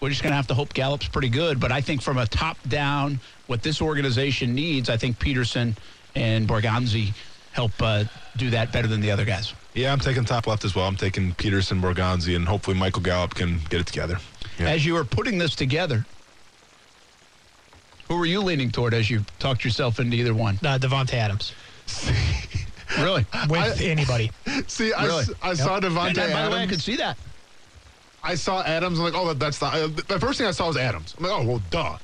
we're 0.00 0.08
just 0.08 0.22
going 0.22 0.30
to 0.32 0.36
have 0.36 0.46
to 0.48 0.54
hope 0.54 0.72
Gallup's 0.74 1.08
pretty 1.08 1.28
good. 1.28 1.60
But 1.60 1.72
I 1.72 1.80
think 1.80 2.02
from 2.02 2.18
a 2.18 2.26
top 2.26 2.56
down, 2.68 3.20
what 3.46 3.62
this 3.62 3.80
organization 3.82 4.54
needs, 4.54 4.88
I 4.88 4.96
think 4.96 5.18
Pederson 5.18 5.76
and 6.14 6.48
Borgonzi 6.48 7.12
help 7.52 7.72
uh, 7.80 8.04
do 8.36 8.50
that 8.50 8.72
better 8.72 8.88
than 8.88 9.00
the 9.00 9.10
other 9.10 9.24
guys. 9.24 9.52
Yeah, 9.74 9.92
I'm 9.92 9.98
taking 10.00 10.24
top 10.24 10.46
left 10.46 10.64
as 10.64 10.74
well. 10.74 10.86
I'm 10.86 10.96
taking 10.96 11.32
Pederson, 11.34 11.80
Borgonzi, 11.80 12.34
and 12.34 12.46
hopefully 12.48 12.76
Michael 12.76 13.02
Gallup 13.02 13.34
can 13.34 13.60
get 13.68 13.80
it 13.80 13.86
together. 13.86 14.18
Yeah. 14.58 14.68
As 14.70 14.84
you 14.84 14.94
were 14.94 15.04
putting 15.04 15.38
this 15.38 15.54
together, 15.54 16.04
who 18.08 18.16
were 18.16 18.26
you 18.26 18.40
leaning 18.40 18.70
toward 18.70 18.94
as 18.94 19.08
you 19.08 19.24
talked 19.38 19.64
yourself 19.64 20.00
into 20.00 20.16
either 20.16 20.34
one? 20.34 20.56
Uh, 20.64 20.78
Davante 20.78 21.14
Adams 21.14 21.52
Really? 22.98 23.24
with 23.48 23.80
anybody. 23.80 24.32
See, 24.66 24.92
I, 24.92 25.06
Really? 25.06 25.22
s- 25.22 25.30
I 25.42 25.54
saw 25.54 25.76
And 25.76 25.84
Davante 25.84 26.16
by 26.16 26.26
the 26.26 26.28
way, 26.28 26.34
I 26.34 26.46
Adams. 26.46 26.70
could 26.72 26.80
see 26.80 26.96
that. 26.96 27.16
I 28.22 28.34
saw 28.34 28.62
Adams. 28.62 28.98
I'm 28.98 29.04
like, 29.04 29.14
oh, 29.14 29.32
that's 29.34 29.58
the. 29.58 29.66
Uh, 29.66 29.88
the 30.08 30.18
first 30.20 30.38
thing 30.38 30.46
I 30.46 30.50
saw 30.50 30.66
was 30.68 30.76
Adams. 30.76 31.14
I'm 31.18 31.24
like, 31.24 31.32
oh, 31.32 31.44
well, 31.46 31.62
duh. 31.70 31.96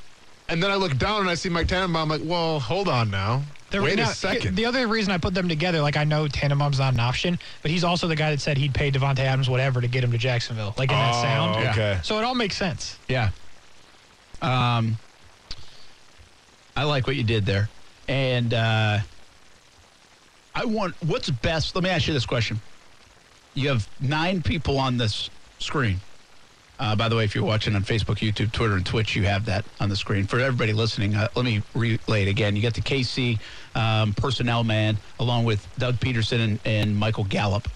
And 0.49 0.63
then 0.63 0.71
I 0.71 0.77
look 0.77 0.97
down 0.97 1.21
and 1.23 1.29
I 1.31 1.35
see 1.35 1.49
Mike 1.49 1.67
Tannenbaum. 1.69 2.03
I'm 2.03 2.09
like, 2.21 2.29
well, 2.29 2.61
hold 2.61 2.89
on 2.89 3.11
now. 3.11 3.43
The- 3.71 3.83
Wait 3.83 3.97
now, 3.97 4.05
a 4.11 4.15
second. 4.15 4.55
The 4.57 4.65
other 4.65 4.87
reason 4.87 5.13
I 5.13 5.19
put 5.19 5.35
them 5.35 5.49
together, 5.49 5.81
like 5.81 5.97
I 5.97 6.05
know 6.05 6.29
Tannenbaum's 6.29 6.79
not 6.79 6.95
an 6.95 7.01
option, 7.01 7.39
but 7.63 7.71
he's 7.73 7.83
also 7.83 8.07
the 8.07 8.15
guy 8.15 8.31
that 8.31 8.41
said 8.41 8.57
he'd 8.57 8.73
pay 8.73 8.91
Davante 8.93 9.19
Adams 9.19 9.51
whatever 9.51 9.81
to 9.81 9.89
get 9.89 10.05
him 10.05 10.13
to 10.13 10.19
Jacksonville, 10.19 10.73
like 10.79 10.91
in 10.91 10.97
that 10.97 11.15
Oh, 11.17 11.23
sound. 11.23 11.67
okay. 11.69 11.99
So 12.05 12.17
it 12.19 12.25
all 12.25 12.37
makes 12.37 12.57
sense. 12.57 12.97
Yeah. 13.09 13.31
Um, 14.41 14.97
I 16.77 16.85
like 16.85 17.07
what 17.09 17.17
you 17.17 17.25
did 17.25 17.45
there. 17.45 17.69
And 18.09 18.55
uh, 18.55 19.01
I 20.55 20.65
want 20.65 20.95
what's 21.05 21.29
best. 21.29 21.75
Let 21.75 21.83
me 21.83 21.91
ask 21.91 22.07
you 22.07 22.15
this 22.15 22.25
question. 22.27 22.61
You 23.55 23.69
have 23.71 23.89
nine 24.01 24.43
people 24.43 24.79
on 24.79 24.97
this 24.97 25.29
screen. 25.59 25.99
Uh, 26.79 26.95
by 26.95 27.09
the 27.09 27.17
way, 27.17 27.25
if 27.25 27.35
you're 27.35 27.45
watching 27.45 27.75
on 27.75 27.83
Facebook, 27.83 28.19
YouTube, 28.19 28.53
Twitter, 28.53 28.75
and 28.75 28.85
Twitch, 28.85 29.17
you 29.17 29.25
have 29.25 29.47
that 29.47 29.65
on 29.81 29.89
the 29.89 29.97
screen. 29.97 30.27
For 30.27 30.39
everybody 30.39 30.73
listening, 30.73 31.15
uh, 31.15 31.29
let 31.35 31.45
me 31.45 31.63
relay 31.75 32.23
it 32.23 32.29
again. 32.29 32.55
You 32.55 32.63
got 32.63 32.75
the 32.75 32.83
KC 32.83 33.39
um, 33.75 34.13
personnel 34.13 34.63
man, 34.63 34.99
along 35.19 35.45
with 35.45 35.67
Doug 35.79 35.97
Pederson 35.97 36.41
and, 36.41 36.61
and 36.65 36.97
Michael 36.97 37.25
Gallup. 37.25 37.69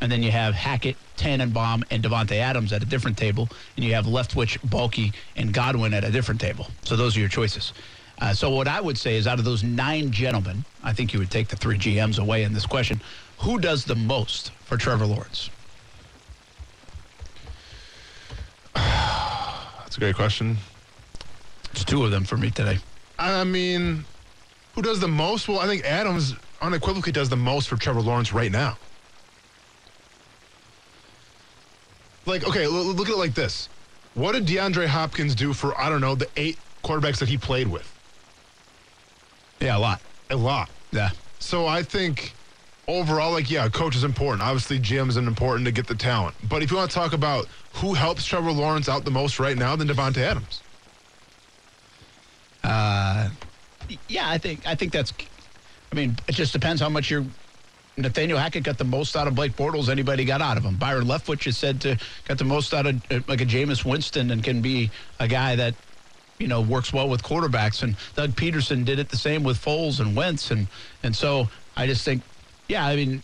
And 0.00 0.10
then 0.10 0.22
you 0.22 0.30
have 0.30 0.54
Hackett, 0.54 0.96
Tannenbaum, 1.16 1.84
and 1.90 2.02
Davante 2.02 2.36
Adams 2.36 2.72
at 2.72 2.82
a 2.82 2.86
different 2.86 3.18
table. 3.18 3.48
And 3.76 3.84
you 3.84 3.94
have 3.94 4.06
Leftwich, 4.06 4.58
Baalke, 4.60 5.12
and 5.36 5.52
Godwin 5.52 5.94
at 5.94 6.04
a 6.04 6.10
different 6.10 6.40
table. 6.40 6.68
So 6.82 6.96
those 6.96 7.16
are 7.16 7.20
your 7.20 7.28
choices. 7.28 7.72
Uh, 8.20 8.34
so 8.34 8.50
what 8.50 8.66
I 8.66 8.80
would 8.80 8.98
say 8.98 9.16
is 9.16 9.26
out 9.26 9.38
of 9.38 9.44
those 9.44 9.62
nine 9.62 10.10
gentlemen, 10.10 10.64
I 10.82 10.92
think 10.92 11.12
you 11.12 11.18
would 11.18 11.30
take 11.30 11.48
the 11.48 11.56
three 11.56 11.78
GMs 11.78 12.18
away 12.18 12.42
in 12.42 12.52
this 12.52 12.66
question. 12.66 13.00
Who 13.38 13.58
does 13.58 13.84
the 13.84 13.94
most 13.94 14.50
for 14.64 14.76
Trevor 14.76 15.06
Lawrence? 15.06 15.50
That's 18.74 19.96
a 19.96 20.00
great 20.00 20.14
question. 20.14 20.56
It's 21.72 21.84
two 21.84 22.04
of 22.04 22.10
them 22.10 22.24
for 22.24 22.36
me 22.36 22.50
today. 22.50 22.78
I 23.18 23.44
mean, 23.44 24.04
who 24.74 24.82
does 24.82 25.00
the 25.00 25.08
most? 25.08 25.48
Well, 25.48 25.60
I 25.60 25.66
think 25.66 25.84
Adams 25.84 26.34
unequivocally 26.60 27.12
does 27.12 27.28
the 27.28 27.36
most 27.36 27.68
for 27.68 27.76
Trevor 27.76 28.00
Lawrence 28.00 28.32
right 28.32 28.50
now. 28.50 28.78
Like, 32.26 32.46
okay, 32.46 32.66
look 32.66 33.08
at 33.08 33.14
it 33.14 33.18
like 33.18 33.34
this. 33.34 33.68
What 34.14 34.32
did 34.32 34.46
DeAndre 34.46 34.86
Hopkins 34.86 35.34
do 35.34 35.52
for, 35.52 35.78
I 35.80 35.88
don't 35.88 36.00
know, 36.00 36.14
the 36.14 36.28
eight 36.36 36.58
quarterbacks 36.84 37.18
that 37.18 37.28
he 37.28 37.36
played 37.36 37.68
with? 37.68 37.90
Yeah, 39.60 39.76
a 39.76 39.78
lot. 39.78 40.00
A 40.30 40.36
lot. 40.36 40.70
Yeah. 40.92 41.10
So 41.38 41.66
I 41.66 41.82
think 41.82 42.34
overall, 42.90 43.32
like, 43.32 43.50
yeah, 43.50 43.68
coach 43.68 43.96
is 43.96 44.04
important. 44.04 44.42
Obviously, 44.42 44.78
GM 44.78 45.08
is 45.08 45.16
important 45.16 45.66
to 45.66 45.72
get 45.72 45.86
the 45.86 45.94
talent. 45.94 46.34
But 46.48 46.62
if 46.62 46.70
you 46.70 46.76
want 46.76 46.90
to 46.90 46.94
talk 46.94 47.12
about 47.12 47.46
who 47.74 47.94
helps 47.94 48.24
Trevor 48.24 48.52
Lawrence 48.52 48.88
out 48.88 49.04
the 49.04 49.10
most 49.10 49.38
right 49.38 49.56
now, 49.56 49.76
then 49.76 49.88
Davante 49.88 50.18
Adams. 50.18 50.62
Uh, 52.62 53.30
yeah, 54.08 54.28
I 54.28 54.38
think 54.38 54.66
I 54.66 54.74
think 54.74 54.92
that's. 54.92 55.12
I 55.92 55.96
mean, 55.96 56.16
it 56.28 56.34
just 56.34 56.52
depends 56.52 56.80
how 56.80 56.88
much 56.88 57.10
you're. 57.10 57.24
Nathaniel 57.96 58.38
Hackett 58.38 58.62
got 58.62 58.78
the 58.78 58.84
most 58.84 59.16
out 59.16 59.26
of 59.26 59.34
Blake 59.34 59.56
Bortles 59.56 59.88
anybody 59.88 60.24
got 60.24 60.40
out 60.40 60.56
of 60.56 60.64
him. 60.64 60.76
Byron 60.76 61.04
Leftwich 61.04 61.46
is 61.46 61.58
said 61.58 61.80
to 61.82 61.98
got 62.26 62.38
the 62.38 62.44
most 62.44 62.72
out 62.72 62.86
of 62.86 63.02
like 63.28 63.40
a 63.40 63.46
Jameis 63.46 63.84
Winston 63.84 64.30
and 64.30 64.42
can 64.42 64.62
be 64.62 64.90
a 65.18 65.28
guy 65.28 65.56
that 65.56 65.74
you 66.38 66.48
know 66.48 66.60
works 66.60 66.92
well 66.92 67.08
with 67.08 67.22
quarterbacks. 67.22 67.82
And 67.82 67.96
Doug 68.14 68.30
Pederson 68.30 68.84
did 68.84 68.98
it 68.98 69.08
the 69.08 69.16
same 69.16 69.42
with 69.42 69.62
Foles 69.62 70.00
and 70.00 70.14
Wentz. 70.16 70.50
And 70.50 70.66
and 71.02 71.14
so 71.14 71.48
I 71.76 71.86
just 71.86 72.04
think, 72.04 72.22
yeah, 72.70 72.86
I 72.86 72.96
mean, 72.96 73.22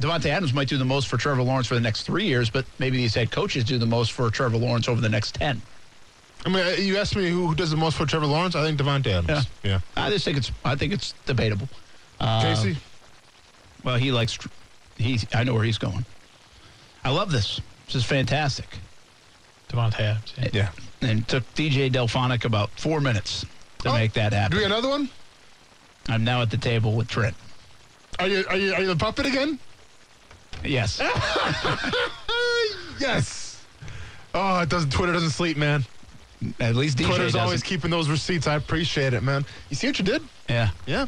Davante 0.00 0.26
Adams 0.26 0.52
might 0.52 0.68
do 0.68 0.76
the 0.76 0.84
most 0.84 1.08
for 1.08 1.16
Trevor 1.16 1.42
Lawrence 1.42 1.66
for 1.68 1.74
the 1.74 1.80
next 1.80 2.02
three 2.02 2.24
years, 2.26 2.50
but 2.50 2.66
maybe 2.78 2.96
these 2.96 3.14
head 3.14 3.30
coaches 3.30 3.64
do 3.64 3.78
the 3.78 3.86
most 3.86 4.12
for 4.12 4.28
Trevor 4.30 4.56
Lawrence 4.58 4.88
over 4.88 5.00
the 5.00 5.08
next 5.08 5.34
ten. 5.36 5.62
I 6.44 6.48
mean, 6.48 6.64
uh, 6.66 6.70
you 6.78 6.98
asked 6.98 7.16
me 7.16 7.28
who, 7.30 7.46
who 7.48 7.54
does 7.54 7.70
the 7.70 7.76
most 7.76 7.96
for 7.96 8.04
Trevor 8.06 8.26
Lawrence. 8.26 8.54
I 8.54 8.62
think 8.64 8.78
Davante 8.78 9.06
Adams. 9.06 9.46
Yeah. 9.62 9.70
yeah. 9.70 9.80
I 9.96 10.10
just 10.10 10.24
think 10.24 10.36
it's 10.36 10.50
I 10.64 10.74
think 10.76 10.92
it's 10.92 11.12
debatable. 11.24 11.68
Uh, 12.20 12.42
Casey. 12.42 12.76
Well, 13.84 13.96
he 13.96 14.10
likes. 14.12 14.38
He. 14.96 15.18
I 15.34 15.44
know 15.44 15.54
where 15.54 15.64
he's 15.64 15.78
going. 15.78 16.04
I 17.04 17.10
love 17.10 17.30
this. 17.30 17.60
This 17.86 17.94
is 17.96 18.04
fantastic. 18.04 18.78
Davante 19.68 20.00
Adams. 20.00 20.34
Yeah. 20.38 20.48
Yeah. 20.52 20.68
And 21.08 21.20
it 21.20 21.28
took 21.28 21.44
DJ 21.54 21.90
Delphonic 21.90 22.44
about 22.44 22.70
four 22.78 23.00
minutes 23.00 23.44
to 23.80 23.90
Oh, 23.90 23.92
make 23.92 24.12
that 24.14 24.32
happen. 24.32 24.50
Do 24.52 24.56
we 24.58 24.62
happen. 24.64 24.82
get 24.82 24.84
another 24.86 24.88
one? 24.88 25.10
I'm 26.08 26.24
now 26.24 26.42
at 26.42 26.50
the 26.50 26.56
table 26.56 26.92
with 26.94 27.08
Trent. 27.08 27.34
Are 28.18 28.26
you 28.26 28.44
are 28.48 28.56
you 28.56 28.74
are 28.74 28.80
you 28.80 28.86
the 28.88 28.96
puppet 28.96 29.26
again? 29.26 29.58
Yes. 30.64 31.00
yes. 32.98 33.64
Oh, 34.34 34.60
it 34.60 34.68
doesn't. 34.68 34.90
Twitter 34.90 35.12
doesn't 35.12 35.30
sleep, 35.30 35.56
man. 35.56 35.84
At 36.60 36.76
least 36.76 36.98
DJ 36.98 37.06
Twitter's 37.06 37.32
doesn't. 37.32 37.40
always 37.40 37.62
keeping 37.62 37.90
those 37.90 38.08
receipts. 38.08 38.46
I 38.46 38.54
appreciate 38.56 39.14
it, 39.14 39.22
man. 39.22 39.44
You 39.70 39.76
see 39.76 39.86
what 39.86 39.98
you 39.98 40.04
did? 40.04 40.22
Yeah. 40.48 40.70
Yeah. 40.86 41.06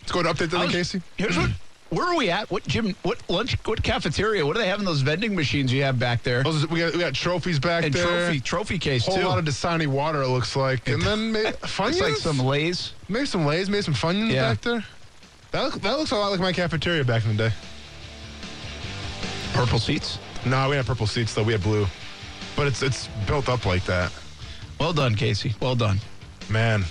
Let's 0.00 0.12
go 0.12 0.22
to 0.22 0.28
update 0.30 0.50
then, 0.50 0.60
was- 0.62 0.72
Casey. 0.72 1.02
Here's 1.16 1.36
what. 1.36 1.50
Where 1.90 2.06
are 2.06 2.16
we 2.16 2.30
at? 2.30 2.50
What 2.50 2.66
gym? 2.66 2.94
What 3.02 3.18
lunch? 3.28 3.54
What 3.66 3.82
cafeteria? 3.82 4.46
What 4.46 4.54
do 4.54 4.62
they 4.62 4.68
have 4.68 4.78
in 4.78 4.86
those 4.86 5.02
vending 5.02 5.34
machines 5.34 5.70
you 5.70 5.82
have 5.82 5.98
back 5.98 6.22
there? 6.22 6.42
Those, 6.42 6.66
we 6.68 6.80
got 6.80 6.94
we 6.94 7.00
got 7.00 7.12
trophies 7.12 7.58
back 7.58 7.84
and 7.84 7.92
there. 7.92 8.04
trophy 8.28 8.40
trophy 8.40 8.78
case 8.78 9.04
Whole 9.04 9.16
too. 9.18 9.24
lot 9.24 9.38
of 9.38 9.44
Dasani 9.44 9.86
water. 9.86 10.22
It 10.22 10.28
looks 10.28 10.56
like, 10.56 10.88
and 10.88 11.02
then 11.02 11.32
maybe 11.32 11.48
Funyuns. 11.62 11.88
It's 11.90 12.00
like 12.00 12.14
some 12.16 12.38
Lay's. 12.38 12.94
maybe 13.10 13.26
some 13.26 13.44
Lay's, 13.44 13.68
maybe 13.68 13.82
some 13.82 13.92
Funyuns 13.92 14.32
Yeah. 14.32 14.50
back 14.54 14.62
there. 14.62 14.84
That 15.52 15.64
look, 15.64 15.74
that 15.82 15.98
looks 15.98 16.10
a 16.10 16.16
lot 16.16 16.30
like 16.30 16.40
my 16.40 16.52
cafeteria 16.52 17.04
back 17.04 17.24
in 17.24 17.36
the 17.36 17.48
day. 17.48 17.54
Purple 19.52 19.78
seats. 19.78 20.18
No, 20.46 20.70
we 20.70 20.76
had 20.76 20.86
purple 20.86 21.06
seats 21.06 21.34
though. 21.34 21.42
We 21.42 21.52
had 21.52 21.62
blue, 21.62 21.86
but 22.56 22.66
it's 22.66 22.82
it's 22.82 23.08
built 23.26 23.50
up 23.50 23.66
like 23.66 23.84
that. 23.84 24.10
Well 24.80 24.94
done, 24.94 25.14
Casey. 25.14 25.54
Well 25.60 25.74
done. 25.74 26.00
Man, 26.48 26.82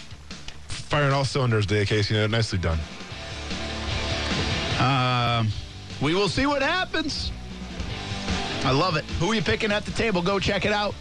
firing 0.68 1.12
all 1.12 1.26
cylinders, 1.26 1.66
day, 1.66 1.86
Casey. 1.86 2.28
Nicely 2.28 2.60
done. 2.60 2.80
Um, 4.80 5.50
we 6.00 6.14
will 6.14 6.30
see 6.30 6.46
what 6.46 6.62
happens. 6.62 7.32
I 8.64 8.72
love 8.72 8.96
it. 8.96 9.06
Who 9.20 9.32
are 9.32 9.36
you 9.36 9.42
picking 9.42 9.72
at 9.72 9.86
the 9.86 9.92
table? 9.92 10.22
Go 10.22 10.40
check 10.40 10.66
it 10.66 10.72
out. 10.72 10.94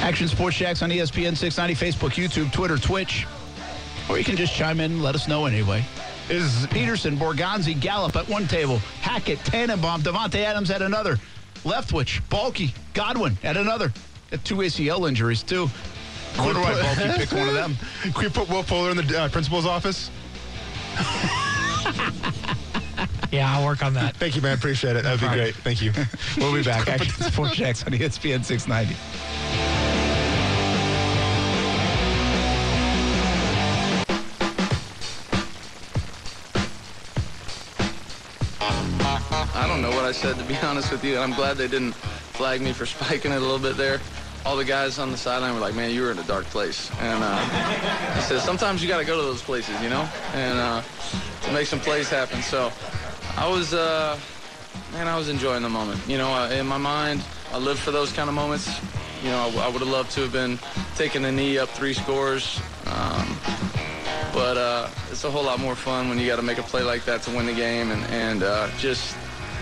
Action 0.00 0.28
Sports 0.28 0.56
Jax 0.56 0.82
on 0.82 0.90
ESPN 0.90 1.34
690, 1.36 1.74
Facebook, 1.74 2.12
YouTube, 2.12 2.52
Twitter, 2.52 2.76
Twitch. 2.76 3.26
Or 4.08 4.18
you 4.18 4.24
can 4.24 4.36
just 4.36 4.54
chime 4.54 4.80
in 4.80 4.92
and 4.92 5.02
let 5.02 5.14
us 5.14 5.28
know 5.28 5.46
anyway. 5.46 5.84
Is 6.30 6.66
Pederson, 6.66 7.16
Borgonzi, 7.16 7.78
Gallup 7.78 8.16
at 8.16 8.28
one 8.28 8.46
table. 8.46 8.78
Hackett, 9.00 9.38
Tannenbaum, 9.40 10.02
Davante 10.02 10.36
Adams 10.36 10.70
at 10.70 10.82
another. 10.82 11.18
Leftwich, 11.64 12.20
Baalke, 12.28 12.72
Godwin 12.94 13.36
at 13.42 13.56
another. 13.56 13.92
At 14.32 14.44
two 14.44 14.56
ACL 14.56 15.08
injuries, 15.08 15.42
too. 15.42 15.68
I 16.36 16.44
wonder 16.44 16.60
why 16.60 16.74
Baalke 16.74 17.16
picked 17.16 17.32
one 17.32 17.48
of 17.48 17.54
them. 17.54 17.76
Can 18.02 18.22
we 18.22 18.28
put 18.28 18.48
Will 18.48 18.62
Fuller 18.62 18.90
in 18.90 18.96
the 18.98 19.20
uh, 19.20 19.28
principal's 19.28 19.66
office? 19.66 20.10
Yeah, 23.30 23.54
I'll 23.54 23.66
work 23.66 23.84
on 23.84 23.92
that. 23.94 24.16
Thank 24.16 24.36
you, 24.36 24.42
man. 24.42 24.56
Appreciate 24.56 24.96
it. 24.96 25.02
That'd 25.02 25.20
be 25.20 25.26
problem. 25.26 25.44
great. 25.46 25.54
Thank 25.56 25.82
you. 25.82 25.92
We'll 26.38 26.54
be 26.54 26.62
back. 26.62 26.88
Action 26.88 27.10
Sports 27.24 27.56
Jax 27.56 27.84
on 27.84 27.92
E 27.92 27.98
ESPN 27.98 28.44
690. 28.44 28.94
I 40.08 40.12
said 40.12 40.38
to 40.38 40.44
be 40.44 40.56
honest 40.62 40.90
with 40.90 41.04
you, 41.04 41.16
and 41.16 41.22
I'm 41.22 41.34
glad 41.34 41.58
they 41.58 41.68
didn't 41.68 41.92
flag 41.92 42.62
me 42.62 42.72
for 42.72 42.86
spiking 42.86 43.30
it 43.30 43.36
a 43.36 43.40
little 43.40 43.58
bit 43.58 43.76
there. 43.76 44.00
All 44.46 44.56
the 44.56 44.64
guys 44.64 44.98
on 44.98 45.10
the 45.10 45.18
sideline 45.18 45.52
were 45.52 45.60
like, 45.60 45.74
"Man, 45.74 45.90
you 45.90 46.00
were 46.00 46.10
in 46.10 46.18
a 46.18 46.22
dark 46.22 46.46
place," 46.46 46.90
and 46.98 47.22
uh, 47.22 47.38
I 48.16 48.20
said, 48.20 48.40
"Sometimes 48.40 48.82
you 48.82 48.88
got 48.88 48.98
to 48.98 49.04
go 49.04 49.16
to 49.16 49.22
those 49.22 49.42
places, 49.42 49.78
you 49.82 49.90
know, 49.90 50.08
and 50.32 50.58
uh, 50.58 50.82
to 51.42 51.52
make 51.52 51.66
some 51.66 51.78
plays 51.78 52.08
happen." 52.08 52.40
So 52.40 52.72
I 53.36 53.46
was, 53.46 53.74
uh, 53.74 54.18
man, 54.92 55.08
I 55.08 55.18
was 55.18 55.28
enjoying 55.28 55.62
the 55.62 55.68
moment. 55.68 56.00
You 56.08 56.16
know, 56.16 56.48
in 56.48 56.66
my 56.66 56.78
mind, 56.78 57.22
I 57.52 57.58
lived 57.58 57.80
for 57.80 57.90
those 57.90 58.10
kind 58.10 58.30
of 58.30 58.34
moments. 58.34 58.80
You 59.22 59.28
know, 59.28 59.52
I, 59.58 59.66
I 59.66 59.68
would 59.68 59.82
have 59.82 59.90
loved 59.90 60.12
to 60.12 60.22
have 60.22 60.32
been 60.32 60.58
taking 60.96 61.20
the 61.20 61.32
knee 61.32 61.58
up 61.58 61.68
three 61.68 61.92
scores. 61.92 62.62
Um, 62.86 63.38
but 64.32 64.56
uh, 64.56 64.88
it's 65.10 65.24
a 65.24 65.30
whole 65.30 65.44
lot 65.44 65.60
more 65.60 65.74
fun 65.74 66.08
when 66.08 66.18
you 66.18 66.26
got 66.26 66.36
to 66.36 66.42
make 66.42 66.58
a 66.58 66.62
play 66.62 66.82
like 66.82 67.04
that 67.04 67.22
to 67.22 67.30
win 67.30 67.44
the 67.44 67.52
game 67.52 67.90
and, 67.90 68.04
and 68.04 68.42
uh, 68.42 68.70
just 68.78 69.14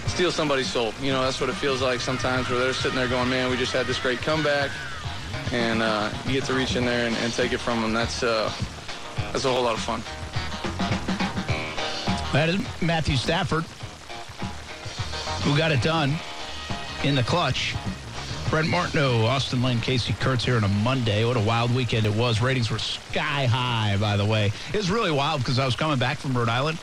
steal 0.06 0.32
somebody's 0.32 0.70
soul. 0.70 0.92
You 1.00 1.12
know, 1.12 1.22
that's 1.22 1.40
what 1.40 1.50
it 1.50 1.54
feels 1.54 1.82
like 1.82 2.00
sometimes 2.00 2.48
where 2.48 2.58
they're 2.58 2.72
sitting 2.72 2.96
there 2.96 3.08
going, 3.08 3.28
man, 3.28 3.50
we 3.50 3.56
just 3.56 3.72
had 3.72 3.86
this 3.86 3.98
great 3.98 4.18
comeback. 4.18 4.70
And 5.52 5.82
uh, 5.82 6.10
you 6.24 6.32
get 6.32 6.44
to 6.44 6.54
reach 6.54 6.76
in 6.76 6.84
there 6.84 7.06
and, 7.06 7.16
and 7.16 7.32
take 7.32 7.52
it 7.52 7.58
from 7.58 7.82
them. 7.82 7.92
That's, 7.92 8.22
uh, 8.22 8.50
that's 9.32 9.44
a 9.44 9.52
whole 9.52 9.62
lot 9.62 9.74
of 9.74 9.80
fun. 9.80 10.02
That 12.32 12.48
is 12.48 12.82
Matthew 12.82 13.16
Stafford, 13.16 13.64
who 15.42 15.56
got 15.56 15.72
it 15.72 15.82
done 15.82 16.16
in 17.04 17.14
the 17.14 17.22
clutch. 17.22 17.74
Brent 18.50 18.68
Martineau, 18.68 19.24
Austin 19.26 19.60
Lane, 19.60 19.80
Casey 19.80 20.14
Kurtz 20.14 20.44
here 20.44 20.56
on 20.56 20.64
a 20.64 20.68
Monday. 20.68 21.24
What 21.24 21.36
a 21.36 21.40
wild 21.40 21.74
weekend 21.74 22.06
it 22.06 22.14
was. 22.14 22.40
Ratings 22.40 22.70
were 22.70 22.78
sky 22.78 23.46
high, 23.46 23.96
by 23.98 24.16
the 24.16 24.24
way. 24.24 24.52
It 24.72 24.76
was 24.76 24.90
really 24.90 25.10
wild 25.10 25.40
because 25.42 25.58
I 25.58 25.64
was 25.66 25.74
coming 25.74 25.98
back 25.98 26.18
from 26.20 26.36
Rhode 26.36 26.48
Island, 26.48 26.78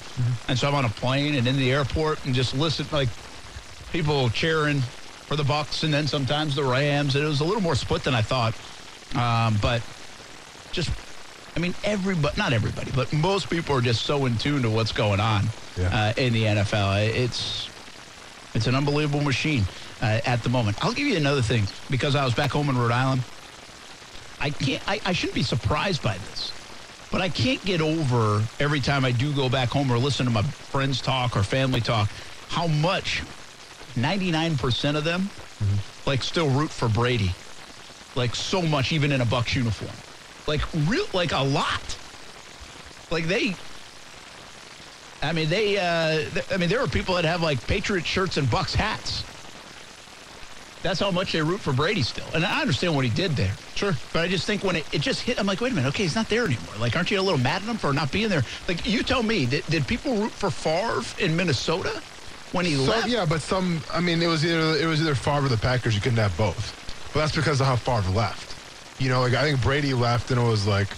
and 0.47 0.59
so 0.59 0.67
I'm 0.67 0.75
on 0.75 0.85
a 0.85 0.89
plane 0.89 1.35
and 1.35 1.47
in 1.47 1.55
the 1.57 1.71
airport 1.71 2.25
and 2.25 2.35
just 2.35 2.53
listen 2.53 2.87
like 2.91 3.09
people 3.91 4.29
cheering 4.29 4.81
for 5.27 5.35
the 5.37 5.43
Bucs 5.43 5.83
and 5.83 5.93
then 5.93 6.05
sometimes 6.05 6.53
the 6.55 6.63
Rams. 6.65 7.15
And 7.15 7.23
it 7.23 7.27
was 7.27 7.39
a 7.39 7.45
little 7.45 7.61
more 7.61 7.75
split 7.75 8.03
than 8.03 8.13
I 8.13 8.21
thought, 8.21 8.55
um, 9.15 9.57
but 9.61 9.83
just 10.73 10.91
I 11.55 11.59
mean, 11.59 11.75
everybody, 11.83 12.35
not 12.37 12.51
everybody, 12.51 12.91
but 12.91 13.13
most 13.13 13.49
people 13.49 13.75
are 13.75 13.81
just 13.81 14.03
so 14.05 14.25
in 14.25 14.37
tune 14.37 14.63
to 14.63 14.69
what's 14.69 14.91
going 14.91 15.19
on 15.21 15.53
Yeah. 15.77 16.11
uh, 16.17 16.21
in 16.21 16.33
the 16.33 16.43
NFL. 16.43 17.07
It's 17.07 17.69
it's 18.53 18.67
an 18.67 18.75
unbelievable 18.75 19.21
machine 19.21 19.67
uh, 20.03 20.19
at 20.25 20.43
the 20.43 20.49
moment. 20.49 20.77
I'll 20.81 20.93
give 20.93 21.07
you 21.07 21.15
another 21.15 21.41
thing 21.41 21.69
because 21.89 22.13
I 22.15 22.25
was 22.25 22.33
back 22.35 22.51
home 22.51 22.69
in 22.69 22.77
Rhode 22.77 22.91
Island. 22.91 23.23
I 24.39 24.51
can't. 24.51 24.83
I, 24.85 24.99
I 25.05 25.13
shouldn't 25.13 25.35
be 25.35 25.43
surprised 25.43 26.01
by 26.01 26.17
this, 26.17 26.53
but 27.09 27.21
I 27.21 27.29
can't 27.29 27.63
get 27.63 27.79
over 27.81 28.49
every 28.59 28.81
time 28.81 29.05
I 29.05 29.13
do 29.13 29.33
go 29.33 29.47
back 29.49 29.69
home 29.71 29.89
or 29.91 29.97
listen 29.97 30.25
to 30.25 30.31
my 30.31 30.43
friends 30.71 31.01
talk 31.01 31.37
or 31.37 31.43
family 31.43 31.81
talk 31.81 32.11
how 32.47 32.67
much 32.67 33.23
99% 33.95 34.97
of 34.97 35.03
them 35.05 35.31
like 36.05 36.21
still 36.23 36.49
root 36.49 36.73
for 36.73 36.89
Brady, 36.89 37.37
like 38.15 38.35
so 38.35 38.61
much, 38.61 38.91
even 38.91 39.11
in 39.13 39.21
a 39.21 39.25
Bucs 39.25 39.55
uniform, 39.55 40.03
like 40.45 40.61
real, 40.73 41.05
like 41.13 41.31
a 41.31 41.43
lot. 41.43 41.99
Like 43.09 43.27
they, 43.27 43.59
I 45.21 45.31
mean 45.31 45.47
they, 45.49 45.77
uh, 45.77 46.29
th- 46.31 46.45
I 46.51 46.57
mean 46.57 46.67
there 46.69 46.81
are 46.83 46.87
people 46.87 47.15
that 47.15 47.23
have 47.25 47.41
like 47.41 47.65
Patriot 47.65 48.05
shirts 48.05 48.35
and 48.35 48.49
Bucs 48.49 48.75
hats. 48.75 49.25
That's 50.83 50.99
how 50.99 51.11
much 51.11 51.31
they 51.31 51.41
root 51.41 51.61
for 51.61 51.71
Brady 51.71 52.03
still. 52.03 52.25
And 52.35 52.45
I 52.45 52.61
understand 52.61 52.93
what 52.93 53.05
he 53.05 53.11
did 53.11 53.31
there. 53.31 53.53
Sure. 53.73 53.93
But 54.11 54.23
I 54.23 54.27
just 54.27 54.45
think 54.45 54.63
when 54.63 54.75
it, 54.75 54.85
it 54.93 54.99
just 55.01 55.21
hit, 55.21 55.39
I'm 55.39 55.47
like, 55.47 55.61
wait 55.61 55.71
a 55.71 55.75
minute, 55.75 55.87
okay, 55.89 56.03
he's 56.03 56.15
not 56.15 56.27
there 56.29 56.45
anymore. 56.45 56.75
Like, 56.79 56.95
aren't 56.95 57.09
you 57.09 57.19
a 57.19 57.21
little 57.21 57.39
mad 57.39 57.61
at 57.63 57.67
him 57.69 57.77
for 57.77 57.93
not 57.93 58.11
being 58.11 58.27
there? 58.27 58.43
Like, 58.67 58.85
you 58.85 59.01
tell 59.01 59.23
me, 59.23 59.45
did, 59.45 59.65
did 59.67 59.87
people 59.87 60.15
root 60.15 60.31
for 60.31 60.51
Favre 60.51 61.01
in 61.23 61.35
Minnesota 61.35 62.01
when 62.51 62.65
he 62.65 62.75
left? 62.75 63.07
yeah, 63.07 63.25
but 63.25 63.41
some. 63.41 63.81
I 63.91 64.01
mean, 64.01 64.21
it 64.21 64.27
was 64.27 64.45
either 64.45 64.77
it 64.77 64.85
was 64.85 65.01
either 65.01 65.15
Favre 65.15 65.45
or 65.45 65.49
the 65.49 65.57
Packers. 65.57 65.95
You 65.95 66.01
couldn't 66.01 66.19
have 66.19 66.37
both. 66.37 66.79
But 67.13 67.21
that's 67.21 67.35
because 67.35 67.61
of 67.61 67.67
how 67.67 67.77
Favre 67.77 68.11
left. 68.11 68.53
You 69.01 69.09
know, 69.09 69.21
like 69.21 69.33
I 69.33 69.43
think 69.43 69.61
Brady 69.61 69.93
left, 69.93 70.31
and 70.31 70.39
it 70.39 70.43
was 70.43 70.67
like, 70.67 70.89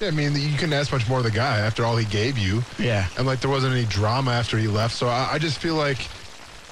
yeah, 0.00 0.08
I 0.08 0.10
mean, 0.10 0.34
you 0.34 0.54
couldn't 0.56 0.72
ask 0.74 0.92
much 0.92 1.08
more 1.08 1.18
of 1.18 1.24
the 1.24 1.30
guy 1.30 1.60
after 1.60 1.84
all 1.84 1.96
he 1.96 2.04
gave 2.06 2.36
you. 2.36 2.62
Yeah. 2.78 3.06
And 3.16 3.26
like 3.26 3.40
there 3.40 3.50
wasn't 3.50 3.74
any 3.74 3.86
drama 3.86 4.32
after 4.32 4.58
he 4.58 4.68
left. 4.68 4.94
So 4.94 5.08
I, 5.08 5.30
I 5.32 5.38
just 5.38 5.58
feel 5.58 5.76
like, 5.76 5.98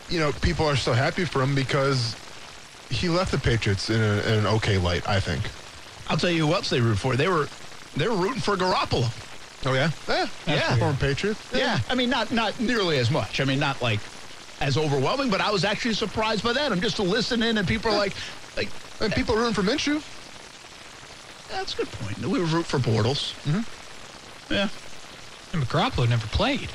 you 0.09 0.21
know, 0.21 0.33
people 0.43 0.67
are 0.67 0.77
so 0.77 0.93
happy 0.93 1.25
for 1.25 1.43
him 1.43 1.55
because 1.55 2.15
he 2.93 3.09
left 3.09 3.33
the 3.33 3.39
Patriots 3.39 3.91
in, 3.91 4.01
a, 4.01 4.21
in 4.27 4.39
an 4.41 4.47
okay 4.47 4.79
light. 4.79 5.09
I 5.09 5.19
think. 5.21 5.43
I'll 6.11 6.17
tell 6.17 6.31
you 6.31 6.47
who 6.47 6.53
else 6.55 6.69
they 6.71 6.81
root 6.81 6.99
for. 6.99 7.17
They 7.17 7.29
were 7.29 7.49
they 7.97 8.07
were 8.09 8.17
rooting 8.17 8.41
for 8.41 8.57
Garoppolo. 8.57 9.11
Oh 9.67 9.73
yeah. 9.75 9.91
Yeah. 10.09 10.27
Yeah. 10.47 10.77
Former 10.77 10.97
Patriot. 10.99 11.37
Yeah. 11.55 11.79
I 11.89 11.95
mean, 11.95 12.11
not 12.11 12.31
not 12.33 12.59
nearly 12.61 12.99
as 12.99 13.11
much. 13.11 13.41
I 13.41 13.45
mean, 13.45 13.59
not 13.61 13.81
like 13.81 14.01
as 14.61 14.77
overwhelming, 14.77 15.31
but 15.31 15.41
I 15.41 15.51
was 15.51 15.65
actually 15.65 15.95
surprised 15.95 16.45
by 16.45 16.53
that. 16.53 16.71
I'm 16.73 16.81
just 16.81 16.99
listening, 16.99 17.57
and 17.59 17.67
people 17.67 17.91
are 17.93 17.97
like, 17.97 18.13
like 18.57 18.69
And 19.01 19.13
people 19.13 19.35
are 19.35 19.39
rooting 19.39 19.55
for 19.55 19.63
Minshew. 19.63 20.03
that's 21.51 21.75
a 21.75 21.77
good 21.79 21.91
point. 21.93 22.19
We 22.19 22.41
would 22.41 22.51
root 22.51 22.67
for 22.67 22.79
Bortles. 22.79 23.35
Mm-hmm. 23.45 24.53
Yeah. 24.55 24.69
And 25.53 25.69
Garoppolo 25.69 26.09
never 26.09 26.27
played. 26.29 26.71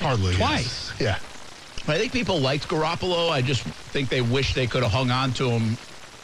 Hardly. 0.00 0.34
yes. 0.36 0.38
Twice. 0.38 1.00
Yeah. 1.00 1.18
I 1.88 1.98
think 1.98 2.12
people 2.12 2.40
liked 2.40 2.68
Garoppolo. 2.68 3.30
I 3.30 3.42
just 3.42 3.62
think 3.62 4.08
they 4.08 4.22
wish 4.22 4.54
they 4.54 4.66
could 4.66 4.82
have 4.82 4.92
hung 4.92 5.10
on 5.10 5.32
to 5.34 5.50
him 5.50 5.76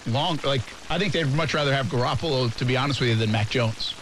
long. 0.07 0.41
Like, 0.45 0.63
I 0.91 0.99
think 0.99 1.13
they'd 1.13 1.33
much 1.35 1.55
rather 1.55 1.73
have 1.75 1.87
Garoppolo, 1.87 2.55
to 2.57 2.65
be 2.65 2.77
honest 2.77 3.01
with 3.01 3.11
you, 3.11 3.15
than 3.15 3.31
Mac 3.31 3.49
Jones. 3.51 3.95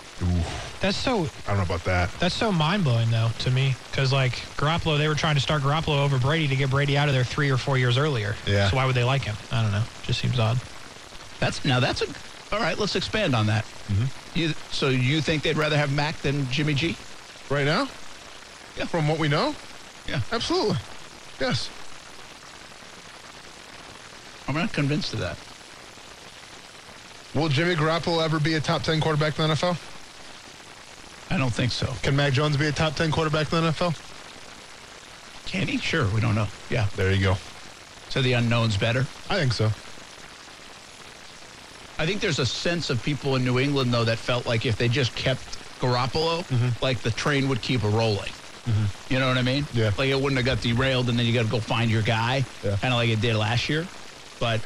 That's 0.81 0.99
so 0.99 1.27
I 1.47 1.49
don't 1.49 1.57
know 1.57 1.63
about 1.63 1.85
that. 1.85 2.11
that's 2.21 2.35
so 2.35 2.53
mind 2.53 2.85
blowing 2.85 3.11
though 3.11 3.31
to 3.39 3.51
me 3.51 3.75
because 3.91 4.13
like 4.13 4.33
Garoppolo, 4.59 4.99
they 4.99 5.09
were 5.09 5.15
trying 5.15 5.35
to 5.37 5.41
start 5.41 5.63
Garoppolo 5.63 6.05
over 6.05 6.19
Brady 6.19 6.47
to 6.49 6.57
get 6.57 6.69
Brady 6.69 6.99
out 6.99 7.09
of 7.09 7.15
there 7.15 7.25
three 7.25 7.51
or 7.51 7.57
four 7.57 7.79
years 7.79 7.97
earlier. 7.97 8.37
Yeah. 8.47 8.69
So 8.69 8.77
why 8.77 8.85
would 8.85 8.95
they 8.95 9.05
like 9.05 9.23
him? 9.23 9.35
I 9.51 9.63
don't 9.63 9.73
know. 9.73 9.83
Just 10.03 10.21
seems 10.21 10.39
odd. 10.39 10.59
That's 11.39 11.65
now 11.65 11.81
that's 11.81 12.03
a. 12.03 12.07
All 12.55 12.61
right, 12.61 12.77
let's 12.79 12.97
expand 12.97 13.35
on 13.35 13.47
that. 13.47 13.65
Mm-hmm. 13.89 14.39
You, 14.39 14.49
so 14.71 14.89
you 14.89 15.23
think 15.23 15.43
they'd 15.43 15.57
rather 15.57 15.77
have 15.79 15.91
Mac 15.91 16.17
than 16.19 16.51
Jimmy 16.51 16.75
G? 16.75 16.97
Right 17.49 17.65
now? 17.65 17.89
Yeah. 18.77 18.85
From 18.85 19.09
what 19.09 19.19
we 19.19 19.29
know? 19.29 19.55
Yeah. 20.07 20.21
Absolutely. 20.33 20.77
Yes. 21.41 21.71
I'm 24.47 24.55
not 24.55 24.73
convinced 24.73 25.15
of 25.15 25.21
that. 25.21 25.39
Will 27.35 27.49
Jimmy 27.49 27.77
Garoppolo 27.77 28.23
ever 28.23 28.41
be 28.41 28.55
a 28.55 28.61
top 28.61 28.83
10 28.83 29.01
quarterback 29.01 29.39
in 29.39 29.49
the 29.49 29.55
NFL? 29.55 29.79
I 31.33 31.39
don't 31.39 31.53
think 31.53 31.71
so. 31.71 31.87
Can 32.03 32.17
Mac 32.17 32.33
Jones 32.33 32.57
be 32.57 32.67
a 32.67 32.73
top 32.73 32.97
10 32.97 33.13
quarterback 33.13 33.53
in 33.53 33.63
the 33.63 33.71
NFL? 33.71 33.95
Can 35.47 35.69
he? 35.69 35.79
Sure, 35.79 36.09
we 36.09 36.21
don't 36.21 36.35
know. 36.35 36.49
Yeah. 36.69 36.89
There 36.97 37.13
you 37.13 37.23
go. 37.23 37.37
So 38.09 38.21
the 38.21 38.33
unknown's 38.33 38.77
better. 38.77 39.07
I 39.29 39.37
think 39.37 39.53
so. 39.53 39.67
I 41.99 42.07
think 42.07 42.21
there's 42.21 42.39
a 42.39 42.47
sense 42.47 42.91
of 42.91 43.03
people 43.03 43.37
in 43.37 43.45
New 43.45 43.59
England 43.59 43.95
though 43.95 44.05
that 44.05 44.19
felt 44.19 44.47
like 44.47 44.67
if 44.67 44.77
they 44.77 44.89
just 44.89 45.15
kept 45.15 45.43
Garoppolo, 45.81 46.45
mm-hmm. 46.49 46.85
like 46.85 47.01
the 47.01 47.11
train 47.11 47.49
would 47.49 47.63
keep 47.63 47.83
rolling. 47.85 48.33
You 48.67 49.19
know 49.19 49.27
what 49.27 49.39
I 49.39 49.43
mean? 49.43 49.67
Yeah. 49.73 49.91
Like 49.97 50.09
it 50.09 50.21
wouldn't 50.21 50.37
have 50.39 50.45
got 50.47 50.61
derailed, 50.61 51.09
and 51.09 51.19
then 51.19 51.27
you 51.27 51.33
got 51.33 51.43
to 51.43 51.49
go 51.49 51.61
find 51.61 51.91
your 51.91 52.03
guy, 52.03 52.47
Yeah. 52.63 52.77
kind 52.77 52.93
of 52.95 52.99
like 52.99 53.09
it 53.09 53.21
did 53.21 53.35
last 53.37 53.69
year. 53.69 53.89
But 54.39 54.63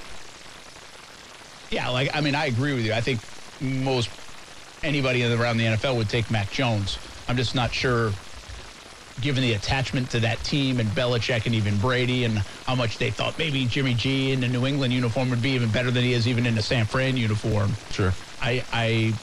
yeah, 1.71 1.89
like 1.89 2.11
I 2.15 2.21
mean, 2.21 2.35
I 2.35 2.47
agree 2.47 2.75
with 2.75 2.85
you. 2.85 2.93
I 2.93 3.01
think 3.01 3.23
most 3.61 4.11
anybody 4.83 5.25
around 5.25 5.57
the 5.57 5.65
NFL 5.65 5.97
would 5.97 6.09
take 6.11 6.31
Mac 6.31 6.51
Jones. 6.51 6.99
I'm 7.27 7.37
just 7.37 7.55
not 7.55 7.73
sure, 7.73 8.13
given 9.19 9.43
the 9.43 9.55
attachment 9.55 10.11
to 10.11 10.21
that 10.21 10.45
team 10.45 10.79
and 10.81 10.91
Belichick 10.91 11.47
and 11.47 11.55
even 11.55 11.79
Brady, 11.79 12.25
and 12.25 12.45
how 12.67 12.75
much 12.75 12.99
they 12.99 13.11
thought 13.11 13.39
maybe 13.39 13.65
Jimmy 13.67 13.95
G 13.95 14.33
in 14.33 14.41
the 14.41 14.49
New 14.49 14.67
England 14.67 14.93
uniform 14.93 15.31
would 15.31 15.41
be 15.41 15.51
even 15.53 15.71
better 15.71 15.91
than 15.91 16.03
he 16.05 16.13
is 16.13 16.29
even 16.29 16.45
in 16.45 16.55
the 16.55 16.63
San 16.63 16.85
Fran 16.87 17.17
uniform. 17.17 17.79
Sure. 17.91 18.15
I 18.41 18.65
I 18.71 19.15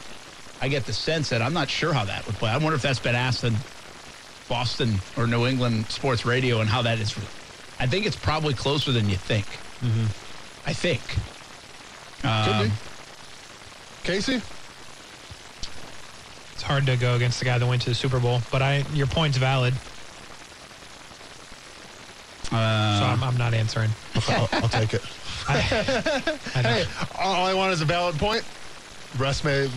I 0.60 0.70
get 0.70 0.86
the 0.86 0.94
sense 0.94 1.30
that 1.30 1.42
I'm 1.44 1.54
not 1.54 1.70
sure 1.70 1.94
how 1.94 2.06
that 2.06 2.26
would 2.26 2.40
play. 2.40 2.50
I 2.50 2.58
wonder 2.58 2.76
if 2.76 2.82
that's 2.82 3.00
been 3.00 3.16
asked 3.16 3.44
in 3.44 3.64
Boston 4.56 4.99
or 5.16 5.28
New 5.28 5.47
England 5.47 5.86
sports 5.88 6.26
radio 6.26 6.60
and 6.60 6.70
how 6.70 6.82
that 6.82 6.99
is. 6.99 7.16
I 7.80 7.88
think 7.88 8.06
it's 8.06 8.18
probably 8.18 8.54
closer 8.54 8.91
than 8.91 9.10
you 9.10 9.16
think. 9.16 9.45
I 10.68 10.74
think. 10.74 11.02
Could 12.22 12.30
Um, 12.30 12.68
be. 12.68 12.74
Casey? 14.04 14.41
It's 16.54 16.62
hard 16.64 16.86
to 16.88 16.97
go 16.97 17.16
against 17.16 17.39
the 17.39 17.45
guy 17.45 17.58
that 17.58 17.66
went 17.66 17.82
to 17.84 17.89
the 17.89 17.95
Super 17.95 18.20
Bowl, 18.20 18.41
but 18.52 18.62
I 18.62 18.84
your 18.93 19.08
point's 19.08 19.38
valid. 19.38 19.74
so 22.49 22.58
I'm, 22.58 23.24
I'm 23.24 23.38
not 23.38 23.54
answering. 23.54 23.89
I'll, 24.28 24.49
I'll 24.52 24.68
take 24.70 24.93
it. 24.93 25.02
I 25.47 25.54
don't- 26.56 26.66
Hey, 26.66 26.84
all 27.18 27.45
I 27.45 27.54
want 27.54 27.72
is 27.72 27.80
a 27.82 27.86
valid 27.86 28.18
point. 28.18 28.43
Rest 29.18 29.45
may 29.45 29.70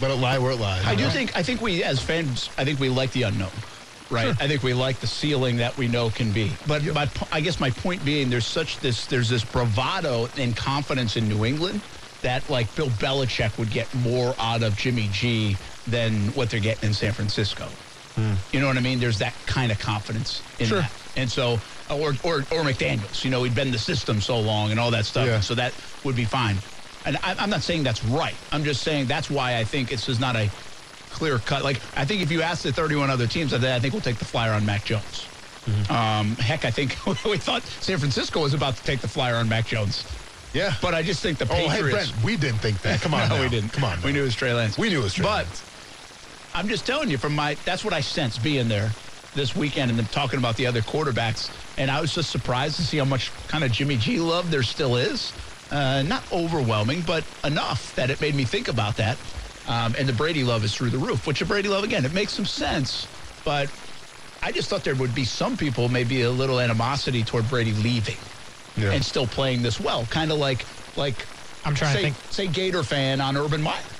let 0.00 0.10
it 0.10 0.14
lie 0.16 0.38
where 0.38 0.52
it 0.52 0.58
lies. 0.58 0.84
I 0.86 0.94
do 0.94 1.04
you 1.04 1.10
think 1.10 1.36
I 1.36 1.42
think 1.42 1.60
we 1.60 1.84
as 1.84 2.00
fans 2.00 2.48
I 2.56 2.64
think 2.64 2.80
we 2.80 2.88
like 2.88 3.12
the 3.12 3.22
unknown. 3.24 3.50
Right. 4.12 4.36
I 4.40 4.46
think 4.46 4.62
we 4.62 4.74
like 4.74 4.98
the 5.00 5.06
ceiling 5.06 5.56
that 5.56 5.76
we 5.76 5.88
know 5.88 6.10
can 6.10 6.32
be. 6.32 6.58
But 6.66 6.84
my, 6.84 7.08
I 7.32 7.40
guess 7.40 7.58
my 7.58 7.70
point 7.70 8.04
being 8.04 8.28
there's 8.28 8.46
such 8.46 8.78
this 8.80 9.06
there's 9.06 9.28
this 9.30 9.42
bravado 9.44 10.28
and 10.36 10.54
confidence 10.54 11.16
in 11.16 11.28
New 11.28 11.44
England 11.44 11.80
that 12.22 12.48
like 12.50 12.72
Bill 12.74 12.90
Belichick 12.90 13.56
would 13.58 13.70
get 13.70 13.92
more 13.94 14.34
out 14.38 14.62
of 14.62 14.76
Jimmy 14.76 15.08
G 15.08 15.56
than 15.86 16.28
what 16.34 16.50
they're 16.50 16.60
getting 16.60 16.88
in 16.90 16.94
San 16.94 17.12
Francisco. 17.12 17.66
Hmm. 18.16 18.34
You 18.52 18.60
know 18.60 18.66
what 18.66 18.76
I 18.76 18.80
mean? 18.80 19.00
There's 19.00 19.18
that 19.18 19.34
kind 19.46 19.72
of 19.72 19.78
confidence 19.78 20.42
in 20.58 20.66
Sure. 20.66 20.80
that. 20.82 20.92
And 21.16 21.30
so 21.30 21.58
or, 21.90 22.14
or 22.22 22.38
or 22.50 22.62
McDaniels, 22.62 23.24
you 23.24 23.30
know, 23.30 23.42
he'd 23.44 23.54
been 23.54 23.70
the 23.70 23.78
system 23.78 24.20
so 24.20 24.38
long 24.38 24.70
and 24.70 24.78
all 24.78 24.90
that 24.90 25.06
stuff. 25.06 25.26
Yeah. 25.26 25.40
So 25.40 25.54
that 25.54 25.72
would 26.04 26.16
be 26.16 26.24
fine. 26.26 26.56
And 27.04 27.16
I, 27.22 27.34
I'm 27.38 27.50
not 27.50 27.62
saying 27.62 27.82
that's 27.82 28.04
right. 28.04 28.36
I'm 28.52 28.64
just 28.64 28.82
saying 28.82 29.06
that's 29.06 29.30
why 29.30 29.56
I 29.56 29.64
think 29.64 29.90
it's 29.90 30.06
just 30.06 30.20
not 30.20 30.36
a 30.36 30.50
clear 31.12 31.38
cut. 31.38 31.62
Like 31.62 31.80
I 31.96 32.04
think 32.04 32.22
if 32.22 32.30
you 32.32 32.42
ask 32.42 32.62
the 32.62 32.72
31 32.72 33.10
other 33.10 33.26
teams, 33.26 33.52
I 33.54 33.58
thi- 33.58 33.72
I 33.74 33.78
think 33.78 33.92
we'll 33.92 34.02
take 34.02 34.18
the 34.18 34.24
flyer 34.24 34.52
on 34.52 34.64
Mac 34.66 34.84
Jones. 34.84 35.28
Um, 35.88 36.34
heck, 36.36 36.64
I 36.64 36.70
think 36.72 36.96
we 37.24 37.38
thought 37.38 37.62
San 37.62 37.98
Francisco 37.98 38.40
was 38.42 38.54
about 38.54 38.76
to 38.76 38.82
take 38.82 39.00
the 39.00 39.08
flyer 39.08 39.36
on 39.36 39.48
Mac 39.48 39.64
Jones, 39.66 40.04
Yeah. 40.52 40.74
but 40.82 40.92
I 40.92 41.02
just 41.02 41.22
think 41.22 41.38
the 41.38 41.46
oh, 41.48 41.54
hey, 41.54 41.68
Patriots. 41.68 42.10
Brent, 42.10 42.24
we 42.24 42.36
didn't 42.36 42.58
think 42.58 42.80
that. 42.82 43.00
Come 43.00 43.14
on. 43.14 43.28
no, 43.28 43.36
now. 43.36 43.42
we 43.42 43.48
didn't. 43.48 43.72
Come 43.72 43.84
on. 43.84 44.02
we 44.02 44.12
knew 44.12 44.22
it 44.22 44.24
was 44.24 44.34
Trey 44.34 44.52
Lance. 44.52 44.76
We 44.76 44.88
knew 44.88 45.00
it 45.00 45.04
was 45.04 45.14
Trey 45.14 45.22
But 45.24 45.46
Lance. 45.46 45.64
I'm 46.54 46.68
just 46.68 46.84
telling 46.84 47.10
you 47.10 47.18
from 47.18 47.34
my. 47.34 47.56
That's 47.64 47.84
what 47.84 47.94
I 47.94 48.00
sense 48.00 48.38
being 48.38 48.68
there 48.68 48.90
this 49.34 49.54
weekend 49.54 49.90
and 49.90 49.98
them 49.98 50.06
talking 50.06 50.38
about 50.38 50.56
the 50.56 50.66
other 50.66 50.82
quarterbacks. 50.82 51.50
And 51.78 51.90
I 51.90 52.00
was 52.00 52.12
just 52.14 52.30
surprised 52.30 52.76
to 52.76 52.82
see 52.82 52.98
how 52.98 53.04
much 53.06 53.30
kind 53.46 53.62
of 53.64 53.70
Jimmy 53.70 53.96
G 53.96 54.18
love 54.18 54.50
there 54.50 54.62
still 54.62 54.96
is. 54.96 55.32
Uh, 55.70 56.02
not 56.02 56.22
overwhelming, 56.32 57.00
but 57.00 57.24
enough 57.44 57.94
that 57.94 58.10
it 58.10 58.20
made 58.20 58.34
me 58.34 58.44
think 58.44 58.68
about 58.68 58.96
that. 58.96 59.16
Um, 59.66 59.94
and 59.98 60.08
the 60.08 60.12
Brady 60.12 60.42
love 60.44 60.64
is 60.64 60.74
through 60.74 60.90
the 60.90 60.98
roof, 60.98 61.26
which 61.26 61.38
the 61.38 61.44
Brady 61.46 61.68
love, 61.68 61.84
again, 61.84 62.04
it 62.04 62.12
makes 62.12 62.32
some 62.32 62.46
sense. 62.46 63.08
But 63.44 63.70
I 64.42 64.52
just 64.52 64.68
thought 64.68 64.84
there 64.84 64.94
would 64.96 65.14
be 65.14 65.24
some 65.24 65.56
people, 65.56 65.88
maybe 65.88 66.22
a 66.22 66.30
little 66.32 66.58
animosity 66.60 67.22
toward 67.24 67.48
Brady 67.48 67.74
leaving 67.74 68.18
Yeah. 68.76 68.90
and 68.92 69.04
still 69.04 69.26
playing 69.26 69.62
this 69.62 69.78
well. 69.78 70.06
Kind 70.06 70.32
of 70.32 70.38
like, 70.38 70.66
like 70.96 71.28
I'm 71.64 71.74
trying 71.74 71.92
say, 71.94 71.98
to 72.00 72.04
think. 72.06 72.16
say 72.30 72.48
Gator 72.48 72.82
fan 72.82 73.20
on 73.20 73.36
Urban 73.36 73.62
Meyer. 73.62 73.91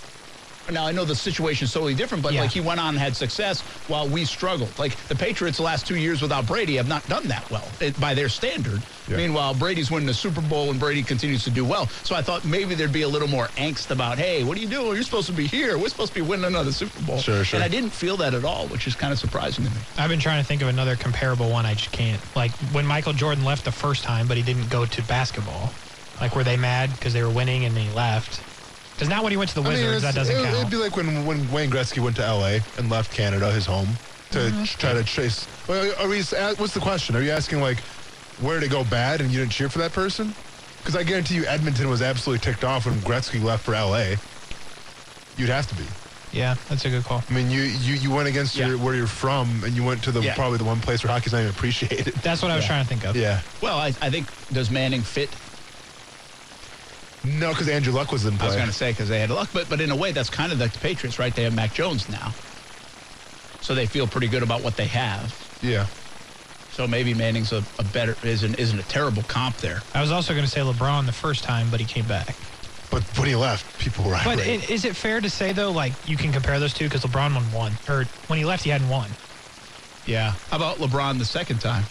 Now 0.70 0.86
I 0.86 0.92
know 0.92 1.04
the 1.04 1.14
situation 1.16 1.64
is 1.64 1.72
totally 1.72 1.94
different, 1.94 2.22
but 2.22 2.32
Yeah. 2.32 2.42
like 2.42 2.52
he 2.52 2.60
went 2.60 2.78
on 2.80 2.90
and 2.90 2.98
had 2.98 3.16
success 3.16 3.60
while 3.88 4.08
we 4.08 4.24
struggled. 4.24 4.78
Like 4.78 4.96
the 5.08 5.16
Patriots 5.16 5.56
the 5.56 5.64
last 5.64 5.86
two 5.86 5.96
years 5.96 6.22
without 6.22 6.46
Brady 6.46 6.76
have 6.76 6.86
not 6.88 7.06
done 7.08 7.26
that 7.28 7.48
well 7.50 7.68
it, 7.80 7.98
by 8.00 8.14
their 8.14 8.28
standard. 8.28 8.80
Yeah. 9.08 9.16
Meanwhile, 9.16 9.54
Brady's 9.54 9.90
winning 9.90 10.06
the 10.06 10.14
Super 10.14 10.40
Bowl 10.40 10.70
and 10.70 10.78
Brady 10.78 11.02
continues 11.02 11.42
to 11.44 11.50
do 11.50 11.64
well. 11.64 11.88
So 12.04 12.14
I 12.14 12.22
thought 12.22 12.44
maybe 12.44 12.74
there'd 12.74 12.92
be 12.92 13.02
a 13.02 13.08
little 13.08 13.28
more 13.28 13.48
angst 13.56 13.90
about, 13.90 14.18
hey, 14.18 14.44
what 14.44 14.56
are 14.56 14.60
you 14.60 14.68
doing? 14.68 14.94
You're 14.94 15.02
supposed 15.02 15.26
to 15.26 15.32
be 15.32 15.46
here. 15.46 15.76
We're 15.78 15.88
supposed 15.88 16.14
to 16.14 16.20
be 16.20 16.26
winning 16.26 16.44
another 16.46 16.72
Super 16.72 17.02
Bowl. 17.02 17.18
Sure, 17.18 17.44
sure. 17.44 17.56
And 17.56 17.64
I 17.64 17.68
didn't 17.68 17.90
feel 17.90 18.16
that 18.18 18.32
at 18.34 18.44
all, 18.44 18.68
which 18.68 18.86
is 18.86 18.94
kind 18.94 19.12
of 19.12 19.18
surprising 19.18 19.64
to 19.64 19.70
me. 19.70 19.76
I've 19.98 20.10
been 20.10 20.20
trying 20.20 20.40
to 20.40 20.46
think 20.46 20.62
of 20.62 20.68
another 20.68 20.94
comparable 20.96 21.50
one. 21.50 21.66
I 21.66 21.74
just 21.74 21.90
can't. 21.92 22.20
Like 22.36 22.52
when 22.72 22.86
Michael 22.86 23.12
Jordan 23.12 23.44
left 23.44 23.64
the 23.64 23.72
first 23.72 24.04
time, 24.04 24.28
but 24.28 24.36
he 24.36 24.42
didn't 24.42 24.70
go 24.70 24.86
to 24.86 25.02
basketball. 25.02 25.72
Like 26.20 26.36
were 26.36 26.44
they 26.44 26.56
mad 26.56 26.90
because 26.92 27.12
they 27.12 27.22
were 27.22 27.30
winning 27.30 27.64
and 27.64 27.76
then 27.76 27.88
he 27.88 27.90
left? 27.94 28.40
Because 29.02 29.16
now 29.16 29.22
when 29.24 29.32
he 29.32 29.36
went 29.36 29.50
to 29.50 29.56
the 29.56 29.62
I 29.62 29.74
mean, 29.74 29.82
Wizards, 29.84 30.02
that 30.02 30.14
doesn't 30.14 30.36
it, 30.36 30.44
count. 30.44 30.56
It'd 30.58 30.70
be 30.70 30.76
like 30.76 30.94
when, 30.96 31.24
when 31.26 31.50
Wayne 31.50 31.70
Gretzky 31.70 31.98
went 32.00 32.14
to 32.16 32.24
L.A. 32.24 32.60
and 32.78 32.88
left 32.88 33.12
Canada, 33.12 33.50
his 33.50 33.66
home, 33.66 33.88
to 34.30 34.38
Mm-hmm. 34.38 34.62
try 34.78 34.92
to 34.92 35.02
chase. 35.02 35.48
Well, 35.66 35.92
are 35.98 36.06
we? 36.08 36.22
What's 36.22 36.72
the 36.72 36.78
question? 36.80 37.16
Are 37.16 37.20
you 37.20 37.32
asking 37.32 37.60
like 37.60 37.80
where 38.40 38.60
did 38.60 38.66
it 38.66 38.70
go 38.70 38.84
bad 38.84 39.20
and 39.20 39.30
you 39.32 39.40
didn't 39.40 39.50
cheer 39.50 39.68
for 39.68 39.80
that 39.80 39.92
person? 39.92 40.32
Because 40.78 40.94
I 40.94 41.02
guarantee 41.02 41.34
you, 41.34 41.44
Edmonton 41.46 41.88
was 41.88 42.00
absolutely 42.00 42.44
ticked 42.44 42.62
off 42.64 42.86
when 42.86 42.94
Gretzky 43.00 43.42
left 43.42 43.64
for 43.64 43.74
L.A. 43.74 44.16
You'd 45.36 45.48
have 45.48 45.66
to 45.66 45.74
be. 45.74 45.84
yeah, 46.30 46.54
that's 46.68 46.84
a 46.84 46.90
good 46.90 47.04
call. 47.04 47.24
I 47.28 47.32
mean, 47.32 47.50
you 47.50 47.62
you, 47.62 47.94
you 47.94 48.10
went 48.12 48.28
against 48.28 48.54
Yeah. 48.54 48.68
your, 48.68 48.78
where 48.78 48.94
you're 48.94 49.06
from, 49.08 49.64
and 49.64 49.74
you 49.74 49.82
went 49.82 50.04
to 50.04 50.12
the 50.12 50.20
Yeah. 50.22 50.34
probably 50.36 50.58
the 50.58 50.64
one 50.64 50.80
place 50.80 51.02
where 51.02 51.12
hockey's 51.12 51.32
not 51.32 51.40
even 51.40 51.50
appreciated. 51.50 52.14
That's 52.22 52.40
what 52.40 52.52
I 52.52 52.56
was 52.56 52.64
trying 52.64 52.84
to 52.84 52.88
think 52.88 53.04
of. 53.04 53.16
Yeah. 53.16 53.40
Well, 53.60 53.78
I, 53.78 53.88
I 54.00 54.10
think 54.10 54.30
does 54.52 54.70
Manning 54.70 55.02
fit? 55.02 55.34
No, 57.24 57.50
because 57.50 57.68
Andrew 57.68 57.92
Luck 57.92 58.10
was 58.10 58.24
in 58.26 58.40
I 58.40 58.46
was 58.46 58.56
going 58.56 58.66
to 58.66 58.72
say 58.72 58.90
because 58.90 59.08
they 59.08 59.20
had 59.20 59.30
luck, 59.30 59.50
but 59.52 59.68
but 59.68 59.80
in 59.80 59.90
a 59.90 59.96
way 59.96 60.12
that's 60.12 60.30
kind 60.30 60.52
of 60.52 60.58
like 60.58 60.72
the 60.72 60.80
Patriots, 60.80 61.18
right? 61.18 61.34
They 61.34 61.44
have 61.44 61.52
Mac 61.52 61.72
Jones 61.72 62.08
now, 62.08 62.34
so 63.60 63.74
they 63.74 63.86
feel 63.86 64.08
pretty 64.08 64.28
good 64.28 64.42
about 64.42 64.62
what 64.62 64.76
they 64.76 64.88
have. 64.88 65.48
yeah. 65.60 65.86
So 66.68 66.88
maybe 66.88 67.12
Manning's 67.12 67.52
a, 67.52 67.66
a 67.78 67.84
better 67.84 68.16
isn't 68.22 68.54
isn't 68.58 68.78
a 68.78 68.82
terrible 68.82 69.22
comp 69.24 69.58
there. 69.58 69.84
I 69.94 70.00
was 70.00 70.10
also 70.10 70.32
going 70.32 70.44
to 70.46 70.50
say 70.50 70.60
LeBron 70.62 71.04
the 71.04 71.12
first 71.12 71.44
time, 71.44 71.70
but 71.70 71.80
he 71.80 71.86
came 71.86 72.06
back. 72.06 72.38
But 72.90 73.04
when 73.18 73.28
he 73.28 73.34
left, 73.34 73.78
people 73.78 74.04
were 74.04 74.16
But 74.24 74.38
irate. 74.40 74.62
i- 74.62 74.72
is 74.72 74.84
it 74.86 74.96
fair 74.96 75.20
to 75.20 75.28
say 75.30 75.52
though, 75.52 75.70
like 75.70 75.96
you 76.02 76.16
can 76.16 76.32
compare 76.32 76.58
those 76.58 76.72
two 76.72 76.84
because 76.86 77.02
LeBron 77.02 77.34
won 77.34 77.50
one, 77.50 77.78
or 77.88 78.06
when 78.26 78.38
he 78.38 78.44
left, 78.46 78.64
he 78.64 78.70
hadn't 78.70 78.88
won. 78.88 79.16
Yeah. 80.06 80.36
How 80.50 80.56
about 80.56 80.78
LeBron 80.78 81.18
the 81.18 81.24
second 81.26 81.60
time 81.60 81.88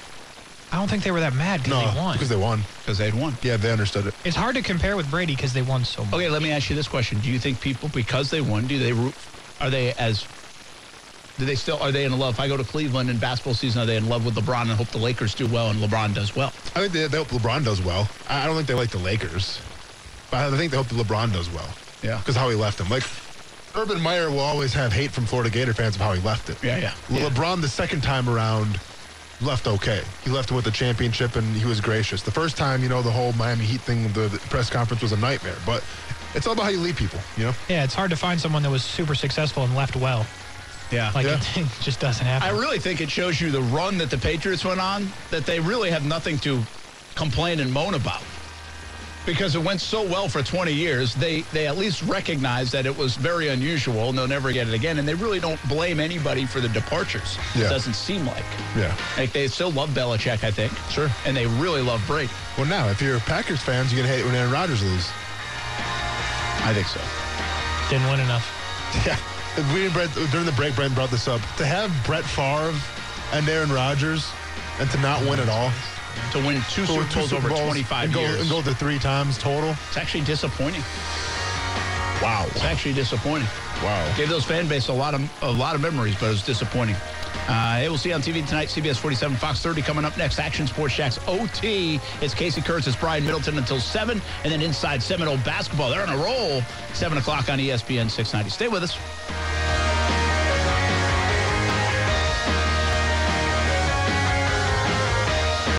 I 0.71 0.77
don't 0.77 0.89
think 0.89 1.03
they 1.03 1.11
were 1.11 1.19
that 1.19 1.33
mad 1.33 1.63
because 1.63 1.83
no, 1.83 1.91
they 1.91 1.99
won. 1.99 2.13
because 2.13 2.29
they 2.29 2.35
won. 2.35 2.63
because 2.79 2.97
they 2.97 3.05
had 3.05 3.13
won? 3.13 3.37
Yeah, 3.41 3.57
they 3.57 3.71
understood 3.71 4.07
it. 4.07 4.15
it's 4.23 4.35
hard 4.37 4.55
to 4.55 4.61
compare 4.61 4.95
with 4.95 5.09
Brady 5.11 5.35
because 5.35 5.53
they 5.53 5.61
won 5.61 5.83
so 5.83 6.05
much. 6.05 6.13
Okay, 6.13 6.29
let 6.29 6.41
me 6.41 6.51
ask 6.51 6.69
you 6.69 6.75
this 6.75 6.87
question: 6.87 7.19
Do 7.19 7.29
you 7.29 7.39
think 7.39 7.59
people 7.59 7.89
because 7.89 8.29
they 8.29 8.41
won, 8.41 8.67
do 8.67 8.79
they 8.79 8.93
root? 8.93 9.13
Are 9.59 9.69
they 9.69 9.93
as 9.93 10.25
do 11.37 11.45
they 11.45 11.55
still 11.55 11.77
are 11.81 11.91
they 11.91 12.05
in 12.05 12.17
love? 12.17 12.35
If 12.35 12.39
I 12.39 12.47
go 12.47 12.55
to 12.57 12.63
Cleveland 12.63 13.09
in 13.09 13.17
basketball 13.17 13.53
season, 13.53 13.81
are 13.81 13.85
they 13.85 13.97
in 13.97 14.07
love 14.07 14.23
with 14.25 14.35
LeBron 14.35 14.61
and 14.61 14.71
hope 14.71 14.89
the 14.89 14.97
Lakers 14.97 15.35
do 15.35 15.45
well 15.47 15.69
and 15.69 15.79
LeBron 15.79 16.13
does 16.13 16.35
well? 16.35 16.53
I 16.75 16.81
think 16.81 16.93
they, 16.93 17.07
they 17.07 17.17
hope 17.17 17.29
LeBron 17.29 17.63
does 17.65 17.81
well. 17.81 18.07
I 18.27 18.43
I 18.43 18.45
don't 18.45 18.55
think 18.55 18.67
they 18.67 18.73
like 18.73 18.91
the 18.91 18.97
Lakers, 18.99 19.59
but 20.29 20.53
I 20.53 20.55
think 20.57 20.71
they 20.71 20.77
hope 20.77 20.87
that 20.87 20.95
LeBron 20.95 21.33
does 21.33 21.49
well. 21.49 21.75
Yeah. 22.01 22.17
because 22.17 22.35
how 22.35 22.49
he 22.49 22.55
left 22.55 22.77
them. 22.79 22.89
Like 22.89 23.03
Urban 23.75 24.01
Meyer 24.01 24.29
will 24.31 24.39
always 24.39 24.73
have 24.73 24.91
hate 24.93 25.11
from 25.11 25.25
Florida 25.25 25.49
Gator 25.49 25.73
fans 25.73 25.95
of 25.95 26.01
how 26.01 26.13
he 26.13 26.21
left 26.21 26.49
it. 26.49 26.57
Yeah, 26.63 26.77
yeah. 26.77 26.93
Le- 27.09 27.19
Yeah. 27.19 27.29
LeBron 27.29 27.61
the 27.61 27.69
second 27.69 28.01
time 28.01 28.27
around 28.29 28.79
left 29.41 29.67
okay. 29.67 30.01
He 30.23 30.29
left 30.29 30.51
with 30.51 30.65
the 30.65 30.71
championship 30.71 31.35
and 31.35 31.55
he 31.55 31.65
was 31.65 31.81
gracious. 31.81 32.21
The 32.21 32.31
first 32.31 32.57
time, 32.57 32.83
you 32.83 32.89
know, 32.89 33.01
the 33.01 33.11
whole 33.11 33.33
Miami 33.33 33.65
Heat 33.65 33.81
thing, 33.81 34.03
the, 34.13 34.27
the 34.27 34.37
press 34.49 34.69
conference 34.69 35.01
was 35.01 35.11
a 35.11 35.17
nightmare. 35.17 35.55
But 35.65 35.83
it's 36.35 36.47
all 36.47 36.53
about 36.53 36.63
how 36.63 36.69
you 36.69 36.79
lead 36.79 36.95
people. 36.95 37.19
You 37.37 37.45
know. 37.45 37.53
Yeah, 37.67 37.83
it's 37.83 37.93
hard 37.93 38.09
to 38.11 38.15
find 38.17 38.39
someone 38.39 38.63
that 38.63 38.69
was 38.71 38.83
super 38.83 39.15
successful 39.15 39.63
and 39.63 39.75
left 39.75 39.95
well. 39.95 40.25
Yeah. 40.91 41.11
Like 41.15 41.25
Yeah. 41.25 41.39
it, 41.55 41.67
just 41.81 41.99
doesn't 41.99 42.25
happen. 42.25 42.47
I 42.47 42.51
really 42.51 42.79
think 42.79 43.01
it 43.01 43.09
shows 43.09 43.39
you 43.41 43.49
the 43.51 43.61
run 43.61 43.97
that 43.99 44.09
the 44.09 44.17
Patriots 44.17 44.63
went 44.65 44.79
on 44.79 45.09
that 45.31 45.45
they 45.45 45.59
really 45.59 45.89
have 45.89 46.05
nothing 46.05 46.37
to 46.39 46.61
complain 47.15 47.59
and 47.59 47.71
moan 47.71 47.93
about. 47.93 48.21
Because 49.25 49.55
it 49.55 49.61
went 49.61 49.81
so 49.81 50.01
well 50.01 50.27
for 50.27 50.41
20 50.41 50.73
years, 50.73 51.13
they, 51.13 51.41
they 51.53 51.67
at 51.67 51.77
least 51.77 52.01
recognize 52.03 52.71
that 52.71 52.85
it 52.87 52.97
was 52.97 53.15
very 53.15 53.49
unusual 53.49 54.09
and 54.09 54.17
they'll 54.17 54.27
never 54.27 54.51
get 54.51 54.67
it 54.67 54.73
again. 54.73 54.97
And 54.97 55.07
they 55.07 55.13
really 55.13 55.39
don't 55.39 55.61
blame 55.69 55.99
anybody 55.99 56.45
for 56.45 56.59
the 56.59 56.69
departures. 56.69 57.37
Yeah. 57.55 57.65
It 57.65 57.69
doesn't 57.69 57.93
seem 57.93 58.25
like. 58.25 58.43
Yeah. 58.75 58.95
Like 59.17 59.31
they 59.31 59.47
still 59.47 59.71
love 59.71 59.91
Belichick, 59.91 60.43
I 60.43 60.49
think. 60.49 60.71
Sure. 60.89 61.09
And 61.25 61.37
they 61.37 61.45
really 61.45 61.81
love 61.81 62.03
Brady. 62.07 62.31
Well, 62.57 62.65
now 62.65 62.89
if 62.89 63.01
you're 63.01 63.19
Packers 63.19 63.61
fans, 63.61 63.93
you're 63.93 64.01
gonna 64.01 64.13
hate 64.13 64.21
it 64.21 64.25
when 64.25 64.35
Aaron 64.35 64.51
Rodgers 64.51 64.81
lose. 64.81 65.07
I 66.63 66.73
think 66.73 66.87
so. 66.87 66.99
Didn't 67.89 68.09
win 68.09 68.19
enough. 68.19 68.47
Yeah. 69.05 69.17
We 69.73 69.81
didn't, 69.81 69.93
Brett, 69.93 70.09
during 70.31 70.45
the 70.45 70.51
break, 70.53 70.75
Brent 70.75 70.95
brought 70.95 71.11
this 71.11 71.27
up. 71.27 71.41
To 71.57 71.65
have 71.65 71.91
Brett 72.05 72.23
Favre 72.23 72.73
and 73.33 73.47
Aaron 73.47 73.71
Rodgers 73.71 74.25
and 74.79 74.89
to 74.91 74.99
not 74.99 75.21
win 75.21 75.39
at 75.39 75.49
all. 75.49 75.71
To 76.31 76.37
win 76.39 76.61
two 76.69 76.85
Super 76.85 77.07
two 77.09 77.19
Bowls 77.19 77.29
Super 77.29 77.51
over 77.51 77.63
25 77.63 78.03
and 78.05 78.13
go, 78.13 78.19
years. 78.21 78.41
And 78.41 78.49
go 78.49 78.61
to 78.61 78.73
three 78.75 78.99
times 78.99 79.37
total. 79.37 79.71
it's 79.71 79.97
actually 79.97 80.23
disappointing. 80.23 80.81
Wow. 82.21 82.45
It's 82.51 82.63
actually 82.63 82.93
disappointing. 82.93 83.47
Wow. 83.83 84.13
Gave 84.15 84.29
those 84.29 84.45
fan 84.45 84.67
base 84.67 84.89
a 84.89 84.93
lot 84.93 85.13
of 85.13 85.43
a 85.43 85.51
lot 85.51 85.75
of 85.75 85.81
memories, 85.81 86.15
but 86.19 86.27
it 86.27 86.29
was 86.29 86.43
disappointing. 86.43 86.95
Uh, 87.47 87.77
hey, 87.77 87.89
we'll 87.89 87.97
see 87.97 88.09
you 88.09 88.15
on 88.15 88.21
TV 88.21 88.47
tonight. 88.47 88.67
CBS 88.67 88.97
47, 88.97 89.35
Fox 89.37 89.61
30 89.61 89.81
coming 89.81 90.05
up 90.05 90.15
next. 90.17 90.39
Action 90.39 90.67
Sports 90.67 90.95
Jax 90.95 91.19
OT. 91.27 91.99
It's 92.21 92.33
Casey 92.33 92.61
Kurtz. 92.61 92.87
It's 92.87 92.95
Brian 92.95 93.25
Middleton 93.25 93.57
until 93.57 93.79
7. 93.79 94.21
And 94.43 94.53
then 94.53 94.61
inside 94.61 95.01
Seminole 95.01 95.37
basketball. 95.37 95.89
They're 95.89 96.05
on 96.05 96.09
a 96.09 96.23
roll. 96.23 96.61
7 96.93 97.17
o'clock 97.17 97.49
on 97.49 97.57
ESPN 97.57 98.09
690. 98.09 98.49
Stay 98.49 98.67
with 98.67 98.83
us. 98.83 98.97